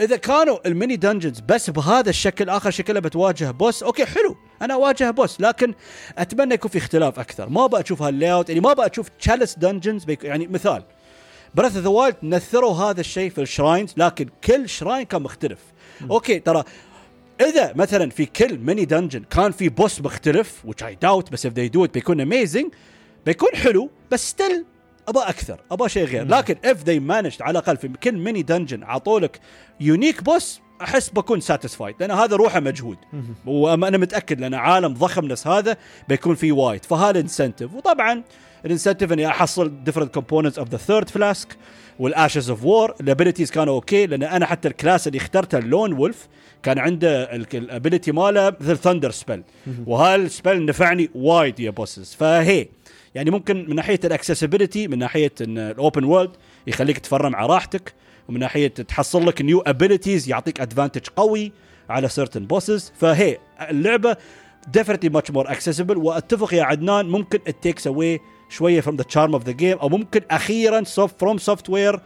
[0.00, 4.74] فاذا كانوا ال mini dungeons بس بهذا الشكل آخر شكلها بتواجه boss okay حلو أنا
[4.74, 5.74] أواجه boss لكن
[6.18, 7.48] أتمنى يكون في اختلاف أكثر.
[7.48, 10.82] ما أبغى أشوف هال layout يعني ما أبغى أشوف chalice dungeons يعني مثال
[11.54, 15.58] Breath of the Wild نثروا هذا الشيء في ال shrines لكن كل shrine كان مختلف.
[16.10, 16.64] okay ترى
[17.40, 21.50] إذا مثلا في كل mini dungeon كان في boss مختلف which I doubt بس if
[21.50, 22.66] they do it بيكون amazing
[23.26, 24.64] بيكون حلو بس still
[25.10, 26.26] أبغى أكثر أبغى شيء غير.
[26.26, 29.40] لكن if they managed على الأقل في كل mini dungeon أعطوا لك
[29.80, 32.96] unique boss أحس بكون satisfied لأن هذا روحه مجهود.
[33.46, 35.76] وأنا متأكد لأن عالم ضخم نفس هذا
[36.08, 38.22] بيكون فيه وايد فهذا incentive وطبعا
[38.66, 41.48] ال incentive إني أحصل different components of the third flask
[41.98, 45.58] وال Ashes of War ال abilities كانوا okay لأن أنا حتى ال class اللي اخترته
[45.58, 46.28] ال Lone Wolf
[46.62, 49.42] كان عنده ال ability ماله مثل thunder spell
[49.86, 52.68] وهال spell نفعني وايد يا bosses فهي
[53.14, 56.30] يعني ممكن من ناحية ال accessibility من ناحية إن ال open world
[56.66, 57.94] يخليك تفرم على راحتك
[58.28, 61.52] ومن ناحية تحصل لك new abilities يعطيك advantage قوي
[61.90, 63.38] على certain bosses فهي
[63.70, 64.16] اللعبة
[64.78, 69.44] definitely much more accessible وأتفق يا عدنان ممكن takes away شوية from the charm of
[69.44, 71.98] the game أو ممكن أخيرا soft from software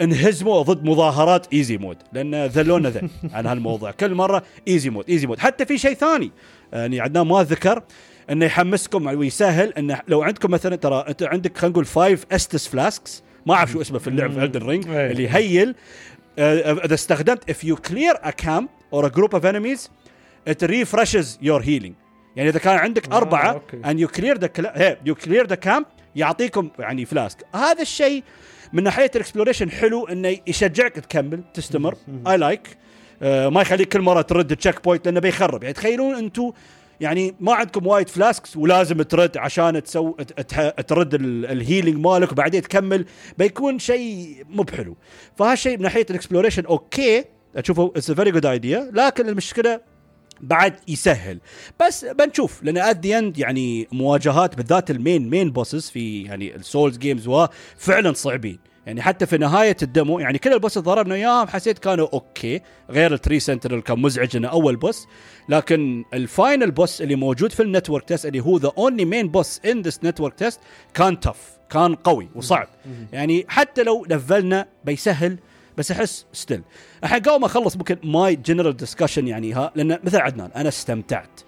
[0.00, 3.90] انهزموا ضد مظاهرات easy mode لأن ذلونا ذل عن هالموضوع.
[3.90, 6.30] كل مرة ايزي مود easy mode حتى في شيء ثاني
[6.72, 7.82] يعني عدنان ما ذكر
[8.30, 13.22] إنه يحمسكم ويسهل إنه لو عندكم مثلا ترى أنت عندك خلينا نقول 5 Estus flasks
[13.46, 15.10] ما أعرف شو اسمه في اللعب في Elden Ring أي.
[15.10, 15.74] اللي heal
[16.38, 19.88] آه، إذا استخدمت if you clear a camp or a group of enemies
[20.48, 21.92] it refreshes your healing
[22.36, 23.82] يعني إذا كان عندك آه، أربعة okay.
[23.82, 24.48] and you clear the
[24.78, 25.84] hey, you clear the camp
[26.16, 28.22] يعطيكم يعني flask هذا الشيء
[28.72, 31.94] من ناحية ال exploration حلو إنه يشجعك تكمل تستمر
[32.26, 32.76] اي like like.
[33.22, 36.52] آه ما يخليك كل مرة ترد checkpoint لأنه بيخرب يعني تخيلون أنتم
[37.00, 40.12] يعني ما عندكم وايد flasks ولازم ترد عشان تسو
[40.88, 43.06] ترد ال- ال healing مالك وبعدين تكمل
[43.38, 44.96] بيكون شيء مو بحلو.
[45.36, 47.24] فهالشيء من ناحية ال exploration okay
[47.56, 49.80] أشوفه it's very good idea لكن المشكلة
[50.40, 51.40] بعد يسهل.
[51.86, 56.56] بس بنشوف لأن at the end يعني مواجهات بالذات ال main main bosses في يعني
[56.56, 57.30] ال Souls games
[57.76, 58.58] فعلا صعبين.
[58.86, 62.08] يعني حتى في نهاية ال demo يعني كل ال boss اللي ضربنا إياهم حسيت كانوا
[62.12, 62.60] okay.
[62.90, 65.06] غير ال Tree Sentinel كان مزعج إنه أول boss.
[65.48, 69.28] لكن ال final boss اللي موجود في ال network test اللي هو the only main
[69.28, 70.60] boss in this network test
[70.94, 72.68] كان tough كان قوي وصعب.
[73.12, 75.38] يعني حتى لو لفلنا بيسهل
[75.78, 76.62] بس أحس still
[77.04, 81.40] الحين قبل ما أخلص ممكن my general discussion يعني ها لأن مثل عدنان أنا استمتعت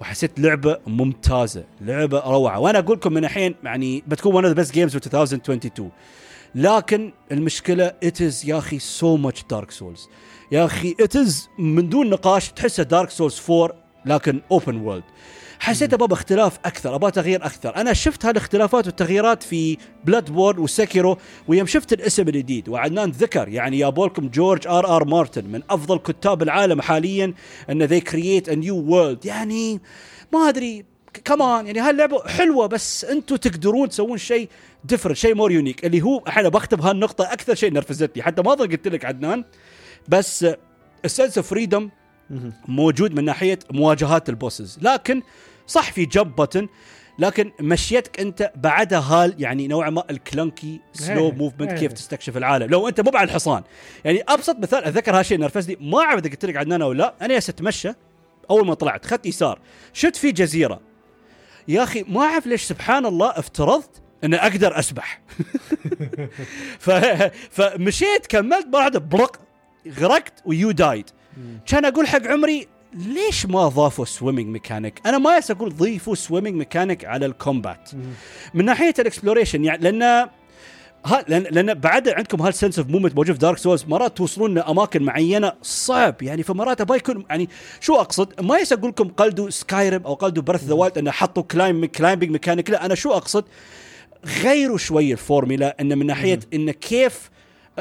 [0.00, 2.58] وحسيت لعبة ممتازة لعبة روعة.
[2.58, 5.90] وأنا أقول لكم من الحين يعني بتكون one of the best games 2022
[6.54, 10.08] لكن المشكلة it's يا أخي so much Dark Souls
[10.52, 13.74] يا أخي it's من دون نقاش تحسه Dark Souls 4
[14.06, 15.04] لكن open world
[15.60, 17.76] حسيت أبغى اختلاف أكثر أبغى تغيير أكثر.
[17.76, 21.18] أنا شفت هالاختلافات والتغييرات في Bloodborne و Sekiro
[21.48, 22.68] ويوم شفت الاسم الجديد.
[22.68, 27.34] وعدنان ذكر يعني يابولكم جورج آر آر مارتن من أفضل كتاب العالم حاليا
[27.70, 29.26] إن they create a new world.
[29.26, 29.80] يعني
[30.32, 30.84] ما أدري
[31.24, 34.48] كمان يعني هاللعبه حلوة بس أنتم تقدرون تسوون شيء
[34.84, 38.88] different شيء more unique اللي هو الحين بختم هالنقطة أكثر شيء نرفزتني حتى ما قلت
[38.88, 39.44] لك عدنان
[40.08, 40.46] بس
[41.04, 41.90] ال sense of freedom
[42.68, 45.22] موجود من ناحية مواجهات ال bosses لكن
[45.66, 46.66] صح في jump button
[47.18, 51.72] لكن مشيتك أنت بعدها هال يعني نوعا ما ال clunky slow movement.
[51.72, 52.70] كيف تستكشف العالم.
[52.70, 53.62] لو أنت مو على الحصان.
[54.04, 57.36] يعني أبسط مثال أتذكر هالشيء نرفزني ما أعرف إذا قلت لك عدنان أو لا أنا
[57.36, 57.92] أتمشى
[58.50, 59.60] أول ما طلعت خدت يسار
[59.92, 60.80] شفت في جزيرة
[61.68, 65.20] يا أخي ما أعرف ليش سبحان الله افترضت ان أقدر أسبح
[66.84, 66.90] ف...
[67.50, 69.40] فمشيت كملت بعد برق
[69.98, 71.10] غرقت و you died
[71.66, 77.04] كان أقول حق عمري ليش ما ضافوا swimming mechanic؟ أنا ما أقول ضيفوا swimming mechanic
[77.04, 77.90] على ال combat.
[78.54, 80.28] من ناحية ال exploration يعني لأن
[81.04, 84.54] ها لأن لأن بعد عندكم هال sense of movement موجود في Dark Souls مرات توصلون
[84.54, 87.48] لأماكن معينة صعب يعني فمرات أبغى يكون يعني
[87.80, 91.42] شو أقصد؟ ما يس أقول لكم قلدوا Skyrim أو قلدوا Breath the Wild إنه حطوا
[91.42, 93.44] climb climbing mechanic لا أنا شو أقصد؟
[94.42, 97.30] غيروا شوي الفورميلا ان من ناحية إن كيف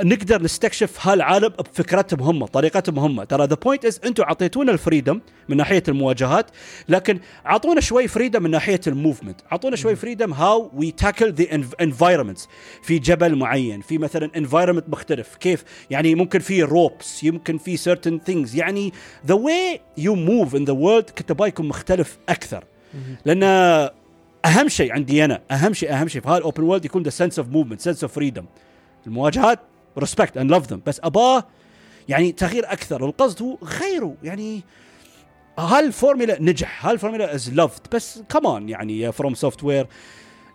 [0.03, 3.23] نقدر نستكشف هالعالم بفكرتهم هم طريقتهم هم.
[3.23, 6.45] ترى the point is أنتم اعطيتونا ال freedom من ناحية المواجهات
[6.89, 11.63] لكن اعطونا شوي freedom من ناحية ال movement اعطونا شوي freedom how we tackle the
[11.81, 12.47] environments
[12.83, 15.35] في جبل معين في مثلا environment مختلف.
[15.35, 18.55] كيف؟ يعني ممكن في ropes يمكن في certain things.
[18.55, 18.93] يعني
[19.27, 22.63] the way you move in the world كنت مختلف أكثر.
[23.25, 23.43] لأن
[24.45, 27.39] أهم شيء عندي أنا أهم شيء أهم شيء في هال open world يكون the sense
[27.39, 28.45] of movement sense of freedom
[29.07, 29.59] المواجهات
[29.99, 31.43] respect and love them بس أباه
[32.09, 33.05] يعني تغيير أكثر.
[33.05, 34.15] القصد هو غيره.
[34.23, 34.63] يعني
[35.59, 39.87] هالفورميلا نجح؟ هال formula is loved بس كمان يعني يا FromSoftware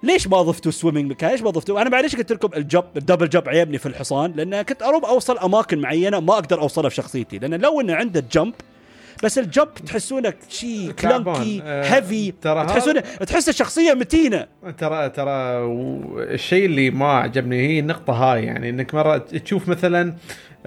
[0.02, 3.01] ليش ما ضفتوا swimming mechanic؟ ليش ما ضفتوا؟ أنا معليش قلت لكم ال jump ال
[3.01, 6.94] double jump عيبني في الحصان لأن كنت اروم أوصل أماكن معينة ما أقدر أوصلها في
[6.96, 7.38] شخصيتي.
[7.38, 8.54] لأن لو إنه عنده jump
[9.22, 11.22] بس ال jump تحسونه شي تعبان.
[11.34, 14.46] clunky آه، heavy هذا- تحسونه تحس الشخصية متينة.
[14.78, 15.32] ترى ترى
[16.18, 20.14] الشيء اللي ما عجبني هي النقطة هاي يعني إنك مرة تشوف مثلا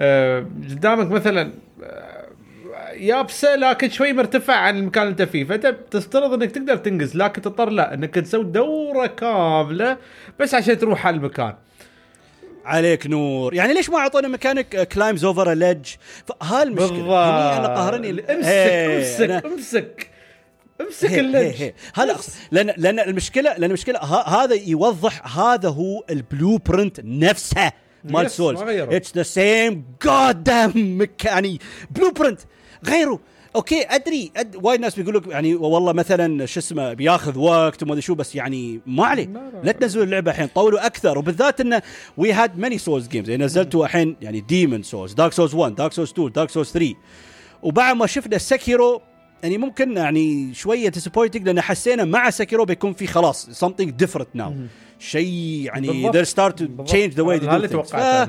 [0.00, 1.52] آه، قدامك مثلا
[1.82, 2.26] آه،
[2.92, 5.44] يابسة لكن شوي مرتفع عن المكان اللي أنت فيه.
[5.44, 9.96] فأنت تفترض إنك تقدر تنقز لكن تضطر لا إنك تسوي دورة كاملة
[10.40, 11.54] بس عشان تروح على المكان.
[12.66, 13.54] عليك نور.
[13.54, 15.86] يعني ليش ما أعطونا mechanic climbs over ledge
[16.26, 17.10] فهالمشكله بالضبط.
[17.12, 18.10] هني أنا قهرني.
[18.10, 20.10] امسك امسك أنا- امسك.
[20.80, 22.32] امسك اللج أقصد.
[22.50, 27.72] لأن لأن المشكلة لأن المشكلة هذا يوضح هذا هو ال blueprint نفسه
[28.04, 28.60] مال Souls.
[28.62, 31.60] It's the same goddamn يعني
[31.90, 32.40] blueprint
[32.86, 33.20] غيره.
[33.56, 34.56] okay أدري أد...
[34.62, 38.34] وايد ناس بيقولوا لك يعني والله مثلا شو اسمه بياخذ وقت وما أدري شو بس
[38.34, 39.28] يعني ما عليه.
[39.62, 41.18] لا، تنزلوا اللعبة الحين طولوا أكثر.
[41.18, 41.82] وبالذات انه
[42.16, 45.92] We had many Souls games يعني نزلتوا الحين يعني Demon's Souls Dark Souls 1 Dark
[45.92, 46.94] Souls 2 Dark Souls 3
[47.62, 49.02] وبعد ما شفنا Sekiro
[49.42, 54.50] يعني ممكن يعني شوية disappointing لأن حسينا مع Sekiro بيكون في خلاص something different now.
[54.98, 58.28] شيء يعني they'll start to change the way they اللي do things.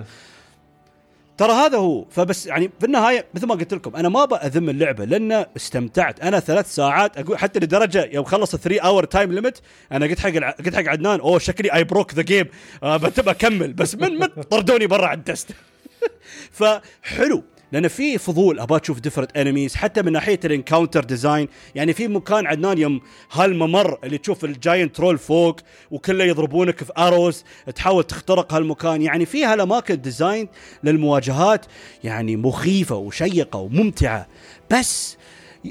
[1.38, 2.06] ترى هذا هو.
[2.10, 6.20] فبس يعني في النهاية مثل ما قلت لكم أنا ما ابى أذم اللعبة لأن استمتعت.
[6.20, 9.62] أنا ثلاث ساعات أقول حتى لدرجة يوم خلص 3 hour time limit
[9.92, 12.46] أنا قلت حق الع- قلت حق عدنان أوه شكلي I broke the game
[12.84, 13.74] بتبى أكمل.
[13.74, 15.48] بس من من طردوني برا عن ال test
[16.52, 17.44] فحلو.
[17.72, 22.08] لأن في فضول أبغى أشوف different enemies حتى من ناحية ال encounter design يعني في
[22.08, 25.60] مكان عدنان يوم هالممر اللي تشوف ال giant troll فوق
[25.92, 27.44] وكله يضربونك في arrows
[27.76, 29.02] تحاول تخترق هالمكان.
[29.02, 30.48] يعني في هالأماكن design
[30.84, 31.66] للمواجهات
[32.04, 34.28] يعني مخيفة وشيقة وممتعة.
[34.72, 35.18] بس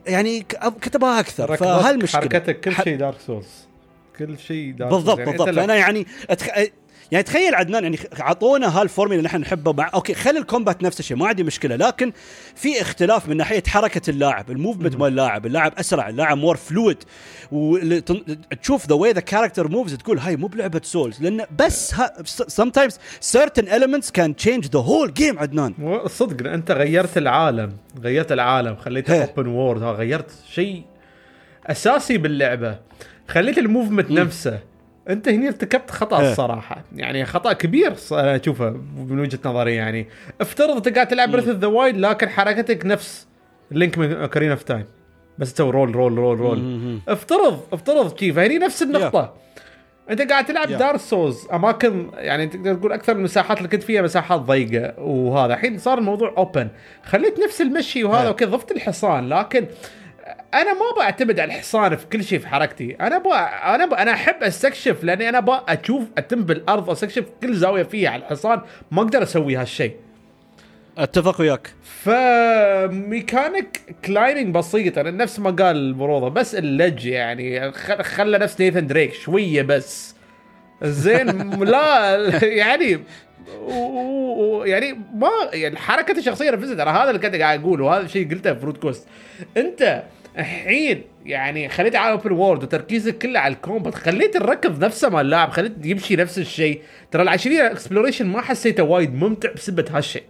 [0.07, 2.21] يعني ك- كنت ابغاها أكثر فهالمشكلة.
[2.21, 3.47] حركتك كل شيء دارك سولز
[4.19, 5.19] كل شيء Dark بالضبط.
[5.19, 5.51] يعني بالضبط.
[5.51, 6.47] فأنا يعني أتخ...
[7.13, 11.01] يعني تخيل عدنان يعني أعطونا هالفورميلا اللي إحنا نحبه مع okay خلي ال combat نفس
[11.01, 12.13] الشيء ما عندي مشكلة لكن
[12.55, 16.99] في اختلاف من ناحية حركة اللاعب ال movement مال اللاعب اللاعب أسرع اللاعب more fluid
[17.53, 21.95] وتشوف the way the character moves تقول هاي مو بلعبة Souls لأن بس
[22.63, 22.93] sometimes
[23.37, 25.75] certain elements can change the whole game عدنان.
[26.07, 29.25] صدق أنت غيرت العالم غيرت العالم خليته.
[29.25, 30.83] Open world غيرت شيء
[31.67, 32.79] أساسي باللعبة.
[33.29, 34.61] خليت ال movement نفسه.
[35.09, 36.31] انت هنا ارتكبت خطأ هي.
[36.31, 36.85] الصراحة.
[36.97, 38.71] يعني خطأ كبير أنا اشوفه
[39.09, 40.07] من وجهة نظري يعني.
[40.41, 43.27] افترض انت قاعد تلعب Breath of the Wild لكن حركتك نفس
[43.71, 44.85] لينك من Ocarina of Time
[45.39, 49.35] بس تسوي roll roll roll roll افترض افترض شي فهني نفس النقطة.
[50.11, 50.71] انت قاعد تلعب Yeah.
[50.79, 55.55] Dark Souls أماكن يعني تقدر تقول أكثر من المساحات اللي كنت فيها مساحات ضيقة وهذا.
[55.55, 56.69] الحين صار الموضوع open
[57.05, 58.27] خليت نفس المشي وهذا Yeah.
[58.27, 59.67] Okay ضفت الحصان لكن
[60.55, 62.97] أنا ما بعتمد على الحصان في كل شيء في حركتي.
[63.01, 63.37] أنا با
[63.75, 68.11] أنا با أنا أحب أستكشف لأني أنا با أشوف أتم بالأرض واستكشف كل زاوية فيها
[68.11, 68.61] على الحصان.
[68.91, 69.97] ما أقدر أسوي هالشيء.
[70.99, 71.71] أتفق وياك.
[72.05, 77.73] ف mechanic climbing بسيط أنا نفس ما قال البروضه بس اللج يعني.
[78.03, 80.15] خلى نفس نيثن دريك شوية بس.
[80.83, 82.97] زين لا يعني
[83.69, 88.05] و- و- يعني ما يعني حركة الشخصية نفسها ترى هذا اللي كنت قاعد أقوله وهذا
[88.05, 89.09] الشيء قلته في فروت كوست.
[89.57, 90.03] أنت
[90.39, 95.21] الحين يعني خليت على open world وتركيزك كله على ال combat خليت الركض نفسه مال
[95.21, 96.83] اللاعب خليت يمشي نفس الشيء.
[97.11, 100.23] ترى العشرين exploration ما حسيته وايد ممتع بسبه هالشيء.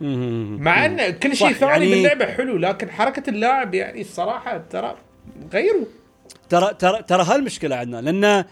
[0.00, 4.96] مع إن كل شيء ثاني يعني- باللعبه حلو لكن حركة اللاعب يعني الصراحه ترى
[5.52, 5.84] غيروا.
[6.48, 8.44] ترى ترى ترى هالمشكلة عندنا لأن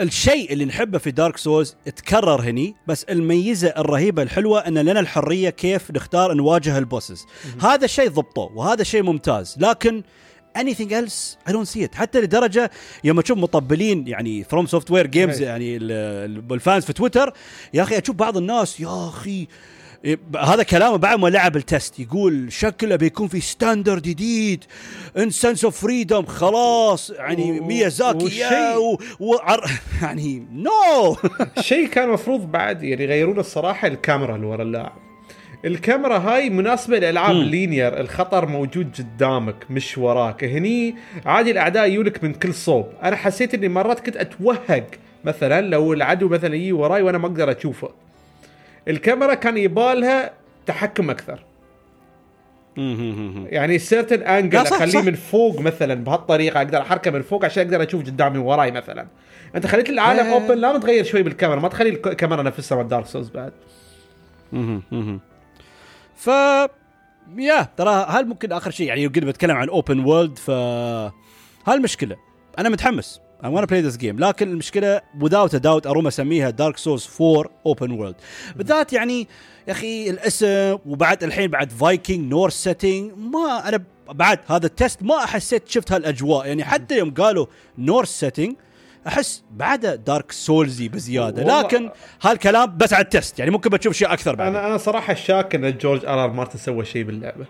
[0.00, 5.50] الشيء اللي نحبه في Dark Souls تكرر هني بس الميزة الرهيبة الحلوة إن لنا الحرية
[5.50, 7.26] كيف نختار نواجه ال bosses.
[7.60, 10.02] هذا الشيء ضبطوه وهذا شيء ممتاز لكن
[10.58, 11.94] anything else I don't see it.
[11.94, 12.70] حتى لدرجة
[13.04, 15.40] يوم أشوف مطبلين يعني FromSoftware games.
[15.40, 17.32] يعني ال- ال- ال fans في تويتر
[17.74, 19.46] يا أخي أشوف بعض الناس يا أخي
[20.40, 22.00] هذا كلامه بعد ما لعب ال test.
[22.00, 24.64] يقول شكله بيكون في standard جديد.
[25.16, 27.10] In sense of freedom خلاص.
[27.10, 28.42] يعني و- ميازاكي
[28.76, 28.98] و...
[29.20, 29.70] وعر...
[30.02, 31.16] يعني نو
[31.60, 34.92] شيء كان مفروض بعد يعني يغيرون الصراحة الكاميرا اللي ورا اللاعب.
[35.64, 40.44] الكاميرا هاي مناسبة لألعاب linear الخطر موجود قدامك مش وراك.
[40.44, 40.94] هني
[41.26, 42.86] عادي الأعداء يجولك من كل صوب.
[43.02, 44.86] أنا حسيت إني مرات كنت أتوهق
[45.24, 47.90] مثلا لو العدو مثلا يجي وراي وأنا ما أقدر أشوفه.
[48.88, 50.32] الكاميرا كان يبالها
[50.66, 51.44] تحكم أكثر.
[53.46, 55.02] يعني certain angle أخليه.
[55.02, 59.06] من فوق مثلا بهالطريقة أقدر أحركه من فوق عشان أقدر أشوف قدامي وراي مثلا.
[59.54, 60.32] أنت خليت العالم آه.
[60.34, 63.52] Open لا تغير شوي بالكاميرا ما تخلي الك- الكاميرا نفسها مال Dark Souls بعد.
[66.16, 66.26] ف
[67.38, 70.50] يا ترى هل ممكن آخر شيء؟ يعني قد بتكلم عن open world ف
[71.68, 72.16] هالمشكلة.
[72.58, 73.20] أنا متحمس.
[73.42, 74.20] I want to play this game.
[74.20, 78.14] لكن المشكلة without a doubt اروم أسميها Dark Souls 4 open world
[78.56, 79.28] بالذات يعني
[79.68, 85.02] يا أخي الاسم وبعد الحين بعد Viking Norse setting ما أنا بعد هذا ال test
[85.02, 86.46] ما حسيت شفت هالأجواء.
[86.46, 87.46] يعني حتى يوم قالوا
[87.78, 88.56] Norse setting
[89.06, 91.60] أحس بعده Dark Souls ي بزيادة.
[91.60, 91.90] لكن
[92.22, 95.54] هالكلام بس على ال test يعني ممكن بتشوف شيء أكثر بعد أنا أنا صراحة شاك
[95.54, 97.46] إن جورج آر آر مارتن سوى شيء باللعبة.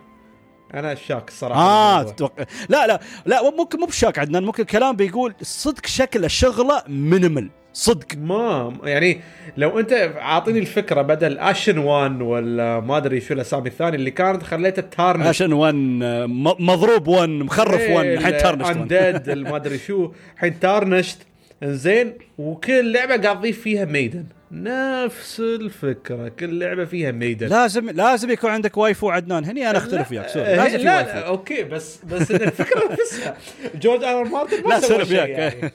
[0.75, 2.03] أنا شاك الصراحه آه.
[2.03, 7.51] تتوقع لا لا لا ممكن مو بشاك عدنان ممكن الكلام بيقول صدق شكل الشغلة minimal
[7.73, 8.07] صدق.
[8.17, 9.21] ما يعني
[9.57, 14.43] لو أنت عاطيني الفكرة بدل Ashen 1 ولا ما أدري شو الأسامي الثانية اللي كانت
[14.43, 15.75] خليته Tarnished عشان 1
[16.61, 20.13] مضروب 1 مخرف 1 الحين Tarnished 1 Undead ما أدري شو.
[20.35, 21.19] الحين Tarnished
[21.65, 24.25] زين وكل لعبة قاعد تضيف فيها maiden.
[24.53, 27.47] نفس الفكرة كل لعبة فيها maiden.
[27.47, 30.97] لازم لازم يكون عندك waifu عدنان هني أنا أختلف وياك sorry لا لازم في لا,
[30.97, 31.11] waifu.
[31.11, 33.37] لا okay بس بس الفكرة نفسها.
[33.75, 35.17] جورج آر آر مارتن ما سوى شيء.
[35.27, 35.73] يعني.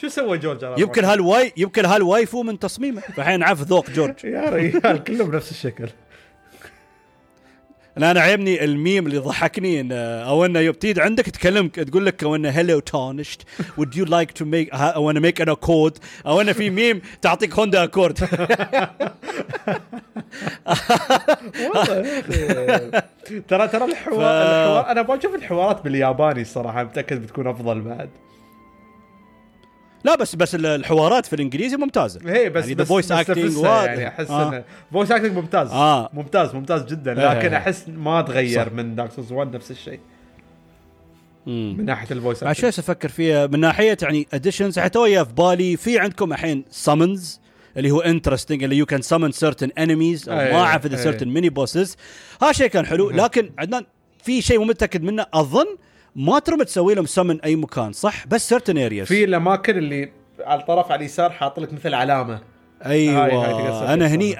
[0.00, 3.00] شو سوى جورج آر يمكن هالواي يمكن ها ال waifu من تصميمه.
[3.00, 4.14] فالحين نعرف ذوق جورج.
[4.24, 5.88] يا ريال كلهم نفس الشكل.
[7.98, 12.36] أنا أنا عيبني الميم اللي ضحكني إن أو انه تيجي عندك تكلمك تقول لك أو
[12.36, 13.42] انه hello Tarnished
[13.80, 15.92] would you like to make أو انه make an accord.
[16.26, 18.18] أو انه في ميم تعطيك هوندا أكورد.
[23.48, 28.08] ترى ترى الحوار, ف- الحوار أنا بشوف الحوارات بالياباني الصراحه متأكد بتكون أفضل بعد.
[30.04, 34.30] لا بس بس الحوارات في الإنجليزي ممتازة هي بس يعني بس نفسها و- يعني أحس
[34.30, 34.48] آه.
[34.48, 36.10] إنه voice acting ممتاز آه.
[36.12, 37.38] ممتاز ممتاز جدا إيه.
[37.38, 38.72] لكن أحس ما تغير صح.
[38.72, 40.00] من دارك سولز 1 نفس الشيء
[41.46, 41.74] مم.
[41.78, 45.32] من ناحية ال voice بعد شوي أفكر فيها من ناحية يعني additions حتى ويا في
[45.32, 47.40] بالي في عندكم الحين summons
[47.76, 50.96] اللي هو interesting اللي you can summon certain enemies أو ما أعرف إذا.
[50.96, 51.96] certain mini bosses
[52.42, 53.84] هذا شيء كان حلو لكن عدنان
[54.24, 55.66] في شيء مو متأكد منه أظن
[56.16, 60.60] ما تروم تسوي لهم سمن أي مكان صح؟ بس certain areas في الأماكن اللي على
[60.60, 62.40] الطرف على اليسار حاط لك مثل علامة.
[62.86, 63.24] أيوه.
[63.24, 64.36] هاي- هاي أنا هني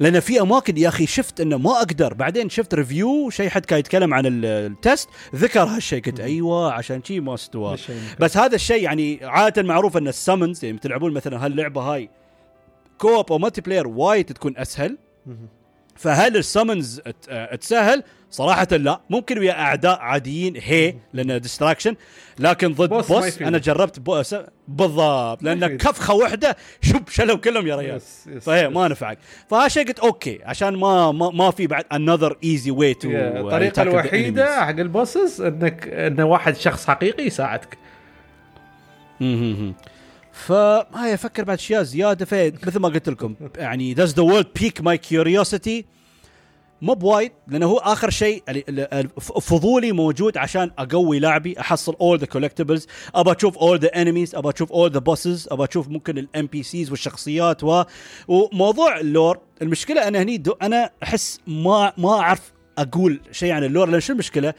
[0.00, 2.14] لأن في أماكن يا أخي شفت إنه ما أقدر.
[2.14, 6.72] بعدين شفت review شيء حد كان يتكلم عن ال- ال test ذكر هالشيء قلت أيوه
[6.72, 7.76] عشان شي ما استوى.
[8.20, 12.10] بس هذا الشيء يعني عادة معروف إن ال summons يعني تلعبون مثلا هاللعبة هاي
[12.98, 14.98] co-op أو multiplayer وايد تكون أسهل.
[15.96, 17.00] فهل ال summons
[17.60, 21.94] تسهل؟ صراحة لا ممكن ويا أعداء عاديين هي لأنه distraction
[22.38, 23.42] لكن ضد boss boss.
[23.42, 24.34] أنا جربت boss
[24.68, 25.76] بالضبط لأن.
[25.76, 28.72] كفخة واحدة شب شلوا كلهم يا ريال يس- يس- فهي يس.
[28.72, 29.18] ما نفعك
[29.50, 33.36] فهالشيء قلت okay عشان ما ما, ما في بعد another easy way to يا، uh,
[33.36, 34.64] الطريقة الوحيدة.
[34.64, 37.78] حق ال bosses إنك انه واحد شخص حقيقي يساعدك.
[40.32, 44.82] فهاي أفكر بعد اشياء زيادة في مثل ما قلت لكم يعني does the world pique
[44.82, 45.84] my curiosity
[46.82, 48.42] مو بوايد لأنه هو آخر شيء
[49.20, 52.82] فضولي موجود عشان أقوي لاعبي أحصل all the collectibles
[53.14, 56.90] أبى أشوف all the enemies أبى أشوف all the bosses أبى أشوف ممكن ال NPCs
[56.90, 57.82] والشخصيات و...
[58.28, 63.64] وموضوع ال lore المشكلة أنا هني دو أنا أحس ما ما أعرف أقول شيء عن
[63.64, 64.54] ال lore لأن شو المشكلة؟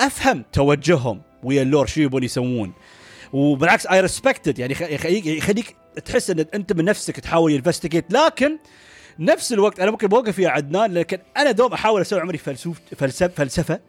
[0.00, 2.72] أفهم توجههم ويا ال lore شو يبون يسوون.
[3.32, 8.12] وبالعكس I respect it يعني يخ- يخليك يخليك تحس إن أنت من نفسك تحاول investigate
[8.12, 8.58] لكن
[9.18, 13.28] نفس الوقت أنا ممكن بوقف يا عدنان لكن أنا دوم أحاول أسوي عمري فلسوف فلسفة
[13.28, 13.80] فلسفه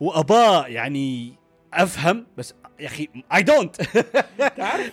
[0.00, 1.32] وأبا يعني
[1.74, 3.76] أفهم بس يا أخي I don't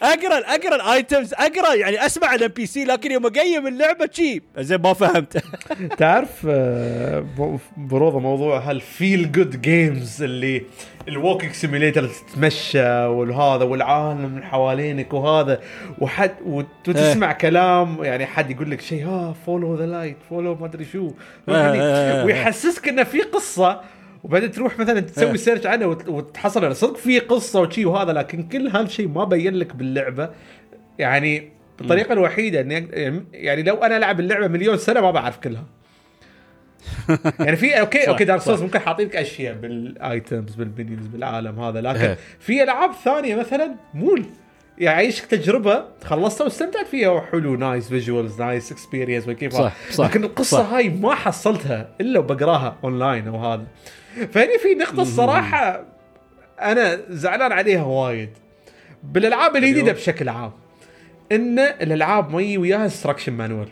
[0.03, 4.81] أقرأ أقرأ ال items أقرأ يعني أسمع ال NPC لكن يوم أقيم اللعبة شي زين
[4.81, 5.43] ما فهمت.
[5.99, 7.25] تعرف آه،
[7.77, 10.61] بروضه موضوع هال feel good games اللي
[11.07, 15.59] ال walking simulator تتمشى والهذا والعالم من حوالينك وهذا.
[15.99, 20.65] وحد وت- وتسمع كلام يعني حد يقول لك شيء ها follow the light follow ما
[20.65, 21.11] أدري شو.
[21.47, 22.25] يعني آه.
[22.25, 23.81] ويحسسك إنه في قصة
[24.23, 25.37] وبعدين تروح مثلا تسوي.
[25.37, 29.55] search عنه وت- وتحصل إنه صدق في قصة وشي وهذا لكن كل هالشيء ما بين
[29.55, 30.29] لك باللعبة
[30.99, 31.49] يعني
[31.81, 35.65] الطريقة الوحيدة إني أق- يعني لو أنا العب اللعبة مليون سنة ما بعرف كلها
[37.39, 38.61] يعني في okay okay دارك سولز.
[38.61, 42.17] ممكن حاطين لك أشياء بال items بال menus بالعالم هذا لكن إيه.
[42.39, 44.25] في ألعاب ثانية مثلا مول
[44.77, 50.57] يعيشك تجربة خلصتها واستمتعت فيها وحلو nice visuals nice experience وكيف صح، صح، لكن القصة
[50.57, 50.73] صح.
[50.73, 53.65] هاي ما حصلتها إلا وبقراها اونلاين أو هذا
[54.15, 55.83] فهني في نقطة الصراحه
[56.61, 58.29] أنا زعلان عليها وايد.
[59.03, 59.93] بالألعاب الجديدة أيوه.
[59.93, 60.51] بشكل عام
[61.31, 63.67] إن الألعاب ما يجي وياها instruction manual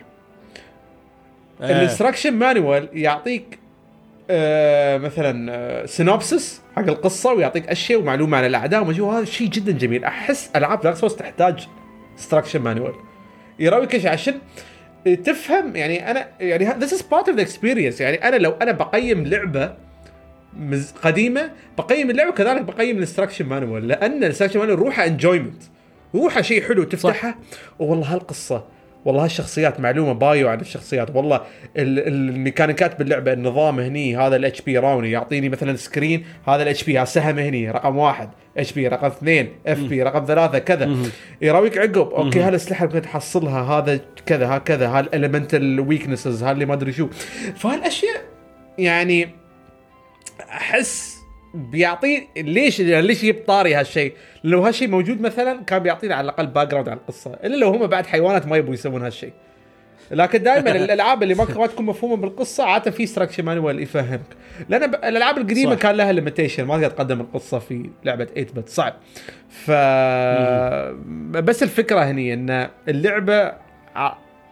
[1.60, 3.58] ال instruction manual يعطيك
[4.30, 9.72] آه مثلا آه synopsis حق القصة ويعطيك أشياء ومعلومة عن الأعداء وما وهذا شيء جدا
[9.72, 10.04] جميل.
[10.04, 11.68] أحس ألعاب دارك سولز تحتاج
[12.12, 12.94] instruction manual
[13.58, 14.38] يراويك عشان
[15.24, 19.26] تفهم يعني أنا يعني this is part of the experience يعني أنا لو أنا بقيم
[19.26, 19.87] لعبة
[21.02, 25.62] قديمة بقيم اللعبة كذلك بقيم ال instruction manual لأن ال instruction manual روحه enjoyment
[26.14, 27.38] روحه شيء حلو تفتحه.
[27.78, 28.64] والله هالقصة
[29.04, 31.16] والله هالشخصيات معلومة bio عن الشخصيات.
[31.16, 36.62] والله ال- ال- الميكانيكات باللعبة النظام هني هذا ال HP راوني يعطيني مثلا screen هذا
[36.62, 38.30] ال HP هالسهم هني رقم واحد.
[38.56, 39.48] HP رقم اثنين.
[39.66, 40.96] FP رقم ثلاثة كذا.
[41.42, 46.92] يراويك عقب okay هالاسلحه ممكن تحصلها هذا كذا هكذا هال elemental weaknesses هاللي ما أدري
[46.92, 47.08] شو.
[47.56, 48.22] فهالأشياء
[48.78, 49.28] يعني
[50.48, 51.18] أحس
[51.54, 54.12] بيعطي ليش ليش يجيب طاري هالشيء؟
[54.44, 58.06] لو هالشيء موجود مثلا كان بيعطينا على الأقل background على القصة، إلا لو هم بعد
[58.06, 59.32] حيوانات ما يبغوا يسوون هالشيء.
[60.10, 64.36] لكن دائما الألعاب اللي ما تكون مفهومة بالقصة عادة في instruction manual يفهمك
[64.68, 65.80] لأن الألعاب القديمة صح.
[65.80, 68.94] كان لها limitation ما تقدر تقدم القصة في لعبة 8 bit صعب
[69.48, 69.70] ف
[71.38, 73.52] بس الفكرة هني إن اللعبة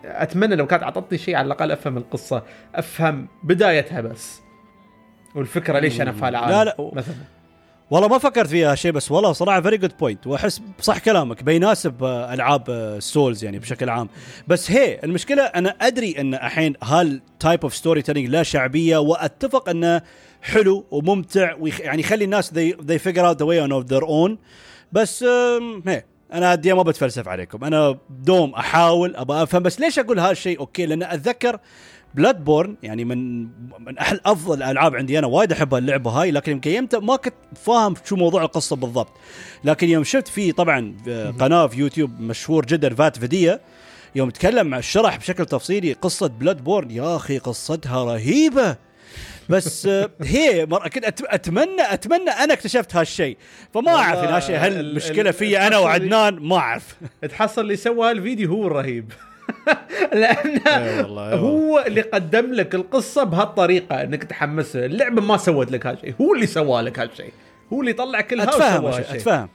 [0.04, 2.42] أتمنى لو كانت أعطتني شيء على الأقل أفهم القصة
[2.74, 4.45] أفهم بدايتها بس
[5.36, 6.90] والفكرة ليش أنا هالعالم لا، لا.
[6.92, 7.14] مثلا.
[7.90, 12.04] والله ما فكرت فيها شيء بس والله صراحة very good point وأحس صح كلامك بيناسب
[12.04, 14.08] آه، ألعاب السولز يعني بشكل عام.
[14.48, 20.02] بس هي المشكلة أنا أدري إن الحين هال type of storytelling له شعبية وأتفق إنه
[20.42, 24.06] حلو وممتع ويخ يعني يخلي الناس they, they figure out the way on of their
[24.06, 24.30] own.
[24.92, 25.22] بس
[25.86, 27.64] هي أنا ادي ما بتفلسف عليكم.
[27.64, 31.58] أنا دوم أحاول أبغى أفهم بس ليش أقول هالشيء okay لأن أتذكر
[32.16, 33.42] بلاد بورن يعني من
[33.84, 37.34] من أحد أفضل الالعاب عندي أنا وايد أحب اللعبة هاي لكن يوم قيمتها ما كنت
[37.64, 39.12] فاهم شو موضوع القصة بالضبط.
[39.64, 43.60] لكن يوم شفت في طبعا آه، قناة في يوتيوب مشهور جدا VaatiVidya
[44.14, 48.76] يوم تكلم مع الشرح بشكل تفصيلي قصة بلاد بورن يا أخي قصتها رهيبة.
[49.48, 50.88] بس آه، هي مر...
[50.88, 53.36] كنت أتمنى أتمنى أنا اكتشفت هالشيء.
[53.74, 56.96] فما أعرف هالشيء هل ال- المشكلة ال- في أنا وعدنان؟ ما أعرف.
[57.30, 59.12] تحصل اللي سوى هالفيديو هو الرهيب
[60.12, 61.34] لأنه إي والله، إي والله.
[61.34, 66.46] هو اللي قدم لك القصة بهالطريقة إنك تحمسها اللعبة ما سوت لك هالشيء هو اللي
[66.46, 67.32] سوى لك هالشيء
[67.72, 68.86] هو اللي طلع كل هذا أتفهم.
[68.86, 69.48] أتفهم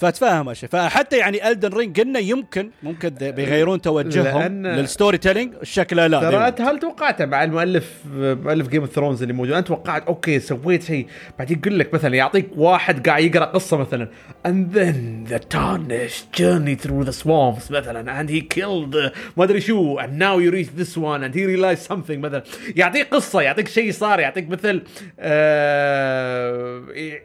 [0.00, 5.54] فاتفهم هالشيء فحتى يعني Elden Ring قلنا يمكن ممكن بيغيرون توجههم لأن- لل story telling
[5.62, 6.48] شكله لا ترى.
[6.48, 10.82] أنت هل توقعت مع المؤلف مؤلف Game of Thrones اللي موجود؟ أنت توقعت okay سويت
[10.82, 11.06] شيء.
[11.38, 14.08] بعدين يقول لك مثلا يعطيك واحد قاعد يقرأ قصة مثلا.
[14.46, 18.22] And then the tarnished journey through the swamps مثلا.
[18.22, 18.96] And he killed
[19.36, 19.98] ما أدري شو.
[20.00, 21.22] And now you reach this one.
[21.24, 22.42] And he realized something مثلا.
[22.76, 24.20] يعطيك قصة يعطيك شيء صار.
[24.20, 24.82] يعطيك مثل
[25.20, 26.82] آه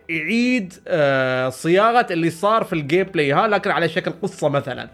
[0.10, 4.90] يعيد آه صياغة اللي صار في ال gameplay ها لكن على شكل قصة مثلا.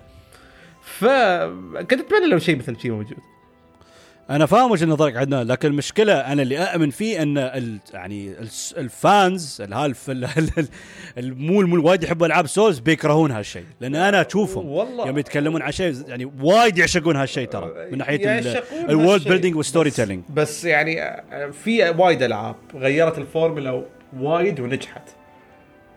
[0.83, 3.17] فكنت أتمنى لو شيء مثل شيء موجود.
[4.29, 8.35] أنا فاهم وجهة نظرك عدنان لكن المشكلة أنا اللي اؤمن فيه أن ال يعني
[8.77, 10.67] ال fans ال half ال- ال-
[11.17, 13.63] ال- مو مو وايد يحبوا ألعاب Souls بيكرهون هالشيء.
[13.81, 15.07] لأن أنا أشوفهم والله.
[15.07, 18.63] يوم يتكلمون عن شيء يعني وايد يعشقون هالشيء ترى من ناحية هالشيء.
[19.29, 21.23] building وال story telling بس يعني
[21.63, 23.83] في وايد ألعاب غيرت الفورمولا
[24.17, 25.09] وايد ونجحت.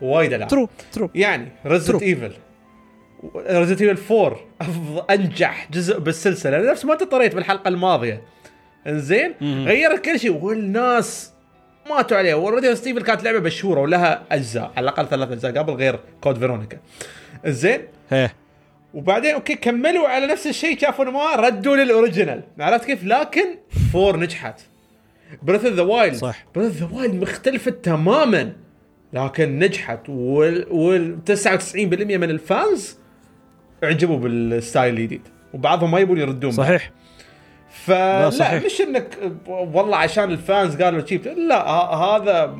[0.01, 0.51] وايد ألعاب.
[0.51, 2.03] true true يعني Resident.
[2.03, 2.32] Evil
[3.36, 6.71] Resident Evil 4 أفضل أنجح جزء بالسلسلة.
[6.71, 8.23] نفس ما أنت طريت بالحلقة الماضية.
[8.87, 10.45] إنزين؟ غيرت كل شيء.
[10.45, 11.33] والناس
[11.91, 12.35] ماتوا عليها.
[12.35, 14.73] و Resident Evil كانت لعبة مشهورة ولها أجزاء.
[14.77, 16.78] على الأقل ثلاث أجزاء قبل غير Code Veronica.
[17.47, 17.81] زين
[18.12, 18.35] إيه
[18.95, 20.79] وبعدين okay كملوا على نفس الشيء.
[20.79, 22.43] شافوا إنه ما ردوا لل original.
[22.59, 23.47] عرفت كيف؟ لكن
[23.93, 24.61] four نجحت.
[25.43, 26.45] Breath of the Wild صح.
[26.55, 28.53] Breath of the Wild مختلفة تماما.
[29.15, 32.99] لكن نجحت وال, وال 99% من ال fans
[33.85, 35.20] اعجبوا بال style الجديد.
[35.55, 36.51] وبعضهم ما يبون يردون.
[36.51, 36.91] صحيح.
[37.85, 38.65] فلا صحيح.
[38.65, 42.57] مش إنك والله عشان ال fans قالوا cheap لا هذا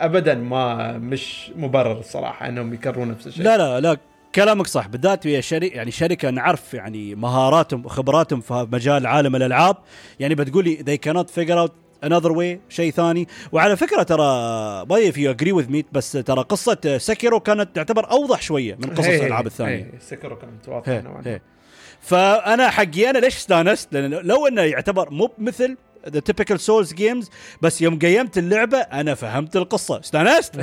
[0.00, 3.44] ابدا ما مش مبرر الصراحه إنهم يكررون نفس الشيء.
[3.44, 3.96] لا لا لا
[4.34, 4.88] كلامك صح.
[4.88, 9.76] بالذات ويا شركه يعني شركة نعرف يعني مهاراتهم وخبراتهم في مجال عالم الألعاب.
[10.20, 11.72] يعني بتقولي they cannot figure out
[12.04, 13.28] another way شيء ثاني.
[13.52, 14.24] وعلى فكرة ترى
[14.90, 18.94] ما if you agree with me بس ترى قصة Sekiro كانت تعتبر أوضح شوية من
[18.94, 19.92] قصص الألعاب الثانية.
[20.00, 21.40] Sekiro كانت واضحه نوعاً.
[22.00, 25.76] فأنا حقي أنا ليش استانست؟ لأن لو إنه يعتبر مو مثل
[26.08, 27.30] the typical Souls games
[27.62, 30.00] بس يوم gamed اللعبة أنا فهمت القصة.
[30.00, 30.54] استانست؟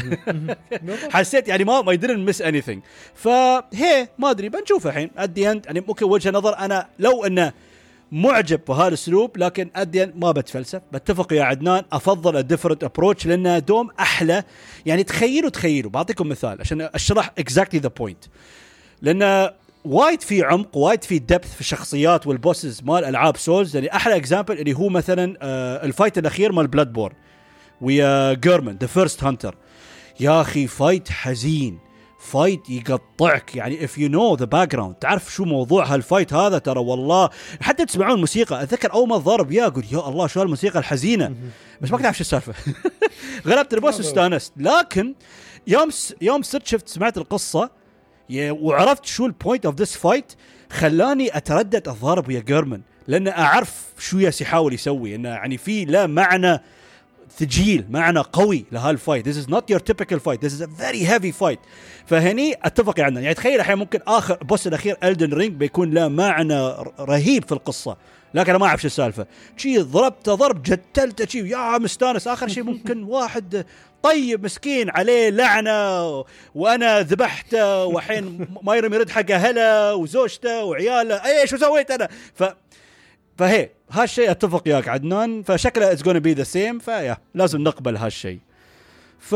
[1.13, 2.79] حسيت يعني ما ما didn't miss anything.
[3.15, 5.09] فهي ما أدري بنشوف الحين.
[5.17, 7.53] At the end يعني ممكن وجهة نظر أنا لو إنه
[8.11, 10.81] معجب بهذا الأسلوب لكن ادي ما بتفلسف.
[10.93, 14.43] بتفق يا عدنان أفضل ال different approach لانها دوم أحلى.
[14.85, 18.23] يعني تخيلوا تخيلوا بعطيكم مثال عشان أشرح exactly the point
[19.01, 19.49] لأن
[19.85, 24.15] وايد في عمق وايد في depth في الشخصيات وال bosses مال ألعاب Souls يعني أحلى
[24.15, 27.15] example اللي هو مثلا آه ال fight الأخير مال Bloodborne
[27.81, 29.55] ويا Gehrman the First Hunter
[30.19, 31.79] يا أخي fight حزين.
[32.19, 33.55] fight يقطعك.
[33.55, 37.29] يعني if you know the background تعرف شو موضوع هال fight هذا ترى والله
[37.61, 38.63] حتى تسمعون الموسيقى.
[38.63, 41.33] أتذكر أول ما ضرب يا أقول يا الله شو هالموسيقى الحزينة.
[41.81, 42.53] بس ما كنت أعرف شو السالفة.
[43.47, 44.53] غلبت ال boss واستانست.
[44.57, 45.15] لكن
[45.67, 46.15] يوم س...
[46.21, 47.69] يوم صرت شفت سمعت القصة
[48.35, 50.33] وعرفت شو ال point of this fight
[50.71, 55.15] خلاني أتردد الضارب ويا Gehrman لأن أعرف شو ياس يحاول يسوي.
[55.15, 56.59] انه يعني في لا معنى
[57.37, 60.41] ثقيل معنى قوي لهال fight this is not your typical fight.
[60.41, 61.59] This is a very heavy fight.
[62.05, 66.69] فهني أتفق يعني يعني تخيل الحين ممكن آخر boss الأخير Elden Ring بيكون له معنى
[66.99, 67.97] رهيب في القصة.
[68.33, 69.27] لكن أنا ما أعرف شو السالفة.
[69.57, 72.27] شي ضربته ضرب جتلته شي يا مستانس.
[72.27, 73.65] آخر شيء ممكن واحد
[74.03, 76.25] طيب مسكين عليه لعنة
[76.55, 81.15] وأنا ذبحته وحين ما يرمي يرد حق اهله وزوجته وعياله.
[81.15, 82.43] إيش وسويت أنا؟ ف
[83.37, 88.39] فهي هالشيء أتفق وياك عدنان فشكله it's gonna be the same فيا لازم نقبل هالشيء.
[89.19, 89.35] ف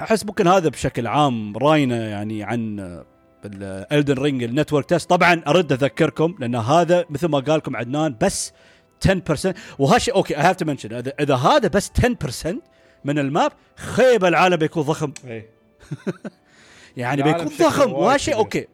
[0.00, 3.02] أحس ممكن هذا بشكل عام راينا يعني عن
[3.44, 7.76] ال Elden Ring ال network test طبعا ارد أذكركم لأن هذا مثل ما قال لكم
[7.76, 8.52] عدنان بس
[9.08, 11.90] 10% وهالشيء okay I have to mention اذا هذا بس
[12.44, 12.54] 10%
[13.04, 15.12] من ال map خيب العالم بيكون ضخم.
[15.26, 15.50] إيه.
[16.96, 17.92] يعني بيكون ضخم.
[17.92, 18.34] وهالشيء.
[18.34, 18.66] okay.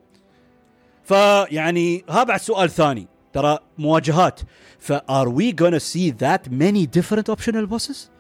[1.05, 3.09] فيعني ها بعد سؤال ثاني.
[3.37, 4.41] ترى مواجهات.
[4.79, 8.11] ف are we gonna see that many different optional bosses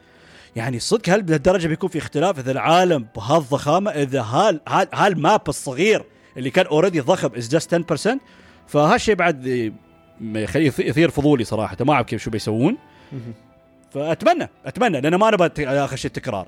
[0.56, 5.40] يعني صدق هل بهالدرجة بيكون في اختلاف إذا العالم بهالضخامه إذا هال هال هال map
[5.48, 6.04] الصغير
[6.36, 8.18] اللي كان already ضخم is just 10%
[8.66, 9.72] فهالشيء بعد
[10.20, 11.76] ما يخلي يثير فضولي صراحة.
[11.80, 12.76] ما أعرف كيف شو بيسوون.
[13.90, 16.46] فأتمنى أتمنى لأن ما نبغى آخر شيء تكرار.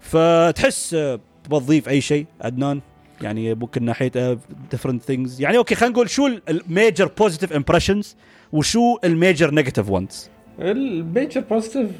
[0.00, 2.80] فتحس آه، تبغى تضيف أي شيء؟ عدنان؟
[3.22, 4.38] يعني ممكن ناحيه
[4.70, 8.16] different things يعني okay خلينا نقول شو ال major positive impressions
[8.52, 10.30] وشو ال major negative ones
[10.60, 11.90] ال major positive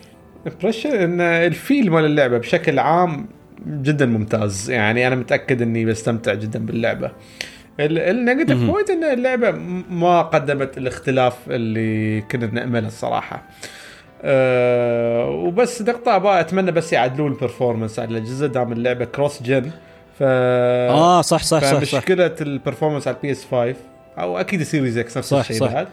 [0.47, 3.29] impression إن ال feel مال اللعبة بشكل عام
[3.67, 4.71] جدا ممتاز.
[4.71, 7.11] يعني أنا متأكد إني بستمتع جدا باللعبة.
[7.81, 9.51] ال negative point إن اللعبة
[9.91, 13.43] ما قدمت الاختلاف اللي كنا نأمله الصراحة.
[14.23, 19.71] أه وبس نقطة أبغى أتمنى بس يعدلون ال performance على الأجهزة دام اللعبة cross gen
[20.19, 21.75] ف آه صح صح صح.
[21.75, 23.75] فمشكلة ال performance على ال PS 5
[24.19, 25.73] أو أكيد Series X نفس الشيء صح.
[25.73, 25.89] بعد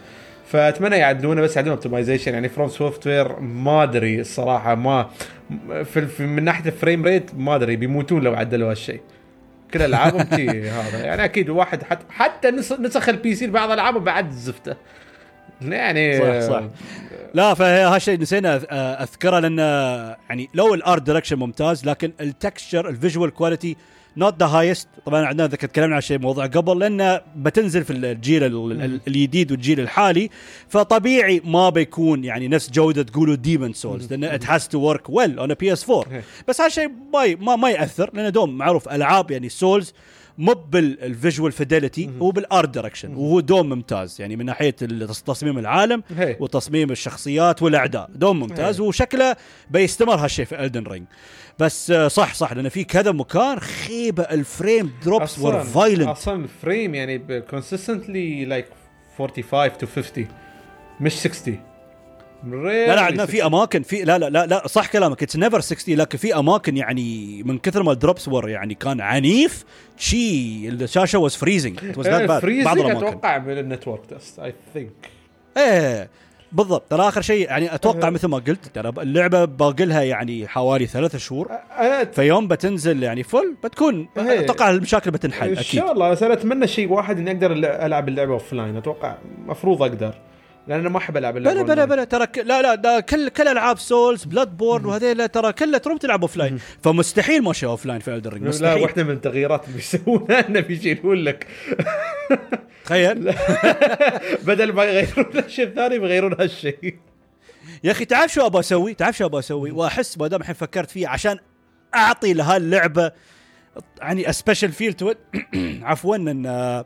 [0.46, 5.06] فأتمنى يعدلونه بس يعدلون optimization يعني FromSoftware ما أدري الصراحة ما
[5.84, 9.00] في, من ناحية ال frame rate ما أدري بيموتون لو عدلوا هالشيء
[9.74, 10.20] كل ألعابهم
[10.80, 14.74] هذا يعني أكيد واحد حتى حتى نس- نسخ ال PC بعض العابهم بعد زفته
[15.62, 16.62] يعني صح، صح.
[17.34, 18.60] لا فهالشيء نسينا
[19.02, 19.58] أذكره لأن
[20.28, 23.76] يعني لو ال art direction ممتاز لكن ال texture ال visual quality
[24.16, 28.44] not the highest طبعا عندنا ذكر تكلمنا عن شيء موضوع قبل لأنه بتنزل في الجيل
[28.44, 30.30] ال- ال- الجديد والجيل الحالي
[30.68, 35.38] فطبيعي ما بيكون يعني نفس جودة تقولوا Demon's Souls لأن it has to work well
[35.38, 36.88] on PS4 بس هالشيء
[37.40, 39.92] ما, ما يأثر لأن دوم معروف ألعاب يعني Souls
[40.38, 44.20] مو بال visual fidelity هو بال art direction وهو دوم ممتاز.
[44.20, 44.70] يعني من ناحية
[45.26, 46.36] تصميم العالم هي.
[46.40, 48.10] وتصميم الشخصيات والأعداء.
[48.14, 48.80] دوم ممتاز.
[48.80, 48.88] إيه.
[48.88, 49.36] وشكله
[49.70, 51.06] بيستمر هالشيء في Elden Ring
[51.58, 54.22] بس آه، صح صح لأن في كذا مكان خيبة.
[54.22, 58.66] ال frame drops were violent أصلا ال frame يعني consistently like
[59.18, 60.28] 45 to 50
[61.00, 61.60] مش 60
[62.46, 65.22] لا لا عندنا في أماكن في لا لا لا لا صح كلامك.
[65.22, 69.00] it's never 60 لكن في أماكن يعني من كثر ما ال drops were يعني كان
[69.00, 69.64] عنيف
[69.98, 71.78] شي الشاشة was freezing
[72.26, 73.06] بعض freezing الأماكن.
[73.06, 74.90] أتوقع من ال network test I think
[75.56, 76.08] إيه
[76.52, 76.82] بالضبط.
[76.90, 78.10] ترى آخر شيء يعني أتوقع أه.
[78.10, 81.48] مثل ما قلت ترى اللعبة باقي لها يعني حوالي ثلاثة شهور.
[81.78, 84.40] أنا في يوم بتنزل يعني full بتكون إيه.
[84.40, 85.64] أتوقع المشاكل بتنحل إن أكيد.
[85.80, 86.10] شاء الله.
[86.10, 89.14] بس أنا أتمنى شيء واحد إني أقدر ألعب اللعبة offline أتوقع
[89.44, 90.14] المفروض أقدر.
[90.68, 91.84] لأن أنا ما أحب ألعب بلا بلا.
[91.84, 92.38] بلا ترى ك...
[92.38, 97.42] لا لا ده كل كل ألعاب Souls Bloodborne وهذيلا ترى كلها تروم تلعب offline فمستحيل
[97.42, 98.82] ما شيء offline في Elden Ring لا مستحيل.
[98.82, 101.46] واحدة من التغييرات اللي بيسوونها إنه بيشيلون لك.
[102.84, 103.34] تخيل.
[104.46, 106.98] بدل ما يغيرون الشيء الثاني بيغيرون هالشيء.
[107.84, 110.90] يا أخي تعرف شو أبغى أسوي؟ تعرف شو أبغى أسوي؟ وأحس ما دام الحين فكرت
[110.90, 111.38] فيه عشان
[111.94, 113.12] أعطي لهاللعبة
[114.00, 115.12] يعني special feel to
[115.82, 116.84] عفوا and آه،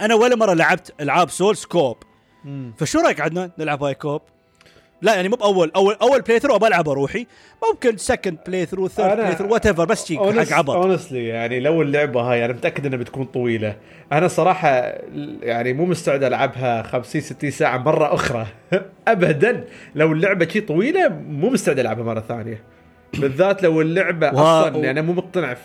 [0.00, 1.96] أنا ولا مرة لعبت ألعاب Souls co-op
[2.78, 4.22] فشو رأيك عدنان نلعب هاي co-op؟
[5.02, 7.26] لا يعني مو بأول أول أول playthrough ابى العبها روحي.
[7.72, 10.70] ممكن second playthrough third playthrough whatever بس شي حق عبط.
[10.70, 13.76] honestly يعني لو اللعبة هاي أنا متأكد إنها بتكون طويلة.
[14.12, 14.94] أنا صراحة
[15.42, 18.46] يعني مو مستعد ألعبها 50 60 ساعة مرة أخرى.
[19.08, 19.64] ابدا.
[19.94, 22.62] لو اللعبة شي طويلة مو مستعد ألعبها مرة ثانية.
[23.18, 25.56] بالذات لو اللعبة أصلا يعني مو مقتنع.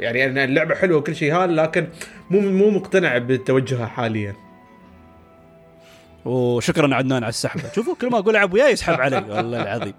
[0.00, 1.86] يعني أنا اللعبة حلوة وكل شيء هذا لكن
[2.30, 4.34] مو مو مقتنع بتوجهها حاليا.
[6.24, 7.62] وشكرا عدنان على السحبة.
[7.74, 9.16] شوفوا كل ما أقول العب وياي يسحب علي.
[9.36, 9.94] والله العظيم.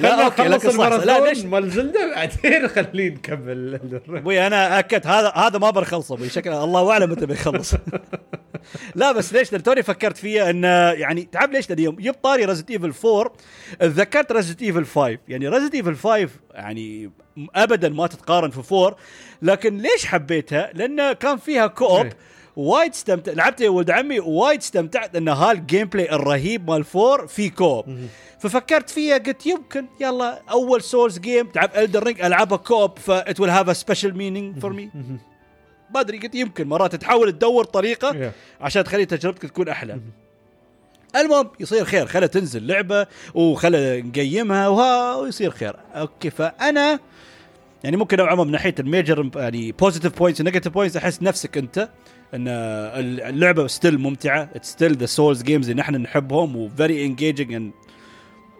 [0.00, 0.78] لا okay لكن صح.
[0.78, 6.14] لا ليش؟ الماراثون مال Zelda بعدين خليه نكمل أبوي أنا أكدت هذا هذا ما بنخلصه
[6.14, 6.28] أبوي.
[6.28, 7.74] شكله الله أعلم متى بيخلص.
[8.94, 12.70] لا بس ليش؟ توني فكرت فيها انه يعني تعب ليش لأن يوم جبت طاري Resident
[12.70, 13.32] Evil 4
[13.80, 17.10] تذكرت Resident Evil 5 يعني Resident Evil 5 يعني
[17.54, 18.96] ابدا ما تتقارن في 4
[19.42, 22.06] لكن ليش حبيتها؟ لأن كان فيها co-op.
[22.56, 27.50] وايد استمتع لعبت يا ولد عمي وايد استمتعت إن هال gameplay الرهيب مال four في
[27.50, 27.98] co-op
[28.38, 33.40] ففكرت فيها قلت يمكن يلا أول Souls game تلعب Elden Ring ألعبها co-op ف that
[33.40, 34.90] will have a special meaning for me
[35.94, 40.00] ما أدري قلت يمكن مرات تحاول تدور طريقة عشان تخلي تجربتك تكون أحلى.
[41.16, 45.76] المهم يصير خير خلها تنزل لعبة وخلها نقيمها وها ويصير خير.
[45.94, 46.98] okay فأنا
[47.84, 51.22] يعني ممكن نوعا ما من ناحية ال major يعني positive points و negative points أحس
[51.22, 51.88] نفسك أنت
[52.34, 54.48] إن اللعبة still ممتعة.
[54.54, 57.72] it's still the Souls games اللي نحن نحبهم و very engaging and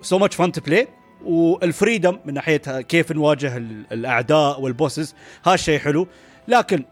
[0.02, 0.88] so much fun to play
[1.24, 6.06] وال freedom من ناحيه كيف نواجه ال- الأعداء وال bosses هالشيء حلو.
[6.48, 6.84] لكن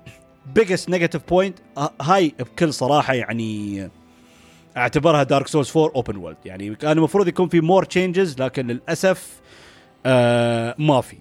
[0.55, 1.59] biggest negative point
[2.01, 3.89] هاي بكل صراحة يعني
[4.77, 9.41] أعتبرها Dark Souls 4 open world يعني كان المفروض يكون في more changes لكن للأسف
[10.07, 11.17] آه ما في.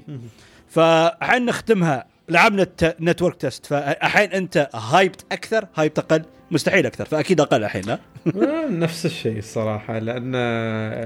[0.68, 2.06] فالحين نختمها.
[2.32, 2.68] لعبنا
[3.00, 8.00] ال network test فالحين انت hyped أكثر hyped أقل مستحيل أكثر فأكيد أقل الحين لا
[8.86, 10.32] نفس الشيء الصراحة لأن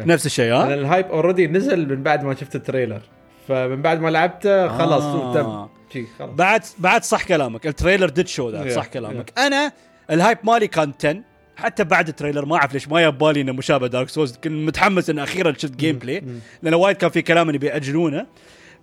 [0.07, 3.01] نفس الشيء ها؟ ال hype already نزل من بعد ما شفت ال trailer.
[3.47, 5.33] فمن بعد ما لعبته خلاص آه.
[5.33, 6.03] تم.
[6.19, 6.29] خلاص.
[6.35, 7.67] بعد بعد صح كلامك.
[7.67, 9.31] ال trailer did شو Yeah, صح كلامك.
[9.39, 9.71] أنا
[10.11, 11.21] ال hype مالي كان 10
[11.55, 15.09] حتى بعد ال trailer ما أعرف ليش ما يبالي إنه مشابه Dark Souls كنت متحمس
[15.09, 16.23] انه أخيرا شفت gameplay
[16.63, 18.25] لأن وايد كان في كلام انه بيأجلونه.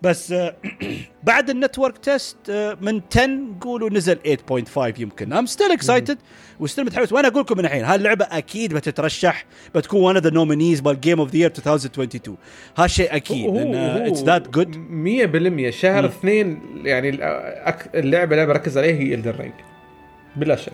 [0.03, 0.57] بس آه،
[1.23, 3.31] بعد ال network test آه، من 10
[3.61, 5.33] قولوا نزل 8.5 يمكن.
[5.33, 6.19] I'm still excited
[6.61, 7.13] و still متحمس.
[7.13, 11.21] وأنا أقول لكم من الحين هاللعبة أكيد بتترشح بتكون one of the nominees مال game
[11.21, 12.37] of the year 2022
[12.77, 14.75] هالشيء أكيد it's that good
[15.71, 17.09] 100% شهر اثنين يعني
[17.95, 19.55] اللعبة اللي بركز عليها هي Elden Ring
[20.37, 20.73] بلا شك.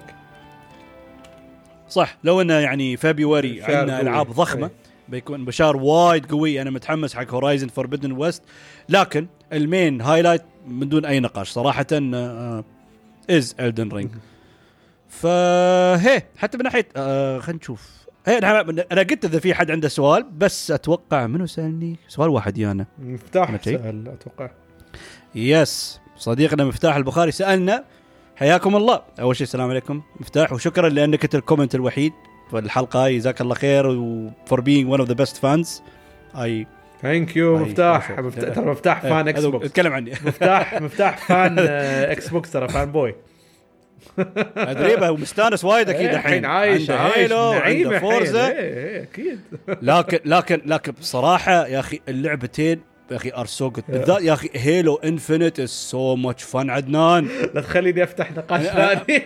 [1.89, 4.01] صح لو انه يعني فبراير عندنا.
[4.01, 4.67] ألعاب ضخمة.
[4.67, 4.88] إيه.
[5.09, 6.63] بيكون شهر وايد قوي.
[6.63, 8.43] أنا متحمس حق Horizon Forbidden West
[8.89, 11.51] لكن ال main highlight من دون أي نقاش.
[11.51, 11.87] صراحة
[13.31, 14.11] is Elden Ring
[15.09, 17.99] فهي حتى من ناحية آه خلينا نشوف.
[18.27, 22.87] هي أنا قلت إذا في حد عنده سؤال بس أتوقع منو سألني؟ سؤال واحد يانا.
[22.99, 24.51] مفتاح؟ سهل أتوقع.
[25.35, 26.01] yes.
[26.17, 27.85] صديقنا مفتاح البخاري سألنا
[28.37, 29.03] حياكم الله.
[29.21, 32.13] أول شيء السلام عليكم مفتاح وشكرا لأنك أنت ال comment الوحيد.
[32.55, 35.83] الحلقة هاي جزاك الله خير و for being one of the best fans
[36.37, 36.67] I
[37.03, 38.13] thank you مفتاح
[38.55, 40.11] ترى مفتاح fan Xbox اتكلم عني.
[40.27, 43.15] مفتاح مفتاح fan Xbox ترى fanboy
[44.57, 46.45] أدري ومستانس وايد أكيد إيه، الحين.
[46.45, 47.99] عايش عنده عايش Halo عنده.
[47.99, 49.41] Forza إيه، إيه، أكيد.
[49.83, 52.81] لكن لكن لكن بصراحة يا أخي اللعبتين
[53.11, 57.29] يا أخي are so good بالذات يا أخي Halo Infinite is so much fun عدنان.
[57.55, 59.23] لا تخليني أفتح نقاش ثاني.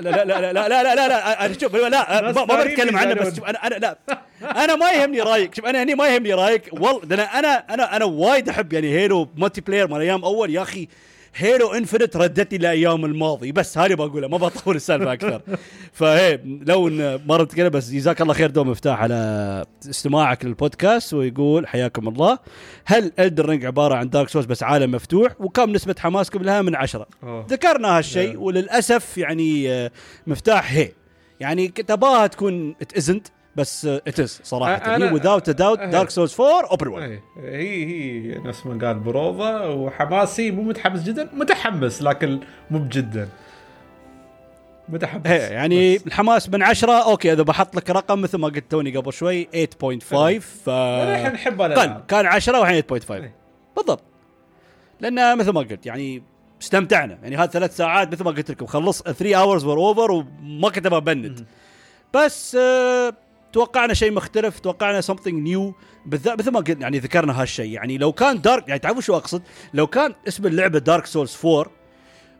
[0.00, 3.36] لا لا لا لا لا لا لا لا أنا شوف لا ما, بتكلم عنه بس
[3.36, 3.98] شوف أنا أنا لا.
[4.42, 6.62] أنا ما يهمني رأيك شوف أنا هني ما يهمني رأيك.
[6.72, 10.54] والله أنا أنا أنا أنا وايد أحب يعني Halo multiplayer مال أيام أول.
[10.54, 10.88] يا أخي
[11.36, 13.52] Halo Infinite ردتني لايام الماضي.
[13.52, 15.42] بس هذه بقولها ما بطول السالفة أكثر.
[15.92, 21.66] فهي لو إن مره نتكلم بس جزاك الله خير دوم مفتاح على استماعك للبودكاست ويقول
[21.66, 22.38] حياكم الله.
[22.84, 26.74] هل Elden Ring عبارة عن Dark Souls بس عالم مفتوح؟ وكم نسبة حماسكم لها؟ من
[26.74, 27.06] عشرة.
[27.22, 27.46] أوه.
[27.50, 29.90] ذكرنا هالشيء وللأسف يعني آه،
[30.26, 30.92] مفتاح هي.
[31.40, 33.26] يعني كنت ابغاها تكون it isn't
[33.56, 34.96] بس it is صراحة.
[34.96, 35.90] هي without a doubt أه.
[35.90, 41.02] Dark Souls 4 open world إيه، هي هي نفس ما قال بروضة وحماسي مو متحمس
[41.02, 43.28] جدا متحمس لكن مو بجدا.
[44.88, 45.26] متحمس.
[45.26, 46.06] هي يعني بس.
[46.06, 50.40] الحماس من عشرة okay إذا بحط لك رقم مثل ما قلت توني قبل شوي 8.5
[50.40, 52.04] ف الحين نحب الألعاب.
[52.08, 53.34] كان 10 والحين 8.5 إيه.
[53.76, 54.02] بالضبط.
[55.00, 56.22] لأن مثل ما قلت يعني
[56.62, 57.18] استمتعنا.
[57.22, 60.86] يعني هذه ثلاث ساعات مثل ما قلت لكم خلص 3 hours were over وما كنت
[60.86, 61.46] أبغى أبند.
[62.14, 63.12] بس آه
[63.52, 65.74] توقعنا شيء مختلف توقعنا something new
[66.06, 67.70] بالذات مثل ما قلت يعني ذكرنا هالشيء.
[67.72, 69.42] يعني لو كان دارك يعني تعرفوا شو أقصد؟
[69.74, 71.66] لو كان اسم اللعبة Dark Souls 4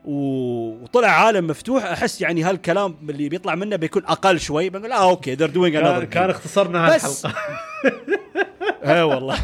[0.05, 4.71] و- وطلع عالم مفتوح أحس يعني هالكلام اللي بيطلع منه بيكون أقل شوي.
[4.71, 7.41] بنقول آه okay they're doing كان, كان اختصرنا بس هالحلقه
[8.95, 9.37] اي والله.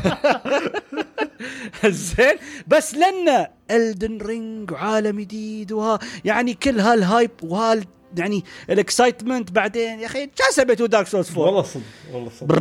[1.87, 2.37] زين.
[2.67, 7.85] بس لنا Elden Ring وعالم جديد وها يعني كل هال hype وهال
[8.17, 11.83] يعني ال excitement بعدين يا أخي شو سويتوا Dark Souls 4 والله صدق
[12.13, 12.57] والله صدق.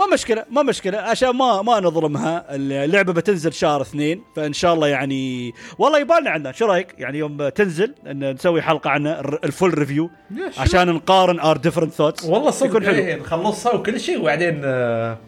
[0.00, 0.98] ما مشكلة ما مشكلة.
[0.98, 6.52] عشان ما ما نظلمها اللعبة بتنزل شهر اثنين فإن شاء الله يعني والله يبالنا عنها
[6.52, 10.10] شو رأيك؟ يعني يوم تنزل إن نسوي حلقة عنها ال full review.
[10.58, 12.66] عشان نقارن our different thoughts والله صدق.
[12.68, 12.94] يكون حلو.
[12.94, 15.18] إيه، نخلصها وكل شيء وبعدين آه،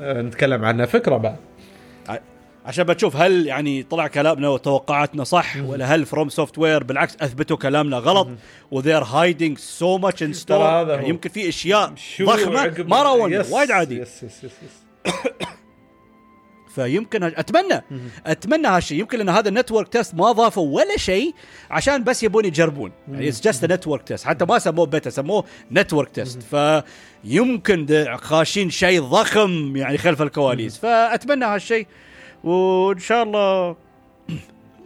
[0.00, 1.36] آه، نتكلم عنها فكرة بعد.
[2.64, 8.28] عشان بتشوف هل يعني طلع كلامنا وتوقعاتنا صح ولا هل FromSoftware بالعكس أثبتوا كلامنا غلط
[8.70, 11.08] و they're hiding so much in store يعني.
[11.08, 13.98] يمكن في أشياء ضخمة ما رأونا yes، وايد عادي.
[13.98, 14.84] yes yes yes, yes.
[16.74, 17.32] فيمكن هش...
[17.36, 17.82] أتمنى
[18.26, 21.34] أتمنى هالشيء يمكن ان هذا ال network test ما ضافوا ولا شيء
[21.70, 22.92] عشان بس يبون يجربون.
[23.12, 29.00] يعني it's just network test حتى ما سموه بيتا سموه network test فيمكن خاشين شيء
[29.02, 30.78] ضخم يعني خلف الكواليس.
[30.78, 31.86] فأتمنى هالشيء
[32.44, 33.76] وإن شاء الله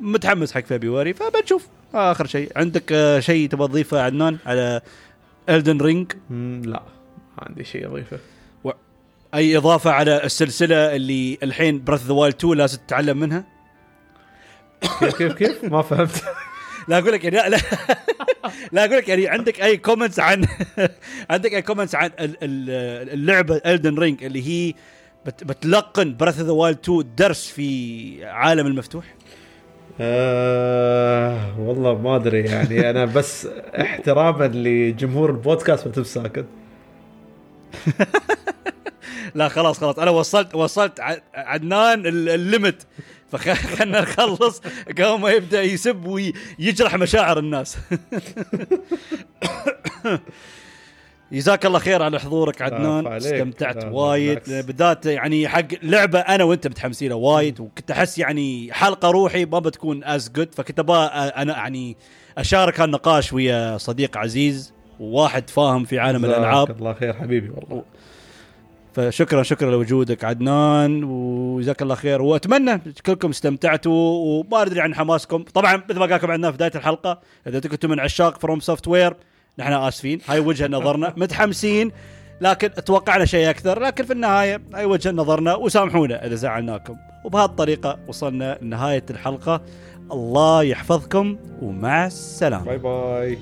[0.01, 1.67] متحمس حق فبراير فبنشوف.
[1.95, 4.81] آخر شيء عندك آه، شيء تبغى تضيفه عدنان على
[5.49, 6.13] Elden Ring
[6.65, 6.83] لا
[7.39, 8.19] ما عندي شيء أضيفه.
[9.35, 13.45] أي إضافة على السلسلة اللي الحين Breath of the Wild 2 لازم تتعلم منها؟
[15.01, 16.25] كيف كيف كيف؟ ما فهمت.
[16.89, 17.59] لا أقول لك يعني لا لا,
[18.73, 20.45] لا أقول لك يعني عندك أي comments عن
[21.31, 24.75] عندك أي comments عن ال- ال- اللعبة Elden Ring اللي هي
[25.29, 29.05] بت بتلقن Breath of the Wild 2 درس في عالم المفتوح؟
[30.01, 32.81] آه والله ما أدري يعني.
[32.91, 33.47] أنا بس
[33.81, 36.45] احتراما لجمهور البودكاست ما تبي ساكت.
[39.35, 39.99] لا خلاص خلاص.
[39.99, 41.01] أنا وصلت وصلت
[41.35, 42.87] عدنان ال- ال limit.
[43.33, 44.63] فخلنا نخلص.
[44.89, 47.77] قبل ما يبدأ يسب ويجرح مشاعر الناس.
[51.33, 53.07] جزاك الله خير على حضورك عدنان.
[53.07, 54.41] استمتعت وايد.
[54.47, 60.05] بالذات يعني حق لعبة أنا وأنت متحمسين وايد وكنت أحس يعني حلقة روحي ما بتكون
[60.05, 61.97] as good فكنت أبغى أنا يعني
[62.39, 66.71] أشارك هالنقاش ويا صديق عزيز وواحد فاهم في عالم الألعاب.
[66.71, 67.83] الله خير حبيبي والله.
[68.95, 72.23] فشكرا شكرا لوجودك عدنان وجزاك الله خير.
[72.23, 75.43] وأتمنى كلكم استمتعتوا وما أدري عن حماسكم.
[75.55, 79.17] طبعا مثل ما قال لكم عندنا في بداية الحلقة إذا كنتم من عشاق FromSoftware
[79.59, 80.21] نحن آسفين.
[80.29, 81.15] هاي وجهة نظرنا.
[81.17, 81.93] متحمسين
[82.41, 83.83] لكن توقعنا شيء أكثر.
[83.83, 86.97] لكن في النهاية هاي وجهة نظرنا وسامحونا إذا زعلناكم.
[87.25, 89.61] وبهذه الطريقة وصلنا لنهاية الحلقة.
[90.13, 92.65] الله يحفظكم ومع السلامة.
[92.65, 93.39] باي باي.